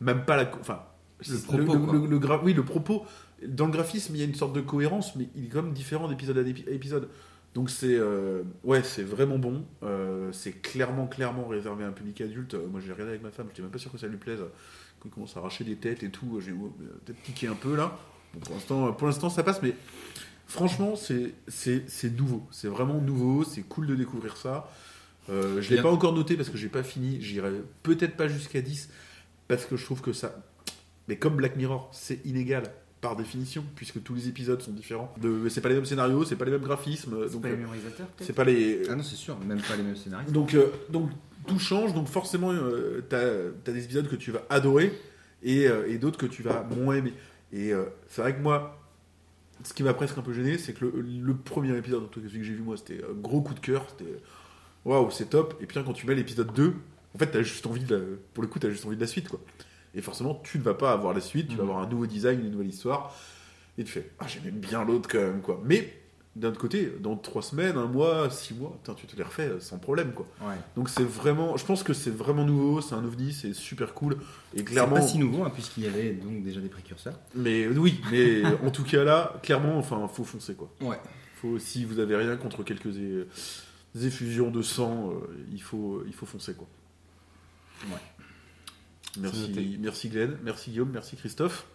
même 0.00 0.24
pas 0.24 0.36
la. 0.36 0.50
Enfin, 0.60 0.82
Le 1.28 1.38
propos, 1.64 1.78
quoi. 1.86 2.08
le 2.08 2.18
gra- 2.18 2.40
oui, 2.42 2.54
le 2.54 2.64
propos. 2.64 3.04
Dans 3.46 3.66
le 3.66 3.72
graphisme, 3.72 4.14
il 4.14 4.18
y 4.20 4.22
a 4.22 4.26
une 4.26 4.34
sorte 4.34 4.52
de 4.54 4.60
cohérence, 4.60 5.16
mais 5.16 5.28
il 5.34 5.46
est 5.46 5.48
quand 5.48 5.62
même 5.62 5.72
différent 5.72 6.08
d'épisode 6.08 6.38
à 6.38 6.42
épi- 6.42 6.68
épisode. 6.68 7.08
Donc 7.54 7.68
c'est 7.68 7.96
euh, 7.98 8.42
ouais, 8.64 8.82
c'est 8.82 9.02
vraiment 9.02 9.38
bon. 9.38 9.64
Euh, 9.82 10.30
c'est 10.32 10.52
clairement, 10.52 11.06
clairement 11.06 11.48
réservé 11.48 11.84
à 11.84 11.88
un 11.88 11.92
public 11.92 12.20
adulte. 12.20 12.54
Moi, 12.70 12.80
j'ai 12.80 12.92
regardé 12.92 13.10
avec 13.12 13.22
ma 13.22 13.30
femme. 13.30 13.46
J'étais 13.48 13.62
même 13.62 13.70
pas 13.70 13.78
sûr 13.78 13.90
que 13.90 13.98
ça 13.98 14.06
lui 14.06 14.18
plaise. 14.18 14.40
Quand 15.00 15.08
il 15.08 15.10
commence 15.10 15.36
à 15.36 15.40
arracher 15.40 15.64
des 15.64 15.76
têtes 15.76 16.02
et 16.02 16.10
tout, 16.10 16.40
j'ai 16.40 16.52
euh, 16.52 16.54
peut-être 17.04 17.18
piqué 17.22 17.46
un 17.48 17.54
peu 17.54 17.74
là. 17.74 17.98
Bon, 18.34 18.40
pour 18.40 18.54
l'instant, 18.54 18.92
pour 18.92 19.06
l'instant, 19.08 19.30
ça 19.30 19.42
passe, 19.42 19.62
mais 19.62 19.74
franchement, 20.46 20.94
c'est 20.96 21.32
nouveau. 22.16 22.46
C'est 22.50 22.68
vraiment 22.68 23.00
nouveau. 23.00 23.42
C'est 23.44 23.62
cool 23.62 23.86
de 23.86 23.94
découvrir 23.96 24.36
ça. 24.36 24.70
Euh, 25.28 25.60
je 25.60 25.68
l'ai 25.70 25.76
Bien. 25.76 25.82
pas 25.84 25.90
encore 25.90 26.12
noté 26.14 26.36
parce 26.36 26.48
que 26.48 26.56
j'ai 26.56 26.68
pas 26.68 26.82
fini. 26.82 27.20
J'irai 27.20 27.50
peut-être 27.82 28.16
pas 28.16 28.28
jusqu'à 28.28 28.60
10 28.62 28.88
parce 29.48 29.64
que 29.64 29.76
je 29.76 29.84
trouve 29.84 30.00
que 30.00 30.12
ça. 30.12 30.34
Mais 31.08 31.16
comme 31.16 31.36
Black 31.36 31.56
Mirror, 31.56 31.88
c'est 31.92 32.24
inégal 32.24 32.64
par 33.00 33.16
définition, 33.16 33.64
puisque 33.76 34.02
tous 34.02 34.14
les 34.14 34.28
épisodes 34.28 34.60
sont 34.60 34.72
différents. 34.72 35.14
De, 35.20 35.48
c'est 35.48 35.60
pas 35.60 35.70
les 35.70 35.74
mêmes 35.74 35.86
scénarios, 35.86 36.24
c'est 36.24 36.36
pas 36.36 36.44
les 36.44 36.50
mêmes 36.50 36.60
graphismes, 36.62 37.16
C'est 37.26 37.32
donc 37.32 37.42
pas 37.42 37.48
euh, 37.48 37.52
les 37.52 37.56
mémorisateurs, 37.56 38.06
peut-être 38.08 38.26
c'est 38.26 38.32
pas 38.34 38.44
les. 38.44 38.82
Ah 38.90 38.94
non, 38.94 39.02
c'est 39.02 39.16
sûr, 39.16 39.38
même 39.40 39.60
pas 39.62 39.76
les 39.76 39.82
mêmes 39.82 39.96
scénaristes. 39.96 40.32
Donc, 40.32 40.54
euh, 40.54 40.66
donc 40.90 41.10
tout 41.46 41.58
change, 41.58 41.94
donc 41.94 42.08
forcément, 42.08 42.52
euh, 42.52 43.02
t'as 43.08 43.22
as 43.66 43.72
des 43.72 43.84
épisodes 43.84 44.08
que 44.08 44.16
tu 44.16 44.30
vas 44.32 44.42
adorer 44.50 44.92
et, 45.42 45.66
euh, 45.66 45.88
et 45.90 45.96
d'autres 45.98 46.18
que 46.18 46.26
tu 46.26 46.42
vas 46.42 46.62
moins 46.64 46.96
aimer. 46.96 47.14
Et 47.52 47.72
euh, 47.72 47.84
c'est 48.08 48.20
vrai 48.20 48.36
que 48.36 48.42
moi, 48.42 48.78
ce 49.64 49.72
qui 49.72 49.82
m'a 49.82 49.94
presque 49.94 50.18
un 50.18 50.22
peu 50.22 50.34
gêné, 50.34 50.58
c'est 50.58 50.74
que 50.74 50.84
le, 50.84 51.00
le 51.00 51.34
premier 51.34 51.74
épisode, 51.76 52.04
en 52.04 52.06
tout 52.08 52.20
cas 52.20 52.28
celui 52.28 52.40
que 52.40 52.46
j'ai 52.46 52.52
vu 52.54 52.62
moi, 52.62 52.76
c'était 52.76 53.02
un 53.02 53.14
gros 53.14 53.40
coup 53.40 53.54
de 53.54 53.60
cœur, 53.60 53.86
c'était 53.88 54.12
waouh, 54.84 55.10
c'est 55.10 55.30
top. 55.30 55.56
Et 55.60 55.66
puis 55.66 55.82
quand 55.84 55.92
tu 55.92 56.06
mets 56.06 56.14
l'épisode 56.14 56.52
2, 56.52 56.74
en 57.14 57.18
fait, 57.18 57.26
t'as 57.26 57.42
juste 57.42 57.66
envie 57.66 57.84
de 57.84 57.94
la- 57.94 58.02
pour 58.34 58.42
le 58.42 58.48
coup, 58.48 58.58
t'as 58.58 58.70
juste 58.70 58.86
envie 58.86 58.96
de 58.96 59.00
la 59.00 59.06
suite, 59.06 59.28
quoi. 59.28 59.40
Et 59.94 60.02
forcément, 60.02 60.40
tu 60.44 60.58
ne 60.58 60.62
vas 60.62 60.74
pas 60.74 60.92
avoir 60.92 61.12
la 61.14 61.20
suite, 61.20 61.48
tu 61.48 61.56
vas 61.56 61.64
Mhm. 61.64 61.70
avoir 61.70 61.84
un 61.84 61.88
nouveau 61.88 62.06
design, 62.06 62.40
une 62.40 62.50
nouvelle 62.52 62.68
histoire, 62.68 63.14
et 63.76 63.84
tu 63.84 63.90
fais, 63.90 64.10
ah, 64.20 64.26
j'aimais 64.28 64.52
bien 64.52 64.84
l'autre 64.84 65.08
quand 65.10 65.18
même, 65.18 65.40
quoi. 65.40 65.60
Mais 65.64 65.96
d'un 66.36 66.50
autre 66.50 66.60
côté, 66.60 66.92
dans 67.00 67.16
trois 67.16 67.42
semaines, 67.42 67.76
un 67.76 67.86
mois, 67.86 68.30
six 68.30 68.54
mois, 68.54 68.78
putain, 68.80 68.94
tu 68.94 69.08
te 69.08 69.16
les 69.16 69.24
refais 69.24 69.48
euh, 69.48 69.58
sans 69.58 69.78
problème, 69.78 70.12
quoi. 70.12 70.28
Ouais. 70.40 70.54
Donc 70.76 70.88
c'est 70.88 71.02
vraiment, 71.02 71.56
je 71.56 71.64
pense 71.66 71.82
que 71.82 71.92
c'est 71.92 72.10
vraiment 72.14 72.44
nouveau, 72.44 72.80
c'est 72.80 72.94
un 72.94 73.04
ovni, 73.04 73.32
c'est 73.32 73.52
super 73.52 73.92
cool 73.94 74.12
et 74.54 74.58
C'est 74.58 74.64
clairement. 74.64 74.94
pas 74.94 75.02
si 75.02 75.18
nouveau, 75.18 75.42
hein, 75.42 75.50
puisqu'il 75.52 75.82
y 75.82 75.86
avait 75.88 76.12
donc 76.12 76.44
déjà 76.44 76.60
des 76.60 76.68
précurseurs. 76.68 77.18
Mais 77.34 77.66
oui, 77.66 78.00
mais 78.12 78.42
en 78.64 78.70
tout 78.70 78.84
cas 78.84 79.02
là, 79.02 79.34
clairement, 79.42 79.76
enfin, 79.76 80.06
faut 80.06 80.22
foncer 80.22 80.54
quoi. 80.54 80.70
Ouais. 80.80 81.00
Faut 81.42 81.58
si 81.58 81.84
vous 81.84 81.98
avez 81.98 82.14
rien 82.14 82.36
contre 82.36 82.62
quelques 82.62 82.94
effusions 83.94 84.50
de 84.50 84.62
sang, 84.62 85.10
euh, 85.10 85.14
il 85.52 85.62
faut, 85.62 86.02
il 86.06 86.12
faut 86.14 86.26
foncer 86.26 86.54
quoi. 86.54 86.66
Ouais. 87.90 87.96
Merci, 89.18 89.78
merci 89.80 90.08
Glenn, 90.08 90.36
merci 90.42 90.70
Guillaume, 90.70 90.90
merci 90.92 91.16
Christophe. 91.16 91.66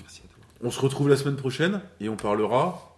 Merci 0.00 0.22
à 0.24 0.28
toi. 0.28 0.44
On 0.62 0.70
se 0.70 0.80
retrouve 0.80 1.08
la 1.08 1.16
semaine 1.16 1.36
prochaine 1.36 1.80
et 2.00 2.08
on 2.08 2.16
parlera 2.16 2.96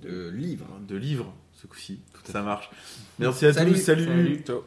De 0.00 0.28
livres. 0.28 0.66
de 0.86 0.96
livres 0.96 1.34
ce 1.60 1.66
coup-ci. 1.66 1.98
Ça 2.24 2.42
marche. 2.42 2.70
Merci 3.18 3.46
à 3.46 3.52
Salut. 3.52 3.72
tous, 3.72 3.80
salut. 3.80 4.44